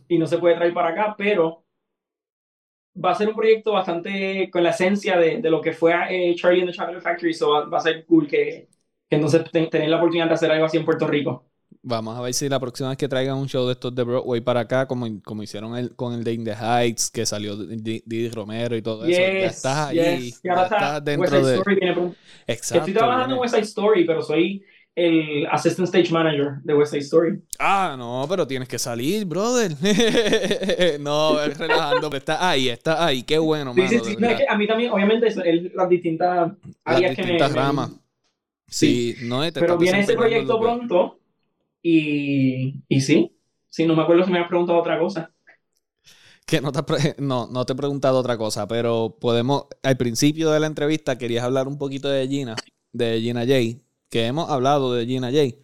y 0.09 0.19
no 0.19 0.27
se 0.27 0.39
puede 0.39 0.55
traer 0.57 0.73
para 0.75 0.91
acá, 0.91 1.15
pero 1.19 1.65
va 3.05 3.13
a 3.13 3.15
ser 3.15 3.29
un 3.29 3.35
proyecto 3.37 3.73
bastante 3.73 4.51
con 4.51 4.63
la 4.63 4.71
esencia 4.71 5.17
de, 5.19 5.41
de 5.41 5.51
lo 5.51 5.61
que 5.61 5.73
fue 5.73 5.93
eh, 6.11 6.35
Charlie 6.35 6.61
and 6.63 6.71
the 6.71 6.77
Chocolate 6.77 7.01
Factory, 7.01 7.33
so 7.35 7.51
va, 7.51 7.65
va 7.67 7.79
a 7.79 7.81
ser 7.81 8.05
cool 8.07 8.27
que, 8.27 8.69
que 9.09 9.17
entonces 9.17 9.45
te- 9.51 9.67
tener 9.69 9.89
la 9.89 9.97
oportunidad 9.99 10.27
de 10.29 10.35
hacer 10.35 10.51
algo 10.51 10.67
así 10.67 10.77
en 10.79 10.85
Puerto 10.85 11.07
Rico. 11.07 11.47
Vamos 11.89 12.19
a 12.19 12.21
ver 12.21 12.35
si 12.35 12.51
la 12.51 12.61
próxima 12.61 12.91
vez 12.91 12.99
que 12.99 13.09
traigan 13.09 13.39
un 13.39 13.49
show 13.49 13.67
de 13.67 13.73
estos 13.73 13.95
de 13.95 14.03
Broadway 14.03 14.43
para 14.43 14.61
acá, 14.61 14.87
como, 14.87 15.07
como 15.23 15.43
hicieron 15.43 15.75
el, 15.75 15.97
con 15.97 16.13
el 16.13 16.23
de 16.23 16.35
In 16.35 16.45
the 16.45 16.53
Heights, 16.53 17.11
que 17.11 17.25
salió 17.25 17.57
Didi 17.57 18.29
Romero 18.29 18.77
y 18.77 18.83
todo 18.83 19.07
eso. 19.07 19.19
Ya 19.19 19.27
estás 19.47 19.89
ahí. 19.89 20.35
Ya 20.45 20.65
estás 20.65 21.03
dentro 21.03 21.43
de. 21.43 21.57
Exacto. 22.47 22.81
Estoy 22.81 22.93
trabajando 22.93 23.37
en 23.37 23.41
West 23.41 23.55
Side 23.55 23.65
Story, 23.65 24.05
pero 24.05 24.21
soy 24.21 24.63
el 24.95 25.47
assistant 25.51 25.89
stage 25.89 26.13
manager 26.13 26.59
de 26.63 26.75
West 26.75 26.93
Side 26.93 27.05
Story. 27.05 27.41
Ah, 27.59 27.97
no, 27.97 28.27
pero 28.29 28.47
tienes 28.47 28.69
que 28.69 28.79
salir, 28.79 29.25
brother. 29.25 29.73
no, 31.01 31.39
relajando, 31.39 32.15
está 32.15 32.51
ahí, 32.51 32.69
está 32.69 33.07
ahí, 33.07 33.23
qué 33.23 33.39
bueno, 33.39 33.73
sí, 33.73 33.89
Sí, 33.89 33.99
sí, 34.05 34.17
a 34.47 34.59
mí 34.59 34.67
también, 34.67 34.93
obviamente, 34.93 35.35
las 35.75 35.89
distintas 35.89 36.53
áreas 36.85 37.17
que 37.17 37.23
me, 37.23 37.39
ramas. 37.49 37.93
Sí, 38.67 39.17
no 39.23 39.41
Pero 39.55 39.79
viene 39.79 40.01
ese 40.01 40.13
proyecto 40.13 40.61
pronto 40.61 41.19
y, 41.83 42.83
y 42.89 43.01
sí, 43.01 43.37
sí, 43.69 43.87
no 43.87 43.95
me 43.95 44.03
acuerdo 44.03 44.25
si 44.25 44.33
me 44.33 44.41
has 44.41 44.49
preguntado 44.49 44.79
otra 44.79 44.99
cosa. 44.99 45.33
Que 46.47 46.61
no 46.61 46.73
te, 46.73 46.83
no, 47.19 47.47
no 47.47 47.67
te 47.67 47.73
he 47.73 47.77
preguntado 47.77 48.19
otra 48.19 48.37
cosa, 48.39 48.67
pero 48.67 49.17
podemos, 49.21 49.67
al 49.83 49.97
principio 49.97 50.51
de 50.51 50.61
la 50.61 50.67
entrevista 50.67 51.19
querías 51.19 51.45
hablar 51.45 51.69
un 51.69 51.79
poquito 51.79 52.09
de 52.09 52.27
Gina, 52.27 52.57
de 52.93 53.21
Gina 53.21 53.43
J 53.43 53.89
que 54.09 54.27
hemos 54.27 54.51
hablado 54.51 54.95
de 54.95 55.07
Gina 55.07 55.31
J. 55.31 55.57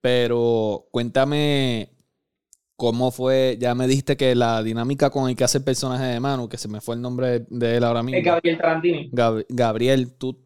Pero 0.00 0.88
cuéntame 0.90 1.90
cómo 2.76 3.10
fue. 3.10 3.56
Ya 3.60 3.74
me 3.74 3.86
dijiste 3.86 4.16
que 4.16 4.34
la 4.34 4.62
dinámica 4.62 5.10
con 5.10 5.28
el 5.28 5.36
que 5.36 5.44
hace 5.44 5.58
el 5.58 5.64
personaje 5.64 6.04
de 6.04 6.20
Manu, 6.20 6.48
que 6.48 6.58
se 6.58 6.68
me 6.68 6.80
fue 6.80 6.96
el 6.96 7.02
nombre 7.02 7.46
de 7.48 7.76
él 7.76 7.84
ahora 7.84 8.02
mismo. 8.02 8.18
Es 8.18 8.24
Gabriel 8.24 8.58
Tarantini. 8.58 9.10
Gabriel, 9.48 10.12
tú, 10.14 10.38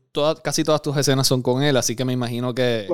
casi 0.43 0.65
todas 0.65 0.83
tus 0.83 0.97
escenas 0.97 1.27
son 1.27 1.43
con 1.43 1.63
él, 1.63 1.77
así 1.77 1.97
que 1.97 2.05
me 2.05 2.13
imagino 2.13 2.55
que, 2.55 2.87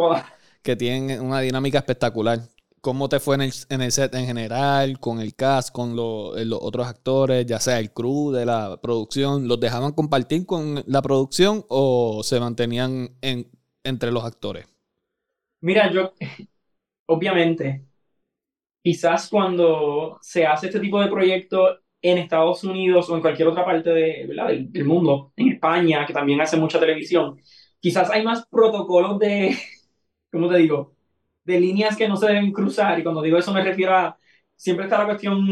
que 0.63 0.77
tienen 0.77 1.21
una 1.21 1.41
dinámica 1.41 1.79
espectacular. 1.79 2.41
¿Cómo 2.81 3.09
te 3.09 3.21
fue 3.21 3.37
en 3.37 3.43
el, 3.43 3.53
en 3.69 3.81
el, 3.81 3.93
set 3.93 4.15
en 4.15 4.27
general, 4.27 4.99
con 4.99 5.21
el 5.21 5.37
cast, 5.37 5.73
con 5.73 5.95
los 5.95 6.35
otros 6.61 6.87
actores, 6.87 7.47
ya 7.47 7.61
sea 7.61 7.79
el 7.79 7.93
crew 7.93 8.33
de 8.33 8.45
la 8.45 8.81
producción? 8.83 9.47
¿Los 9.47 9.61
dejaban 9.61 9.93
compartir 9.93 10.47
con 10.47 10.83
la 10.87 11.01
producción 11.01 11.65
o 11.69 12.23
se 12.25 12.41
mantenían 12.41 13.17
en, 13.21 13.49
entre 13.85 14.11
los 14.11 14.25
actores? 14.25 14.67
Mira, 15.61 15.93
yo, 15.93 16.13
obviamente, 17.07 17.87
quizás 18.83 19.29
cuando 19.29 20.19
se 20.21 20.45
hace 20.45 20.67
este 20.67 20.81
tipo 20.81 21.01
de 21.01 21.09
proyecto 21.09 21.79
en 22.03 22.19
Estados 22.19 22.65
Unidos 22.65 23.09
o 23.09 23.15
en 23.15 23.21
cualquier 23.21 23.47
otra 23.49 23.65
parte 23.65 23.91
de, 23.91 24.69
Del, 24.71 24.85
mundo, 24.85 25.33
en 25.37 25.53
España, 25.53 26.05
que 26.05 26.13
también 26.13 26.41
hace 26.41 26.57
mucha 26.57 26.81
televisión, 26.81 27.41
quizás 27.79 28.11
hay 28.11 28.25
más 28.25 28.45
protocolos 28.49 29.21
de, 29.21 29.57
¿cómo 30.33 30.51
te 30.51 30.59
digo? 30.59 30.95
De 31.45 31.61
líneas 31.61 31.97
que 31.97 32.09
no 32.09 32.17
se 32.17 32.29
deben 32.29 32.53
cruzar. 32.53 32.99
Y 33.01 33.03
cuando 33.05 33.23
digo 33.23 33.39
eso 33.39 33.53
me 33.55 33.65
refiero 33.65 33.95
a, 33.97 34.19
siempre 34.57 34.87
está 34.87 34.99
la 34.99 35.07
cuestión 35.07 35.47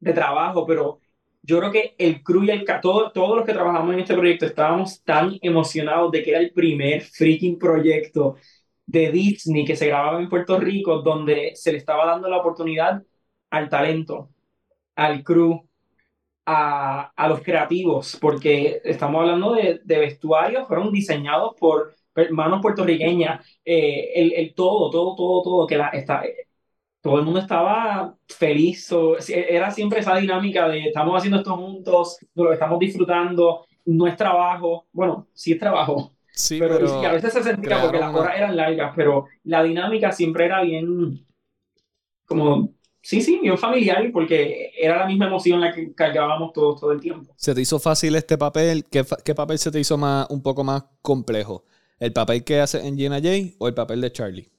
de 0.00 0.12
trabajo, 0.12 0.66
pero 0.66 1.00
yo 1.42 1.58
creo 1.58 1.72
que 1.72 1.94
el 1.98 2.22
crew 2.22 2.44
y 2.44 2.50
el 2.50 2.64
todo, 2.82 3.12
todos 3.12 3.36
los 3.36 3.46
que 3.46 3.52
trabajamos 3.52 3.94
en 3.94 4.00
este 4.00 4.14
proyecto 4.14 4.46
estábamos 4.46 5.02
tan 5.04 5.36
emocionados 5.42 6.10
de 6.12 6.22
que 6.22 6.30
era 6.30 6.40
el 6.40 6.52
primer 6.52 7.02
freaking 7.02 7.58
proyecto 7.58 8.36
de 8.86 9.10
Disney 9.10 9.64
que 9.64 9.76
se 9.76 9.86
grababa 9.88 10.20
en 10.20 10.28
Puerto 10.28 10.58
Rico, 10.58 11.00
donde 11.02 11.52
se 11.54 11.72
le 11.72 11.78
estaba 11.78 12.06
dando 12.06 12.28
la 12.28 12.38
oportunidad 12.38 13.02
al 13.50 13.68
talento, 13.68 14.30
al 14.96 15.24
crew, 15.24 15.68
a, 16.46 17.12
a 17.16 17.28
los 17.28 17.42
creativos, 17.42 18.18
porque 18.20 18.80
estamos 18.84 19.20
hablando 19.22 19.54
de, 19.54 19.80
de 19.84 19.98
vestuarios, 19.98 20.66
fueron 20.68 20.92
diseñados 20.92 21.54
por 21.58 21.94
manos 22.30 22.60
puertorriqueñas, 22.60 23.44
eh, 23.64 24.12
el, 24.14 24.32
el, 24.34 24.54
todo, 24.54 24.90
todo, 24.90 25.14
todo, 25.14 25.42
todo, 25.42 25.66
que 25.66 25.76
la, 25.76 25.88
está, 25.88 26.22
todo 27.04 27.18
el 27.18 27.24
mundo 27.24 27.40
estaba 27.40 28.16
feliz. 28.26 28.88
era 29.28 29.70
siempre 29.70 30.00
esa 30.00 30.16
dinámica 30.16 30.66
de 30.68 30.86
estamos 30.86 31.16
haciendo 31.16 31.38
esto 31.38 31.54
juntos, 31.54 32.18
lo 32.34 32.50
estamos 32.50 32.78
disfrutando, 32.78 33.66
no 33.84 34.06
es 34.06 34.16
trabajo. 34.16 34.86
Bueno, 34.90 35.28
sí 35.34 35.52
es 35.52 35.58
trabajo. 35.58 36.12
Sí, 36.32 36.58
pero, 36.58 37.04
a 37.04 37.12
veces 37.12 37.32
se 37.32 37.42
sentía 37.42 37.80
porque 37.82 37.98
las 37.98 38.14
horas 38.14 38.36
eran 38.36 38.56
largas, 38.56 38.92
pero 38.96 39.26
la 39.44 39.62
dinámica 39.62 40.10
siempre 40.10 40.46
era 40.46 40.62
bien, 40.62 41.24
como, 42.26 42.74
sí, 43.02 43.20
sí, 43.20 43.38
bien 43.40 43.56
familiar, 43.58 44.10
porque 44.10 44.72
era 44.76 44.98
la 44.98 45.06
misma 45.06 45.26
emoción 45.26 45.60
la 45.60 45.72
que 45.72 45.94
cargábamos 45.94 46.52
todos 46.52 46.80
todo 46.80 46.90
el 46.90 47.00
tiempo. 47.00 47.34
¿Se 47.36 47.54
te 47.54 47.60
hizo 47.60 47.78
fácil 47.78 48.16
este 48.16 48.36
papel? 48.36 48.84
¿Qué, 48.90 49.04
qué 49.24 49.34
papel 49.34 49.58
se 49.58 49.70
te 49.70 49.78
hizo 49.78 49.96
más, 49.96 50.26
un 50.30 50.42
poco 50.42 50.64
más 50.64 50.84
complejo? 51.02 51.64
¿El 51.98 52.12
papel 52.12 52.44
que 52.44 52.60
hace 52.60 52.86
en 52.86 52.96
Gina 52.96 53.16
J 53.16 53.56
o 53.58 53.68
el 53.68 53.74
papel 53.74 54.00
de 54.00 54.12
Charlie? 54.12 54.54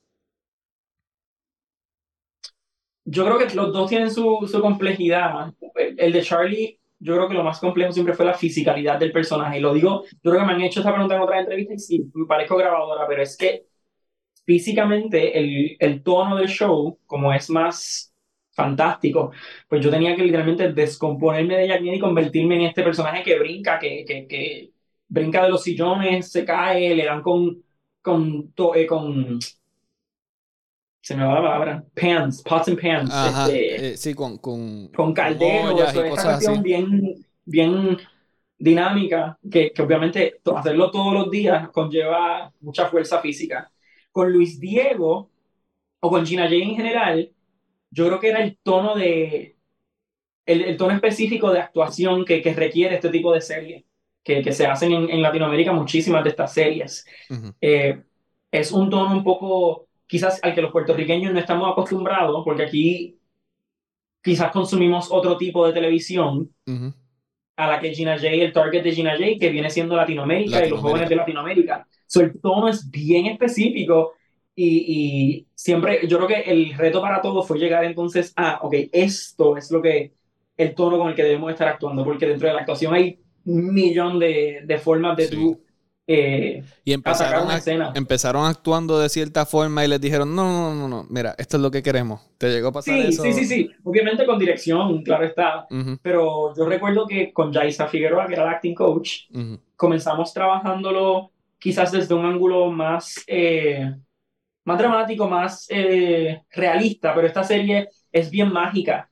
yo 3.05 3.25
creo 3.25 3.37
que 3.37 3.55
los 3.55 3.71
dos 3.71 3.89
tienen 3.89 4.11
su, 4.11 4.47
complejidad. 4.61 5.53
El, 5.97 6.11
de 6.13 6.21
Charlie, 6.23 6.79
yo 6.99 7.15
creo 7.15 7.27
que 7.27 7.35
lo 7.35 7.43
más 7.43 7.59
complejo 7.59 7.91
siempre 7.91 8.15
fue 8.15 8.25
la 8.25 8.33
fisicalidad 8.33 8.99
del 8.99 9.11
personaje. 9.11 9.59
Y 9.59 9.61
lo 9.61 9.73
digo, 9.73 10.03
yo 10.23 10.31
creo 10.31 10.39
que 10.41 10.47
me 10.47 10.53
han 10.53 10.61
hecho 10.61 10.79
esta 10.79 10.91
pregunta 10.91 11.15
en 11.15 11.21
otras 11.21 11.41
entrevistas 11.41 11.89
y 11.89 11.97
sí, 11.97 12.11
me 12.13 12.25
parezco 12.25 12.57
grabadora, 12.57 13.07
pero 13.07 13.21
es 13.21 13.37
que 13.37 13.67
físicamente 14.45 15.39
el, 15.79 16.03
tono 16.03 16.37
del 16.37 16.47
show, 16.47 16.99
como 17.05 17.33
es 17.33 17.49
más 17.49 18.13
fantástico, 18.53 19.31
pues 19.67 19.83
yo 19.83 19.91
tenía 19.91 20.15
que 20.15 20.23
literalmente 20.23 20.73
descomponerme 20.73 21.57
de 21.57 21.67
Jack 21.67 21.81
y 21.83 21.99
convertirme 21.99 22.55
en 22.55 22.61
este 22.63 22.83
personaje 22.83 23.23
que 23.23 23.39
brinca, 23.39 23.79
que, 23.79 24.05
que, 24.05 24.27
que 24.27 24.71
brinca 25.15 25.43
de 25.43 25.49
los 25.49 25.63
sillones, 25.63 26.29
se 26.29 26.43
cae, 26.43 26.93
le 26.93 27.05
dan 27.05 27.21
con, 27.21 27.63
con, 28.01 28.53
eh, 28.75 28.85
con 28.85 29.39
se 31.01 31.15
me 31.15 31.23
va 31.23 31.35
la 31.35 31.41
palabra, 31.41 31.85
pans, 31.93 32.41
pots 32.41 32.67
and 32.67 32.81
pans. 32.81 33.11
Este, 33.13 33.91
eh, 33.91 33.97
sí, 33.97 34.13
con, 34.13 34.37
con, 34.39 34.87
con 34.89 35.13
calderos, 35.13 35.79
esta 35.79 36.09
cuestión 36.09 36.61
bien, 36.61 37.25
bien 37.45 37.97
dinámica, 38.57 39.37
que, 39.49 39.71
que, 39.71 39.81
obviamente 39.81 40.41
hacerlo 40.55 40.91
todos 40.91 41.13
los 41.13 41.31
días 41.31 41.69
conlleva 41.69 42.51
mucha 42.59 42.87
fuerza 42.87 43.21
física. 43.21 43.71
Con 44.11 44.31
Luis 44.31 44.59
Diego, 44.59 45.29
o 45.99 46.09
con 46.09 46.25
Gina 46.25 46.43
J 46.43 46.55
en 46.55 46.75
general, 46.75 47.31
yo 47.91 48.07
creo 48.07 48.19
que 48.19 48.29
era 48.29 48.43
el 48.43 48.57
tono 48.63 48.95
de, 48.95 49.55
el, 50.45 50.61
el 50.63 50.77
tono 50.77 50.93
específico 50.93 51.51
de 51.51 51.59
actuación 51.59 52.25
que, 52.25 52.41
que, 52.41 52.53
requiere 52.53 52.95
este 52.95 53.09
tipo 53.09 53.31
de 53.31 53.41
series, 53.41 53.83
que, 54.25 54.41
que 54.41 54.51
se 54.51 54.65
hacen 54.65 54.91
en, 54.91 55.09
en, 55.09 55.21
Latinoamérica 55.21 55.71
muchísimas 55.71 56.23
de 56.23 56.31
estas 56.31 56.51
series. 56.51 57.05
Eh, 57.61 58.01
es 58.51 58.71
un 58.71 58.89
tono 58.89 59.15
un 59.15 59.23
poco 59.23 59.87
quizás 60.07 60.39
al 60.41 60.55
que 60.55 60.63
los 60.63 60.71
puertorriqueños 60.71 61.31
no 61.31 61.39
estamos 61.39 61.71
acostumbrados, 61.71 62.43
porque 62.43 62.63
aquí 62.63 63.19
quizás 64.23 64.51
consumimos 64.51 65.09
otro 65.11 65.37
tipo 65.37 65.65
de 65.67 65.73
televisión 65.73 66.49
a 67.55 67.67
la 67.67 67.79
que 67.79 67.93
Gina 67.93 68.15
J, 68.15 68.27
el 68.29 68.51
target 68.51 68.83
de 68.83 68.93
Gina 68.93 69.11
J, 69.11 69.37
que 69.39 69.49
viene 69.49 69.69
siendo 69.69 69.95
Latinoamérica, 69.95 70.65
y 70.65 70.71
los 70.71 70.81
jóvenes 70.81 71.07
de 71.07 71.15
Latinoamérica. 71.17 71.87
So, 72.07 72.21
el 72.21 72.39
tono 72.41 72.67
es 72.67 72.89
bien 72.89 73.27
específico 73.27 74.13
y, 74.55 74.65
y, 74.87 75.47
siempre, 75.53 76.07
yo 76.07 76.17
creo 76.17 76.27
que 76.27 76.49
el 76.51 76.73
reto 76.73 76.99
para 76.99 77.21
todos 77.21 77.47
fue 77.47 77.59
llegar 77.59 77.83
entonces 77.83 78.33
a, 78.35 78.59
ok, 78.63 78.73
esto 78.91 79.55
es 79.55 79.69
lo 79.69 79.83
que, 79.83 80.13
el 80.57 80.73
tono 80.73 80.97
con 80.97 81.09
el 81.09 81.15
que 81.15 81.23
debemos 81.23 81.51
estar 81.51 81.67
actuando, 81.67 82.03
porque 82.03 82.25
dentro 82.25 82.47
de 82.47 82.55
la 82.55 82.61
actuación 82.61 82.93
hay 82.93 83.19
un 83.45 83.73
millón 83.73 84.19
de, 84.19 84.61
de 84.65 84.77
formas 84.77 85.17
de 85.17 85.27
tú 85.27 85.65
eh, 86.07 86.63
y 86.83 86.93
empezaron, 86.93 87.47
empezaron 87.95 88.45
actuando 88.45 88.99
de 88.99 89.09
cierta 89.09 89.45
forma 89.45 89.83
y 89.83 89.87
les 89.87 89.99
dijeron, 89.99 90.35
no, 90.35 90.43
no, 90.51 90.75
no, 90.75 90.87
no, 90.87 91.07
mira, 91.09 91.33
esto 91.37 91.57
es 91.57 91.63
lo 91.63 91.71
que 91.71 91.81
queremos. 91.81 92.21
¿Te 92.37 92.51
llegó 92.51 92.67
a 92.67 92.73
pasar 92.73 92.93
sí, 92.93 93.07
eso? 93.07 93.23
Sí, 93.23 93.33
sí, 93.33 93.45
sí. 93.45 93.71
Obviamente 93.83 94.25
con 94.25 94.37
dirección, 94.37 95.01
claro 95.01 95.25
está. 95.25 95.65
Pero 96.03 96.55
yo 96.55 96.65
recuerdo 96.65 97.07
que 97.07 97.33
con 97.33 97.51
Jaisa 97.51 97.87
Figueroa, 97.87 98.27
que 98.27 98.33
era 98.33 98.43
el 98.43 98.49
acting 98.49 98.75
coach, 98.75 99.23
comenzamos 99.75 100.31
trabajándolo 100.31 101.31
quizás 101.57 101.91
desde 101.91 102.13
un 102.13 102.25
ángulo 102.25 102.69
más, 102.69 103.23
eh, 103.25 103.91
más 104.63 104.77
dramático, 104.77 105.27
más 105.27 105.65
eh, 105.69 106.43
realista, 106.51 107.15
pero 107.15 107.25
esta 107.25 107.43
serie 107.43 107.89
es 108.15 108.31
bien 108.31 108.51
mágica. 108.51 109.11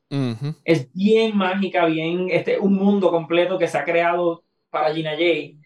Es 0.64 0.94
bien 0.94 1.36
mágica, 1.36 1.86
bien, 1.86 2.28
este, 2.30 2.58
un 2.60 2.76
mundo 2.76 3.12
completo 3.12 3.58
que 3.58 3.68
se 3.68 3.78
ha 3.78 3.84
creado 3.84 4.44
para 4.70 4.94
Gina 4.94 5.12
J 5.12 5.58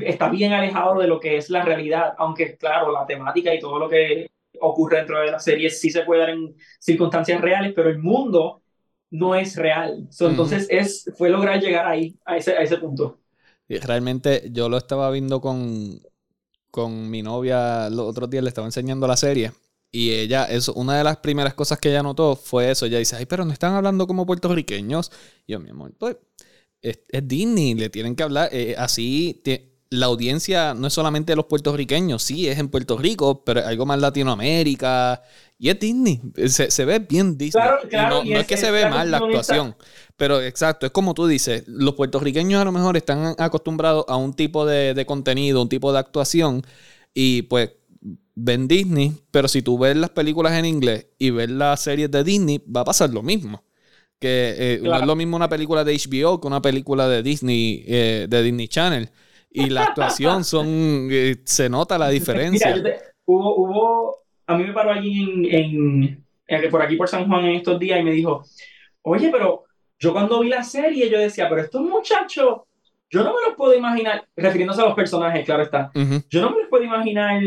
está 0.00 0.28
bien 0.28 0.52
alejado 0.52 1.00
de 1.00 1.08
lo 1.08 1.18
que 1.18 1.36
es 1.36 1.50
la 1.50 1.64
realidad, 1.64 2.14
aunque 2.18 2.56
claro, 2.56 2.92
la 2.92 3.06
temática 3.06 3.52
y 3.52 3.58
todo 3.58 3.78
lo 3.78 3.88
que 3.88 4.28
ocurre 4.60 4.98
dentro 4.98 5.20
de 5.20 5.32
la 5.32 5.40
serie 5.40 5.68
sí 5.68 5.90
se 5.90 6.02
puede 6.02 6.20
dar 6.20 6.30
en 6.30 6.54
circunstancias 6.78 7.40
reales, 7.40 7.72
pero 7.74 7.90
el 7.90 7.98
mundo 7.98 8.62
no 9.10 9.34
es 9.34 9.56
real. 9.56 10.08
entonces 10.20 10.66
es, 10.70 11.10
fue 11.16 11.28
lograr 11.28 11.60
llegar 11.60 11.86
ahí, 11.86 12.16
a 12.24 12.36
ese, 12.36 12.52
a 12.52 12.62
ese 12.62 12.78
punto. 12.78 13.18
Y 13.68 13.78
realmente 13.78 14.48
yo 14.50 14.68
lo 14.68 14.76
estaba 14.76 15.10
viendo 15.10 15.40
con, 15.40 16.00
con 16.70 17.10
mi 17.10 17.22
novia 17.22 17.90
los 17.90 18.06
otros 18.06 18.30
días, 18.30 18.44
le 18.44 18.48
estaba 18.48 18.66
enseñando 18.66 19.06
la 19.06 19.16
serie. 19.16 19.52
Y 19.94 20.10
ella, 20.10 20.46
eso, 20.46 20.72
una 20.74 20.98
de 20.98 21.04
las 21.04 21.18
primeras 21.18 21.54
cosas 21.54 21.78
que 21.78 21.88
ella 21.88 22.02
notó 22.02 22.34
fue 22.34 22.68
eso. 22.68 22.84
Ella 22.84 22.98
dice, 22.98 23.14
ay, 23.14 23.26
pero 23.26 23.44
no 23.44 23.52
están 23.52 23.74
hablando 23.74 24.08
como 24.08 24.26
puertorriqueños. 24.26 25.12
Y 25.46 25.52
yo, 25.52 25.60
mi 25.60 25.70
amor, 25.70 25.92
pues 25.96 26.16
es, 26.82 26.98
Disney, 27.22 27.74
le 27.74 27.90
tienen 27.90 28.16
que 28.16 28.24
hablar 28.24 28.48
eh, 28.50 28.74
así. 28.76 29.40
la 29.90 30.06
audiencia 30.06 30.74
no 30.74 30.88
es 30.88 30.92
solamente 30.92 31.36
los 31.36 31.44
puertorriqueños, 31.44 32.24
sí, 32.24 32.48
es 32.48 32.58
en 32.58 32.70
Puerto 32.70 32.98
Rico, 32.98 33.44
pero 33.44 33.64
algo 33.64 33.86
más 33.86 34.00
Latinoamérica 34.00 35.22
Y 35.60 35.68
es 35.68 35.78
Disney. 35.78 36.20
Se, 36.48 36.72
se 36.72 36.84
ve 36.84 36.98
bien 36.98 37.38
Disney. 37.38 37.64
no, 37.92 38.22
es, 38.22 38.48
que 38.48 38.56
se 38.56 38.72
ve 38.72 38.88
mal 38.90 39.12
la 39.12 39.18
actuación. 39.18 39.76
Pero 40.16 40.42
exacto, 40.42 40.86
es 40.86 40.92
como 40.92 41.14
tú 41.14 41.28
dices, 41.28 41.62
los 41.68 41.94
puertorriqueños 41.94 42.60
a 42.60 42.64
lo 42.64 42.72
mejor 42.72 42.96
están 42.96 43.36
acostumbrados 43.38 44.06
a 44.08 44.16
un 44.16 44.34
tipo 44.34 44.66
de, 44.66 44.92
de 44.92 45.06
contenido, 45.06 45.62
un 45.62 45.68
tipo 45.68 45.92
de 45.92 46.00
actuación. 46.00 46.62
Y 47.14 47.42
pues 47.42 47.70
ven 48.34 48.66
Disney, 48.66 49.12
pero 49.30 49.48
si 49.48 49.62
tú 49.62 49.78
ves 49.78 49.96
las 49.96 50.10
películas 50.10 50.52
en 50.54 50.64
inglés 50.64 51.08
y 51.18 51.30
ves 51.30 51.50
las 51.50 51.80
series 51.82 52.10
de 52.10 52.24
Disney, 52.24 52.62
va 52.64 52.80
a 52.80 52.84
pasar 52.84 53.10
lo 53.10 53.22
mismo. 53.22 53.62
Que 54.18 54.54
eh, 54.58 54.80
no 54.82 54.96
es 54.96 55.06
lo 55.06 55.16
mismo 55.16 55.36
una 55.36 55.48
película 55.48 55.84
de 55.84 55.94
HBO 55.94 56.40
que 56.40 56.46
una 56.46 56.62
película 56.62 57.08
de 57.08 57.22
Disney, 57.22 57.84
eh, 57.86 58.26
de 58.28 58.42
Disney 58.42 58.68
Channel. 58.68 59.10
Y 59.50 59.70
la 59.70 59.84
actuación 59.84 60.44
son, 60.44 61.08
eh, 61.10 61.36
se 61.44 61.68
nota 61.68 61.98
la 61.98 62.08
diferencia. 62.08 62.74
hubo, 63.24 63.56
hubo, 63.56 64.18
a 64.46 64.56
mí 64.56 64.64
me 64.64 64.72
paró 64.72 64.92
allí 64.92 65.48
en, 65.50 66.24
en, 66.46 66.70
por 66.70 66.82
aquí 66.82 66.96
por 66.96 67.08
San 67.08 67.26
Juan 67.28 67.44
en 67.44 67.56
estos 67.56 67.78
días 67.78 68.00
y 68.00 68.02
me 68.02 68.12
dijo, 68.12 68.44
oye, 69.02 69.28
pero 69.30 69.64
yo 69.98 70.12
cuando 70.12 70.40
vi 70.40 70.48
la 70.48 70.64
serie 70.64 71.08
yo 71.10 71.18
decía, 71.18 71.48
pero 71.48 71.62
estos 71.62 71.82
muchachos, 71.82 72.62
yo 73.10 73.22
no 73.22 73.34
me 73.34 73.42
los 73.46 73.54
puedo 73.56 73.74
imaginar, 73.74 74.26
refiriéndose 74.36 74.82
a 74.82 74.86
los 74.86 74.94
personajes, 74.94 75.44
claro 75.44 75.62
está, 75.62 75.90
yo 76.28 76.40
no 76.40 76.50
me 76.50 76.58
los 76.60 76.68
puedo 76.68 76.82
imaginar 76.82 77.40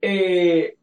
eh, 0.00 0.76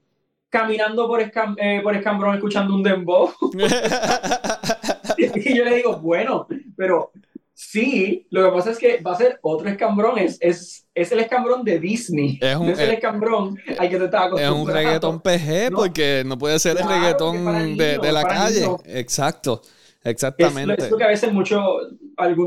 caminando 0.49 1.07
por, 1.07 1.21
eh, 1.21 1.81
por 1.83 1.95
Escambrón 1.95 2.35
escuchando 2.35 2.73
un 2.73 2.83
dembow. 2.83 3.31
y 5.17 5.55
yo 5.55 5.65
le 5.65 5.75
digo, 5.75 5.97
bueno, 5.97 6.47
pero 6.75 7.11
sí, 7.53 8.27
lo 8.29 8.45
que 8.45 8.55
pasa 8.55 8.71
es 8.71 8.77
que 8.77 9.01
va 9.01 9.13
a 9.13 9.17
ser 9.17 9.39
otro 9.41 9.67
escambrón, 9.67 10.19
es, 10.19 10.37
es, 10.39 10.87
es 10.93 11.11
el 11.11 11.19
escambrón 11.19 11.63
de 11.63 11.79
Disney. 11.79 12.39
Es, 12.41 12.55
un, 12.55 12.69
es 12.69 12.79
el 12.79 12.91
escambrón 12.91 13.57
al 13.77 13.89
que 13.89 13.97
te 13.97 14.05
estaba 14.05 14.41
Es 14.41 14.49
un 14.49 14.67
reggaetón 14.67 15.19
PG 15.19 15.71
porque 15.75 16.23
no 16.25 16.37
puede 16.37 16.59
ser 16.59 16.77
el 16.77 16.87
reggaetón 16.87 17.77
de, 17.77 17.97
de, 17.97 18.11
la 18.11 18.23
calle. 18.23 18.67
Exacto. 18.85 19.61
Exactamente. 20.09 20.85
Es 20.85 20.91
lo, 20.91 20.97
que 20.97 21.03
a 21.03 21.07
veces 21.07 21.33
mucho, 21.33 21.61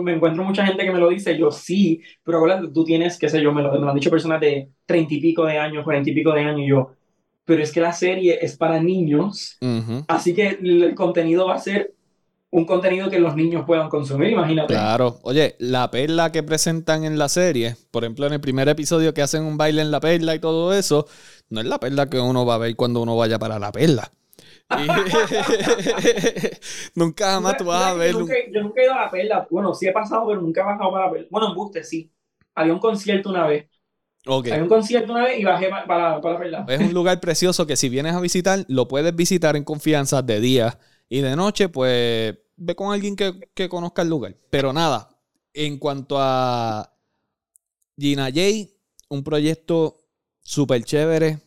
me 0.02 0.14
encuentro 0.14 0.42
mucha 0.44 0.64
gente 0.64 0.84
que 0.84 0.90
me 0.90 0.98
lo 0.98 1.10
dice, 1.10 1.36
yo 1.36 1.50
sí, 1.50 2.00
pero 2.24 2.38
ahora 2.38 2.62
tú 2.72 2.84
tienes, 2.84 3.18
qué 3.18 3.28
sé 3.28 3.42
yo, 3.42 3.52
me 3.52 3.62
lo, 3.62 3.72
me 3.72 3.80
lo 3.80 3.90
han 3.90 3.94
dicho 3.94 4.10
personas 4.10 4.40
de 4.40 4.70
treinta 4.86 5.12
y 5.12 5.20
pico 5.20 5.44
de 5.44 5.58
años, 5.58 5.84
cuarenta 5.84 6.10
y 6.10 6.14
pico 6.14 6.32
de 6.32 6.40
años, 6.40 6.60
y 6.60 6.68
yo, 6.68 6.92
pero 7.44 7.62
es 7.62 7.70
que 7.70 7.80
la 7.80 7.92
serie 7.92 8.38
es 8.40 8.56
para 8.56 8.82
niños, 8.82 9.58
así 10.08 10.34
que 10.34 10.58
el 10.62 10.94
contenido 10.94 11.48
va 11.48 11.54
a 11.54 11.58
ser 11.58 11.92
un 12.52 12.64
contenido 12.64 13.10
que 13.10 13.20
los 13.20 13.36
niños 13.36 13.64
puedan 13.66 13.88
consumir, 13.88 14.30
imagínate. 14.30 14.72
Claro, 14.72 15.20
oye, 15.22 15.54
la 15.58 15.90
perla 15.90 16.32
que 16.32 16.42
presentan 16.42 17.04
en 17.04 17.18
la 17.18 17.28
serie, 17.28 17.76
por 17.90 18.04
ejemplo, 18.04 18.26
en 18.26 18.32
el 18.32 18.40
primer 18.40 18.68
episodio 18.68 19.14
que 19.14 19.22
hacen 19.22 19.44
un 19.44 19.56
baile 19.56 19.82
en 19.82 19.90
la 19.90 20.00
perla 20.00 20.34
y 20.34 20.40
todo 20.40 20.72
eso, 20.72 21.06
no 21.48 21.60
es 21.60 21.66
la 21.66 21.78
perla 21.78 22.08
que 22.08 22.18
uno 22.18 22.46
va 22.46 22.56
a 22.56 22.58
ver 22.58 22.74
cuando 22.74 23.02
uno 23.02 23.16
vaya 23.16 23.38
para 23.38 23.58
la 23.58 23.70
perla. 23.70 24.10
nunca 26.94 27.32
jamás 27.32 27.56
tú 27.56 27.64
vas 27.64 27.82
a 27.82 27.94
ver. 27.94 28.12
Yo 28.12 28.20
nunca, 28.20 28.34
yo 28.52 28.62
nunca, 28.62 28.80
he 28.80 28.84
ido 28.84 28.94
a 28.94 29.04
la 29.04 29.10
perla. 29.10 29.48
Bueno, 29.50 29.74
sí 29.74 29.88
he 29.88 29.92
pasado, 29.92 30.28
pero 30.28 30.40
nunca 30.40 30.60
he 30.60 30.64
bajado 30.64 30.92
para 30.92 31.06
la 31.06 31.12
perla. 31.12 31.28
Bueno, 31.30 31.48
en 31.48 31.54
Buste 31.54 31.84
sí. 31.84 32.12
Había 32.54 32.72
un 32.72 32.78
concierto 32.78 33.30
una 33.30 33.46
vez. 33.46 33.68
Okay. 34.26 34.52
Había 34.52 34.64
un 34.64 34.68
concierto 34.68 35.12
una 35.12 35.24
vez 35.24 35.40
y 35.40 35.44
bajé 35.44 35.68
para, 35.68 36.20
para, 36.20 36.32
la 36.32 36.38
perla. 36.38 36.66
Es 36.68 36.80
un 36.80 36.92
lugar 36.92 37.18
precioso 37.20 37.66
que 37.66 37.76
si 37.76 37.88
vienes 37.88 38.14
a 38.14 38.20
visitar, 38.20 38.64
lo 38.68 38.86
puedes 38.86 39.14
visitar 39.16 39.56
en 39.56 39.64
confianza 39.64 40.22
de 40.22 40.40
día 40.40 40.78
y 41.08 41.20
de 41.20 41.34
noche, 41.34 41.68
pues 41.68 42.36
ve 42.56 42.74
con 42.76 42.92
alguien 42.92 43.16
que, 43.16 43.50
que 43.54 43.68
conozca 43.68 44.02
el 44.02 44.08
lugar. 44.08 44.36
Pero 44.50 44.72
nada, 44.72 45.08
en 45.52 45.78
cuanto 45.78 46.16
a 46.18 46.92
Gina 47.98 48.26
J, 48.26 48.68
un 49.08 49.24
proyecto 49.24 49.96
súper 50.42 50.84
chévere 50.84 51.38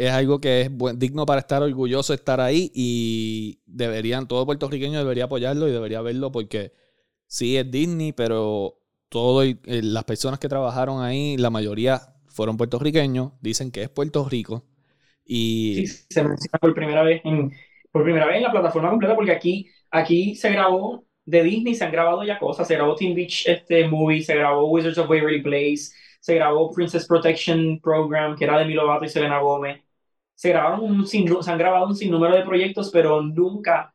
es 0.00 0.10
algo 0.12 0.40
que 0.40 0.62
es 0.62 0.70
digno 0.96 1.26
para 1.26 1.40
estar 1.40 1.62
orgulloso 1.62 2.14
de 2.14 2.16
estar 2.16 2.40
ahí 2.40 2.72
y 2.74 3.60
deberían, 3.66 4.26
todo 4.26 4.46
puertorriqueño 4.46 4.98
debería 4.98 5.24
apoyarlo 5.24 5.68
y 5.68 5.72
debería 5.72 6.00
verlo 6.00 6.32
porque 6.32 6.72
sí 7.26 7.58
es 7.58 7.70
Disney, 7.70 8.12
pero 8.12 8.78
todo 9.10 9.42
eh, 9.42 9.58
las 9.66 10.04
personas 10.04 10.40
que 10.40 10.48
trabajaron 10.48 11.02
ahí, 11.02 11.36
la 11.36 11.50
mayoría 11.50 12.00
fueron 12.28 12.56
puertorriqueños, 12.56 13.32
dicen 13.42 13.70
que 13.70 13.82
es 13.82 13.90
Puerto 13.90 14.26
Rico 14.26 14.64
y... 15.22 15.86
Sí, 15.86 16.06
se 16.08 16.22
menciona 16.24 16.58
por 16.58 16.74
primera 16.74 17.02
vez 17.02 17.20
en, 17.24 17.52
por 17.92 18.02
primera 18.02 18.24
vez 18.24 18.36
en 18.36 18.44
la 18.44 18.52
plataforma 18.52 18.88
completa 18.88 19.14
porque 19.14 19.32
aquí, 19.32 19.68
aquí 19.90 20.34
se 20.34 20.50
grabó 20.50 21.04
de 21.26 21.42
Disney, 21.42 21.74
se 21.74 21.84
han 21.84 21.92
grabado 21.92 22.24
ya 22.24 22.38
cosas, 22.38 22.66
se 22.66 22.74
grabó 22.74 22.94
Teen 22.94 23.14
Beach 23.14 23.46
este 23.46 23.86
movie, 23.86 24.22
se 24.22 24.34
grabó 24.34 24.66
Wizards 24.70 24.96
of 24.96 25.10
Waverly 25.10 25.42
Place, 25.42 25.90
se 26.20 26.36
grabó 26.36 26.72
Princess 26.72 27.06
Protection 27.06 27.78
Program, 27.82 28.34
que 28.34 28.44
era 28.44 28.58
de 28.58 28.64
Milo 28.64 28.86
Vato 28.86 29.04
y 29.04 29.10
Selena 29.10 29.40
Gomez 29.40 29.82
se, 30.40 30.48
grabaron 30.48 30.80
un 30.80 31.06
se 31.06 31.50
han 31.50 31.58
grabado 31.58 31.86
un 31.88 31.94
sinnúmero 31.94 32.34
de 32.34 32.42
proyectos, 32.42 32.88
pero 32.90 33.20
nunca, 33.20 33.94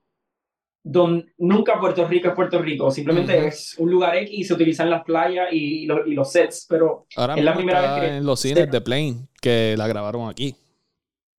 don, 0.84 1.26
nunca 1.40 1.80
Puerto 1.80 2.08
Rico 2.08 2.28
es 2.28 2.36
Puerto 2.36 2.62
Rico. 2.62 2.92
Simplemente 2.92 3.48
es 3.48 3.76
un 3.80 3.90
lugar 3.90 4.16
X 4.18 4.32
y 4.32 4.44
se 4.44 4.54
utilizan 4.54 4.92
las 4.92 5.04
playas 5.04 5.48
y, 5.52 5.86
y 5.86 6.14
los 6.14 6.32
sets, 6.32 6.68
pero 6.70 7.08
Ahora 7.16 7.34
es 7.34 7.44
la 7.44 7.56
primera 7.56 7.82
vez 7.82 8.00
que... 8.00 8.18
En 8.18 8.26
los 8.28 8.40
cines 8.40 8.70
de 8.70 8.80
Plane, 8.80 9.28
que 9.42 9.74
la 9.76 9.88
grabaron 9.88 10.30
aquí. 10.30 10.56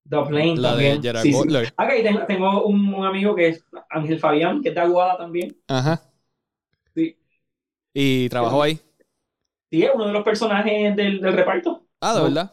The 0.09 0.17
Plane 0.27 0.57
la 0.57 0.71
también. 0.71 1.01
de 1.01 1.07
Gerard 1.07 1.31
Butler. 1.31 1.73
tengo, 2.03 2.25
tengo 2.25 2.65
un, 2.65 2.93
un, 2.93 3.05
amigo 3.05 3.33
que 3.33 3.47
es 3.47 3.63
Ángel 3.89 4.19
Fabián, 4.19 4.61
que 4.61 4.69
es 4.69 4.75
de 4.75 4.81
Aguada 4.81 5.15
también. 5.15 5.55
Ajá. 5.69 6.01
Sí. 6.93 7.17
¿Y 7.93 8.27
trabajó 8.27 8.61
ahí? 8.61 8.77
Sí, 9.71 9.83
es 9.83 9.91
uno 9.95 10.07
de 10.07 10.11
los 10.11 10.23
personajes 10.25 10.93
del, 10.97 11.21
del 11.21 11.33
reparto. 11.33 11.85
Ah, 12.01 12.13
¿de 12.13 12.23
verdad? 12.23 12.51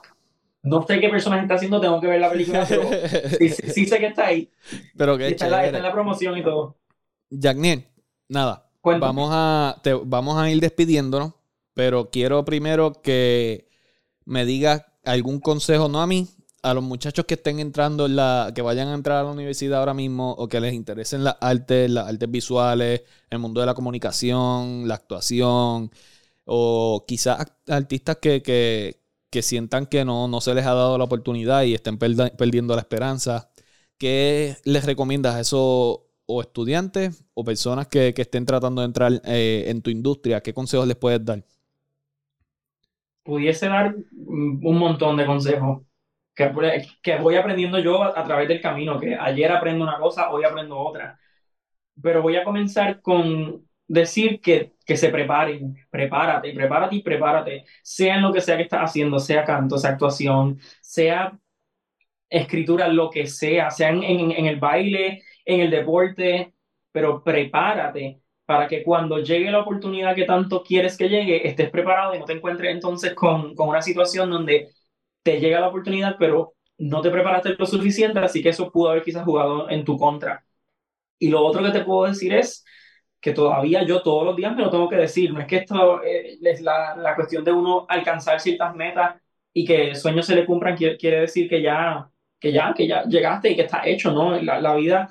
No 0.65 0.87
sé 0.87 0.99
qué 0.99 1.11
personaje 1.11 1.43
está 1.43 1.55
haciendo, 1.57 1.79
tengo 1.79 2.01
que 2.01 2.07
ver 2.07 2.21
la 2.21 2.31
película, 2.31 2.65
pero 2.67 2.83
sí, 3.39 3.87
sé 3.87 3.99
que 3.99 4.07
está 4.07 4.27
ahí. 4.29 4.51
Pero 4.97 5.19
que 5.19 5.29
está, 5.29 5.67
en 5.67 5.83
la, 5.83 5.93
promoción 5.93 6.39
y 6.39 6.43
todo. 6.43 6.79
Jackniel, 7.29 7.87
nada. 8.29 8.71
Vamos 8.83 9.31
a, 9.33 9.81
vamos 10.05 10.39
a 10.39 10.51
ir 10.51 10.61
despidiéndonos, 10.61 11.35
pero 11.75 12.11
quiero 12.11 12.45
primero 12.47 12.93
que 13.03 13.69
me 14.25 14.47
digas 14.47 14.85
algún 15.05 15.39
consejo, 15.39 15.89
no 15.89 16.01
a 16.01 16.07
mí, 16.07 16.29
a 16.63 16.73
los 16.73 16.83
muchachos 16.83 17.27
que 17.27 17.35
estén 17.35 17.61
entrando 17.61 18.07
en 18.07 18.17
la, 18.17 18.51
que 18.55 18.63
vayan 18.63 18.89
a 18.89 18.95
entrar 18.95 19.19
a 19.19 19.25
la 19.25 19.31
universidad 19.33 19.81
ahora 19.81 19.93
mismo 19.93 20.33
o 20.33 20.49
que 20.49 20.61
les 20.61 20.73
interesen 20.73 21.25
las 21.25 21.37
artes, 21.43 21.91
las 21.91 22.09
artes 22.09 22.31
visuales, 22.31 23.03
el 23.29 23.39
mundo 23.39 23.61
de 23.61 23.67
la 23.67 23.75
comunicación, 23.75 24.89
la 24.89 24.95
actuación, 24.95 25.91
o 26.47 27.05
quizás 27.07 27.39
artistas 27.69 28.17
que, 28.17 28.43
que, 28.43 29.04
que 29.35 29.43
sientan 29.43 29.87
que 29.87 30.05
no, 30.05 30.29
no 30.29 30.41
se 30.41 30.55
les 30.55 30.65
ha 30.65 30.75
dado 30.75 30.97
la 30.97 31.03
oportunidad 31.03 31.65
y 31.65 31.75
estén 31.75 31.99
perdiendo 31.99 32.77
la 32.77 32.83
esperanza. 32.83 33.51
¿Qué 33.99 34.55
les 34.65 34.87
recomiendas 34.87 35.35
a 35.35 35.41
esos 35.41 36.03
o 36.27 36.41
estudiantes 36.41 37.25
o 37.35 37.43
personas 37.43 37.89
que, 37.89 38.15
estén 38.17 38.47
tratando 38.47 38.81
de 38.83 38.87
entrar 38.87 39.11
eh, 39.25 39.65
en 39.67 39.83
tu 39.83 39.91
industria? 39.91 40.41
¿Qué 40.41 40.55
consejos 40.55 40.87
les 40.87 40.97
puedes 40.97 41.25
dar? 41.25 41.43
Pudiese 43.25 43.67
dar 43.67 43.97
un 44.17 44.79
montón 44.79 45.17
de 45.17 45.27
consejos 45.27 45.83
que, 46.33 46.53
que 47.03 47.17
voy 47.17 47.35
aprendiendo 47.35 47.81
yo 47.81 48.05
a, 48.05 48.25
través 48.25 48.47
del 48.47 48.61
camino, 48.61 49.01
que 49.01 49.17
ayer 49.17 49.51
aprendo 49.51 49.83
una 49.83 49.99
cosa, 49.99 50.31
hoy 50.31 50.45
aprendo 50.45 50.79
otra. 50.79 51.19
Pero 52.01 52.23
voy 52.23 52.37
a 52.37 52.45
comenzar 52.45 53.03
con 53.03 53.67
decir 53.89 54.41
que, 54.41 54.74
que 54.85 54.97
se 54.97 55.09
preparen, 55.11 55.77
prepárate, 55.91 56.53
prepárate 56.53 56.97
y 56.97 57.03
prepárate, 57.03 57.65
sea 57.83 58.17
en 58.17 58.23
lo 58.23 58.33
que 58.33 58.41
sea 58.41 58.57
que 58.57 58.65
estás 58.65 58.83
haciendo, 58.91 59.19
sea 59.19 59.45
canto, 59.45 59.79
sea 59.79 59.91
actuación, 59.91 60.61
sea 60.81 61.39
escritura, 62.29 62.89
lo 62.89 63.11
que 63.11 63.27
sea, 63.27 63.71
sea 63.71 63.91
en, 63.91 64.03
en, 64.03 64.47
el 64.47 64.59
baile, 64.59 65.23
en 65.45 65.61
el 65.61 65.71
deporte, 65.71 66.55
pero 66.93 67.23
prepárate 67.23 68.21
para 68.45 68.69
que 68.69 68.83
cuando 68.83 69.19
llegue 69.21 69.51
la 69.51 69.61
oportunidad 69.61 70.15
que 70.15 70.25
tanto 70.25 70.63
quieres 70.63 70.97
que 70.99 71.09
llegue, 71.09 71.47
estés 71.49 71.71
preparado 71.71 72.15
y 72.15 72.19
no 72.19 72.25
te 72.25 72.35
encuentres 72.35 72.73
entonces 72.73 73.15
con, 73.15 73.55
con 73.55 73.69
una 73.69 73.83
situación 73.83 74.31
donde 74.31 74.71
te 75.23 75.41
llega 75.41 75.61
la 75.61 75.69
oportunidad, 75.69 76.17
pero 76.19 76.55
no 76.79 77.01
te 77.03 77.11
preparaste 77.11 77.57
lo 77.59 77.67
suficiente, 77.67 78.19
así 78.19 78.43
que 78.43 78.51
eso 78.51 78.71
pudo 78.71 78.91
haber 78.91 79.03
quizás 79.03 79.25
jugado 79.25 79.71
en 79.71 79.85
tu 79.85 79.97
contra. 79.97 80.45
Y 81.19 81.31
lo 81.31 81.43
otro 81.45 81.63
que 81.63 81.71
te 81.71 81.85
puedo 81.85 82.07
decir 82.09 82.35
es, 82.35 82.65
que 83.25 83.33
todavía 83.33 83.83
yo 83.85 84.03
todos 84.03 84.27
los 84.27 84.37
días 84.37 84.55
me 84.55 84.61
lo 84.61 84.71
tengo 84.71 84.87
que 84.87 84.97
decir. 84.97 85.33
No 85.33 85.41
es 85.41 85.47
que 85.47 85.57
esto 85.57 86.03
eh, 86.05 86.37
es 86.43 86.61
la, 86.61 86.95
la, 86.95 87.15
cuestión 87.15 87.43
de 87.43 87.53
uno 87.53 87.87
alcanzar 87.89 88.39
ciertas 88.39 88.75
metas 88.77 89.15
y 89.51 89.65
que 89.65 89.95
sueños 89.95 90.27
se 90.27 90.35
le 90.37 90.45
cumplan 90.45 90.77
quiere, 90.77 90.99
quiere, 90.99 91.21
decir 91.21 91.49
que 91.49 91.63
ya, 91.63 92.07
que 92.39 92.53
ya, 92.53 92.75
que 92.75 92.87
ya 92.87 93.05
llegaste 93.05 93.51
y 93.51 93.57
que 93.57 93.63
está 93.63 93.81
hecho, 93.87 94.13
¿no? 94.13 94.39
La, 94.43 94.61
la 94.61 94.75
vida 94.75 95.09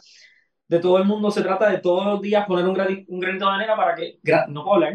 de 0.68 0.80
todo 0.80 1.00
el 1.00 1.06
mundo 1.06 1.32
se 1.32 1.42
trata 1.42 1.68
de 1.72 1.80
todos 1.80 2.06
los 2.06 2.22
días 2.22 2.46
poner 2.46 2.66
un, 2.66 3.06
un 3.08 3.20
granito 3.20 3.48
de 3.48 3.56
arena 3.56 3.76
para 3.76 3.96
que, 3.96 4.20
no 4.50 4.64
puedo 4.64 4.86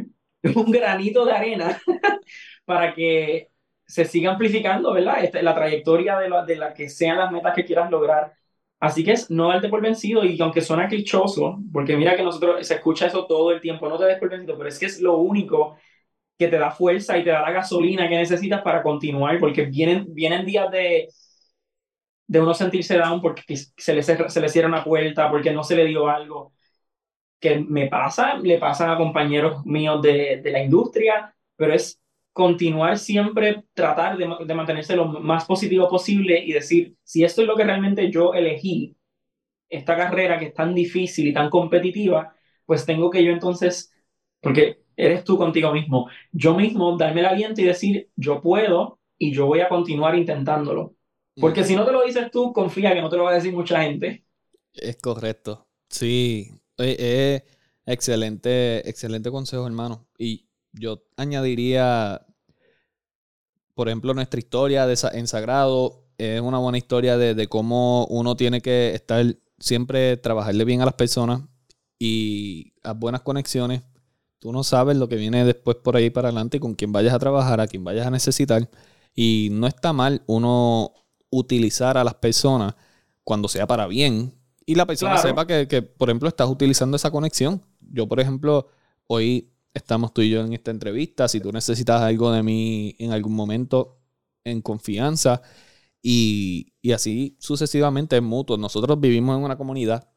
un 0.54 0.70
granito 0.70 1.24
de 1.24 1.32
arena 1.32 1.76
para 2.64 2.94
que 2.94 3.48
se 3.84 4.04
siga 4.04 4.30
amplificando, 4.30 4.92
¿verdad? 4.92 5.24
Esta, 5.24 5.42
la 5.42 5.56
trayectoria 5.56 6.18
de 6.18 6.28
la, 6.28 6.44
de 6.44 6.54
la 6.54 6.72
que 6.72 6.88
sean 6.88 7.18
las 7.18 7.32
metas 7.32 7.52
que 7.52 7.64
quieras 7.64 7.90
lograr 7.90 8.32
Así 8.80 9.04
que 9.04 9.12
es 9.12 9.30
no 9.30 9.48
darte 9.48 9.68
por 9.68 9.80
vencido 9.82 10.24
y 10.24 10.40
aunque 10.40 10.60
suena 10.60 10.88
clichoso, 10.88 11.58
porque 11.72 11.96
mira 11.96 12.16
que 12.16 12.22
nosotros 12.22 12.66
se 12.66 12.74
escucha 12.74 13.06
eso 13.06 13.26
todo 13.26 13.50
el 13.52 13.60
tiempo, 13.60 13.88
no 13.88 13.98
te 13.98 14.04
des 14.04 14.18
por 14.18 14.30
vencido, 14.30 14.56
pero 14.56 14.68
es 14.68 14.78
que 14.78 14.86
es 14.86 15.00
lo 15.00 15.16
único 15.18 15.76
que 16.38 16.48
te 16.48 16.58
da 16.58 16.70
fuerza 16.72 17.18
y 17.18 17.24
te 17.24 17.30
da 17.30 17.42
la 17.42 17.52
gasolina 17.52 18.08
que 18.08 18.16
necesitas 18.16 18.62
para 18.62 18.82
continuar, 18.82 19.38
porque 19.40 19.64
vienen, 19.66 20.06
vienen 20.14 20.46
días 20.46 20.70
de, 20.70 21.08
de 22.26 22.40
uno 22.40 22.54
sentirse 22.54 22.96
down 22.98 23.20
porque 23.22 23.42
se 23.56 23.94
le, 23.94 24.02
se 24.02 24.40
le 24.40 24.48
cierra 24.48 24.68
una 24.68 24.84
puerta, 24.84 25.30
porque 25.30 25.52
no 25.52 25.64
se 25.64 25.76
le 25.76 25.84
dio 25.86 26.08
algo. 26.08 26.52
Que 27.40 27.60
me 27.60 27.88
pasa, 27.88 28.36
le 28.38 28.58
pasa 28.58 28.92
a 28.92 28.98
compañeros 28.98 29.64
míos 29.66 30.02
de, 30.02 30.40
de 30.42 30.52
la 30.52 30.62
industria, 30.62 31.34
pero 31.56 31.74
es 31.74 32.00
continuar 32.38 32.98
siempre, 32.98 33.64
tratar 33.74 34.16
de, 34.16 34.54
mantenerse 34.54 34.94
lo 34.94 35.06
más 35.06 35.44
positivo 35.44 35.88
posible 35.88 36.38
y 36.38 36.52
decir, 36.52 36.94
si 37.02 37.24
esto 37.24 37.42
es 37.42 37.48
lo 37.48 37.56
que 37.56 37.64
realmente 37.64 38.12
yo 38.12 38.32
elegí, 38.32 38.96
esta 39.68 39.96
carrera 39.96 40.38
que 40.38 40.46
es 40.46 40.54
tan 40.54 40.72
difícil 40.72 41.26
y 41.26 41.32
tan 41.32 41.50
competitiva, 41.50 42.32
pues 42.64 42.86
tengo 42.86 43.10
que 43.10 43.24
yo 43.24 43.32
entonces, 43.32 43.92
porque 44.40 44.84
eres 44.96 45.24
tú 45.24 45.36
contigo 45.36 45.72
mismo, 45.72 46.08
yo 46.30 46.54
mismo 46.54 46.96
darme 46.96 47.22
el 47.22 47.26
aliento 47.26 47.60
y 47.60 47.64
decir, 47.64 48.08
yo 48.14 48.40
puedo 48.40 49.00
y 49.18 49.32
yo 49.32 49.46
voy 49.46 49.58
a 49.58 49.68
continuar 49.68 50.16
intentándolo. 50.16 50.94
Porque 51.40 51.64
si 51.64 51.74
no 51.74 51.84
te 51.84 51.90
lo 51.90 52.04
dices 52.04 52.30
tú, 52.30 52.52
confía 52.52 52.94
que 52.94 53.02
no 53.02 53.08
te 53.08 53.16
lo 53.16 53.24
va 53.24 53.32
a 53.32 53.34
decir 53.34 53.52
mucha 53.52 53.82
gente. 53.82 54.24
Es 54.74 54.96
correcto. 54.96 55.68
Sí, 55.90 56.52
es 56.76 57.42
excelente, 57.84 58.88
excelente 58.88 59.28
consejo, 59.28 59.66
hermano. 59.66 60.06
Y 60.16 60.48
yo 60.72 61.02
añadiría, 61.16 62.27
por 63.78 63.88
ejemplo, 63.88 64.12
nuestra 64.12 64.40
historia 64.40 64.88
de, 64.88 64.98
en 65.12 65.28
Sagrado 65.28 66.02
es 66.18 66.40
una 66.40 66.58
buena 66.58 66.78
historia 66.78 67.16
de, 67.16 67.36
de 67.36 67.46
cómo 67.46 68.06
uno 68.06 68.34
tiene 68.34 68.60
que 68.60 68.92
estar 68.92 69.24
siempre 69.60 70.16
trabajarle 70.16 70.64
bien 70.64 70.82
a 70.82 70.84
las 70.84 70.94
personas 70.94 71.42
y 71.96 72.72
a 72.82 72.92
buenas 72.92 73.20
conexiones. 73.20 73.82
Tú 74.40 74.50
no 74.50 74.64
sabes 74.64 74.96
lo 74.96 75.08
que 75.08 75.14
viene 75.14 75.44
después 75.44 75.76
por 75.76 75.94
ahí 75.94 76.10
para 76.10 76.30
adelante, 76.30 76.58
con 76.58 76.74
quién 76.74 76.90
vayas 76.90 77.14
a 77.14 77.20
trabajar, 77.20 77.60
a 77.60 77.68
quién 77.68 77.84
vayas 77.84 78.04
a 78.04 78.10
necesitar. 78.10 78.68
Y 79.14 79.50
no 79.52 79.68
está 79.68 79.92
mal 79.92 80.24
uno 80.26 80.92
utilizar 81.30 81.96
a 81.98 82.02
las 82.02 82.14
personas 82.14 82.74
cuando 83.22 83.46
sea 83.46 83.68
para 83.68 83.86
bien 83.86 84.34
y 84.66 84.74
la 84.74 84.86
persona 84.86 85.18
sepa 85.18 85.46
que, 85.46 85.68
que, 85.68 85.82
por 85.82 86.08
ejemplo, 86.08 86.28
estás 86.28 86.48
utilizando 86.48 86.96
esa 86.96 87.12
conexión. 87.12 87.62
Yo, 87.92 88.08
por 88.08 88.18
ejemplo, 88.18 88.70
hoy 89.06 89.52
estamos 89.74 90.12
tú 90.12 90.22
y 90.22 90.30
yo 90.30 90.40
en 90.40 90.52
esta 90.52 90.70
entrevista. 90.70 91.28
Si 91.28 91.40
tú 91.40 91.52
necesitas 91.52 92.02
algo 92.02 92.32
de 92.32 92.42
mí 92.42 92.96
en 92.98 93.12
algún 93.12 93.34
momento, 93.34 93.98
en 94.44 94.62
confianza, 94.62 95.42
y, 96.02 96.72
y 96.80 96.92
así 96.92 97.36
sucesivamente 97.38 98.16
es 98.16 98.22
mutuo. 98.22 98.56
Nosotros 98.56 99.00
vivimos 99.00 99.36
en 99.36 99.44
una 99.44 99.56
comunidad 99.56 100.08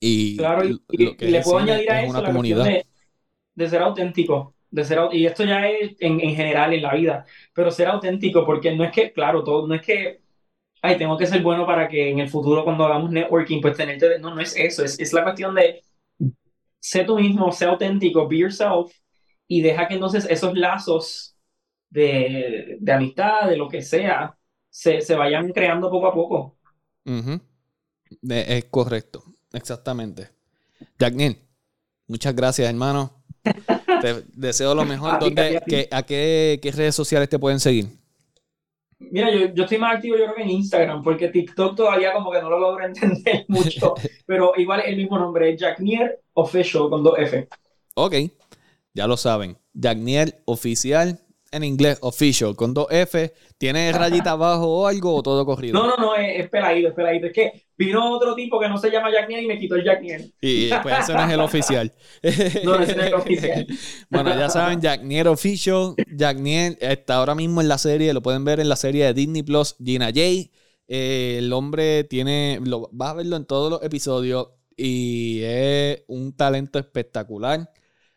y, 0.00 0.36
claro, 0.36 0.64
y, 0.64 1.16
le 1.18 1.40
puedo 1.40 1.58
añadir 1.58 1.90
a 1.90 2.02
eso 2.02 2.10
una 2.10 2.20
la 2.20 2.26
comunidad. 2.26 2.64
De, 2.64 2.86
de, 3.54 3.68
ser 3.68 3.82
auténtico. 3.82 4.54
De 4.70 4.84
ser, 4.84 4.98
y 5.12 5.26
esto 5.26 5.44
ya 5.44 5.68
es 5.68 5.96
en, 6.00 6.20
en, 6.20 6.34
general 6.34 6.72
en 6.74 6.82
la 6.82 6.94
vida, 6.94 7.24
pero 7.54 7.70
ser 7.70 7.86
auténtico, 7.88 8.44
porque 8.44 8.74
no 8.74 8.84
es 8.84 8.92
que, 8.92 9.12
claro, 9.12 9.44
todo, 9.44 9.66
no 9.68 9.74
es 9.74 9.82
que, 9.82 10.20
ay, 10.82 10.98
tengo 10.98 11.16
que 11.16 11.26
ser 11.26 11.42
bueno 11.42 11.64
para 11.64 11.88
que 11.88 12.10
en 12.10 12.18
el 12.18 12.28
futuro 12.28 12.64
cuando 12.64 12.84
hagamos 12.84 13.10
networking, 13.10 13.60
pues 13.60 13.76
tenerte, 13.76 14.18
no, 14.18 14.34
no 14.34 14.40
es 14.40 14.56
eso, 14.56 14.84
es, 14.84 14.98
es 14.98 15.12
la 15.12 15.22
cuestión 15.22 15.54
de 15.54 15.82
sé 16.84 17.02
tú 17.04 17.16
mismo, 17.16 17.50
sé 17.50 17.64
auténtico, 17.64 18.28
be 18.28 18.40
yourself, 18.40 18.92
y 19.48 19.62
deja 19.62 19.88
que 19.88 19.94
entonces 19.94 20.26
esos 20.28 20.54
lazos 20.54 21.34
de, 21.88 22.76
de 22.78 22.92
amistad, 22.92 23.48
de 23.48 23.56
lo 23.56 23.68
que 23.68 23.80
sea, 23.80 24.36
se, 24.68 25.00
se 25.00 25.14
vayan 25.14 25.50
creando 25.52 25.90
poco 25.90 26.08
a 26.08 26.12
poco. 26.12 26.58
Es 28.28 28.64
correcto, 28.66 29.24
exactamente. 29.54 30.28
Jacknil, 30.98 31.38
muchas 32.06 32.36
gracias, 32.36 32.68
hermano. 32.68 33.24
te 34.02 34.22
deseo 34.34 34.74
lo 34.74 34.84
mejor. 34.84 35.18
¿Dónde, 35.18 35.56
a, 35.90 36.02
qué, 36.02 36.58
qué, 36.60 36.70
redes 36.70 36.94
sociales 36.94 37.30
te 37.30 37.38
pueden 37.38 37.60
seguir? 37.60 37.86
Mira, 38.98 39.30
yo, 39.30 39.54
yo, 39.54 39.64
estoy 39.64 39.78
más 39.78 39.96
activo 39.96 40.18
yo 40.18 40.24
creo 40.24 40.36
que 40.36 40.42
en 40.42 40.50
Instagram, 40.50 41.02
porque 41.02 41.28
TikTok 41.28 41.76
todavía 41.76 42.12
como 42.12 42.30
que 42.30 42.42
no 42.42 42.50
lo 42.50 42.58
logro 42.58 42.84
entender 42.86 43.46
mucho, 43.48 43.94
pero 44.26 44.52
igual 44.58 44.82
el 44.84 44.96
mismo 44.96 45.18
nombre, 45.18 45.54
es 45.54 45.60
Jacknier 45.60 46.23
Official 46.34 46.88
con 46.90 47.02
dos 47.02 47.18
F. 47.18 47.48
Ok, 47.94 48.14
ya 48.92 49.06
lo 49.06 49.16
saben. 49.16 49.56
Jacknier 49.72 50.42
Oficial 50.44 51.24
en 51.54 51.62
inglés, 51.62 51.98
official, 52.00 52.56
con 52.56 52.74
dos 52.74 52.88
F. 52.90 53.32
¿Tiene 53.56 53.92
rayita 53.92 54.32
abajo 54.32 54.66
o 54.66 54.86
algo 54.88 55.14
o 55.14 55.22
todo 55.22 55.46
corrido? 55.46 55.74
No, 55.74 55.86
no, 55.86 55.96
no, 55.96 56.16
es, 56.16 56.48
peladito, 56.48 56.88
es 56.88 56.94
peladito. 56.94 57.26
Es 57.26 57.32
que 57.32 57.66
vino 57.78 58.12
otro 58.12 58.34
tipo 58.34 58.58
que 58.58 58.68
no 58.68 58.76
se 58.76 58.90
llama 58.90 59.10
Jack 59.12 59.28
Niel 59.28 59.44
y 59.44 59.46
me 59.46 59.58
quitó 59.58 59.76
el 59.76 59.84
Jack 59.84 60.02
Niel. 60.02 60.34
Y 60.40 60.70
pues 60.82 60.98
ese 60.98 61.14
no 61.14 61.24
es 61.24 61.32
el 61.32 61.40
oficial. 61.40 61.92
no, 62.64 62.74
ese 62.80 62.96
no 62.96 63.02
es 63.02 63.06
el 63.06 63.14
oficial. 63.14 63.66
bueno, 64.10 64.36
ya 64.36 64.48
saben, 64.50 64.80
Jack 64.80 65.02
Niel 65.02 65.28
Official. 65.28 65.94
Jack 66.12 66.38
Niel 66.38 66.76
está 66.80 67.16
ahora 67.16 67.36
mismo 67.36 67.60
en 67.60 67.68
la 67.68 67.78
serie, 67.78 68.12
lo 68.12 68.22
pueden 68.22 68.44
ver 68.44 68.58
en 68.58 68.68
la 68.68 68.76
serie 68.76 69.04
de 69.04 69.14
Disney 69.14 69.44
Plus, 69.44 69.76
Gina 69.82 70.10
Jay. 70.12 70.50
Eh, 70.88 71.36
el 71.38 71.52
hombre 71.52 72.04
tiene, 72.04 72.58
lo, 72.64 72.90
vas 72.92 73.10
a 73.10 73.14
verlo 73.14 73.36
en 73.36 73.46
todos 73.46 73.70
los 73.70 73.82
episodios 73.82 74.48
y 74.76 75.40
es 75.42 76.02
un 76.08 76.32
talento 76.32 76.78
espectacular. 76.78 77.70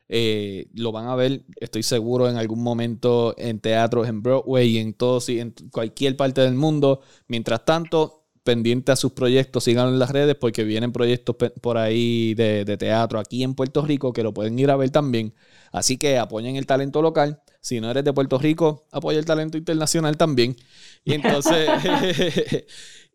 Eh, 0.10 0.68
lo 0.74 0.92
van 0.92 1.08
a 1.08 1.16
ver, 1.16 1.44
estoy 1.58 1.84
seguro, 1.84 2.30
en 2.30 2.38
algún 2.38 2.64
momento 2.64 3.36
en 3.38 3.60
teatros, 3.60 4.08
en 4.08 4.22
Broadway 4.22 4.78
en 4.78 4.94
todos 4.94 5.30
en 5.30 5.54
cualquier 5.72 6.16
parte 6.16 6.42
del 6.42 6.56
mundo. 6.56 7.02
Mientras 7.28 7.66
tanto, 7.66 8.28
pendiente 8.48 8.94
a 8.94 8.96
sus 8.96 9.12
proyectos, 9.12 9.66
síganlo 9.66 9.92
en 9.92 10.00
las 10.00 10.12
redes 10.12 10.36
porque 10.36 10.64
vienen 10.64 10.94
proyectos 10.94 11.36
por 11.62 11.78
ahí 11.78 12.34
de, 12.34 12.78
teatro 12.78 13.20
aquí 13.20 13.44
en 13.44 13.56
Puerto 13.56 13.82
Rico 13.86 14.14
que 14.14 14.24
lo 14.24 14.34
pueden 14.34 14.58
ir 14.58 14.72
a 14.72 14.78
ver 14.78 14.90
también. 14.90 15.34
Así 15.74 15.98
que 15.98 16.18
apoyen 16.18 16.56
el 16.56 16.66
talento 16.66 17.02
local. 17.02 17.42
Si 17.60 17.82
no 17.82 17.92
eres 17.92 18.06
de 18.06 18.14
Puerto 18.14 18.40
Rico, 18.40 18.88
apoya 18.94 19.20
el 19.20 19.26
talento 19.26 19.58
internacional 19.58 20.16
también. 20.16 20.56
Y 21.04 21.16
entonces, 21.16 21.68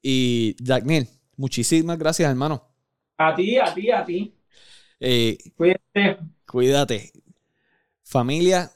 y 0.03 0.55
Jack 0.62 0.84
muchísimas 1.36 1.99
gracias, 1.99 2.28
hermano. 2.28 2.71
A 3.22 3.34
ti, 3.36 3.56
a 3.56 3.72
ti, 3.72 3.90
a 3.90 4.04
ti. 4.04 4.34
Eh, 4.98 5.38
Cuídate. 5.56 6.18
Cuídate. 6.44 7.12
Familia, 8.02 8.70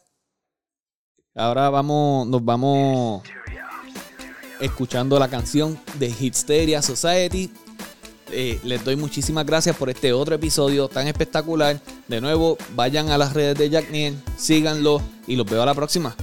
ahora 1.34 1.68
vamos, 1.68 2.28
nos 2.28 2.44
vamos 2.44 3.22
escuchando 4.60 5.18
la 5.18 5.28
canción 5.28 5.78
de 5.98 6.08
Hitsteria 6.08 6.80
Society. 6.80 7.50
Eh, 8.30 8.60
les 8.64 8.84
doy 8.84 8.96
muchísimas 8.96 9.44
gracias 9.44 9.76
por 9.76 9.90
este 9.90 10.12
otro 10.12 10.36
episodio 10.36 10.88
tan 10.88 11.08
espectacular. 11.08 11.80
De 12.06 12.20
nuevo, 12.20 12.56
vayan 12.74 13.10
a 13.10 13.18
las 13.18 13.34
redes 13.34 13.58
de 13.58 13.68
Jack 13.68 13.90
Niel, 13.90 14.16
síganlo 14.36 15.02
y 15.26 15.34
los 15.34 15.50
veo 15.50 15.62
a 15.62 15.66
la 15.66 15.74
próxima. 15.74 16.16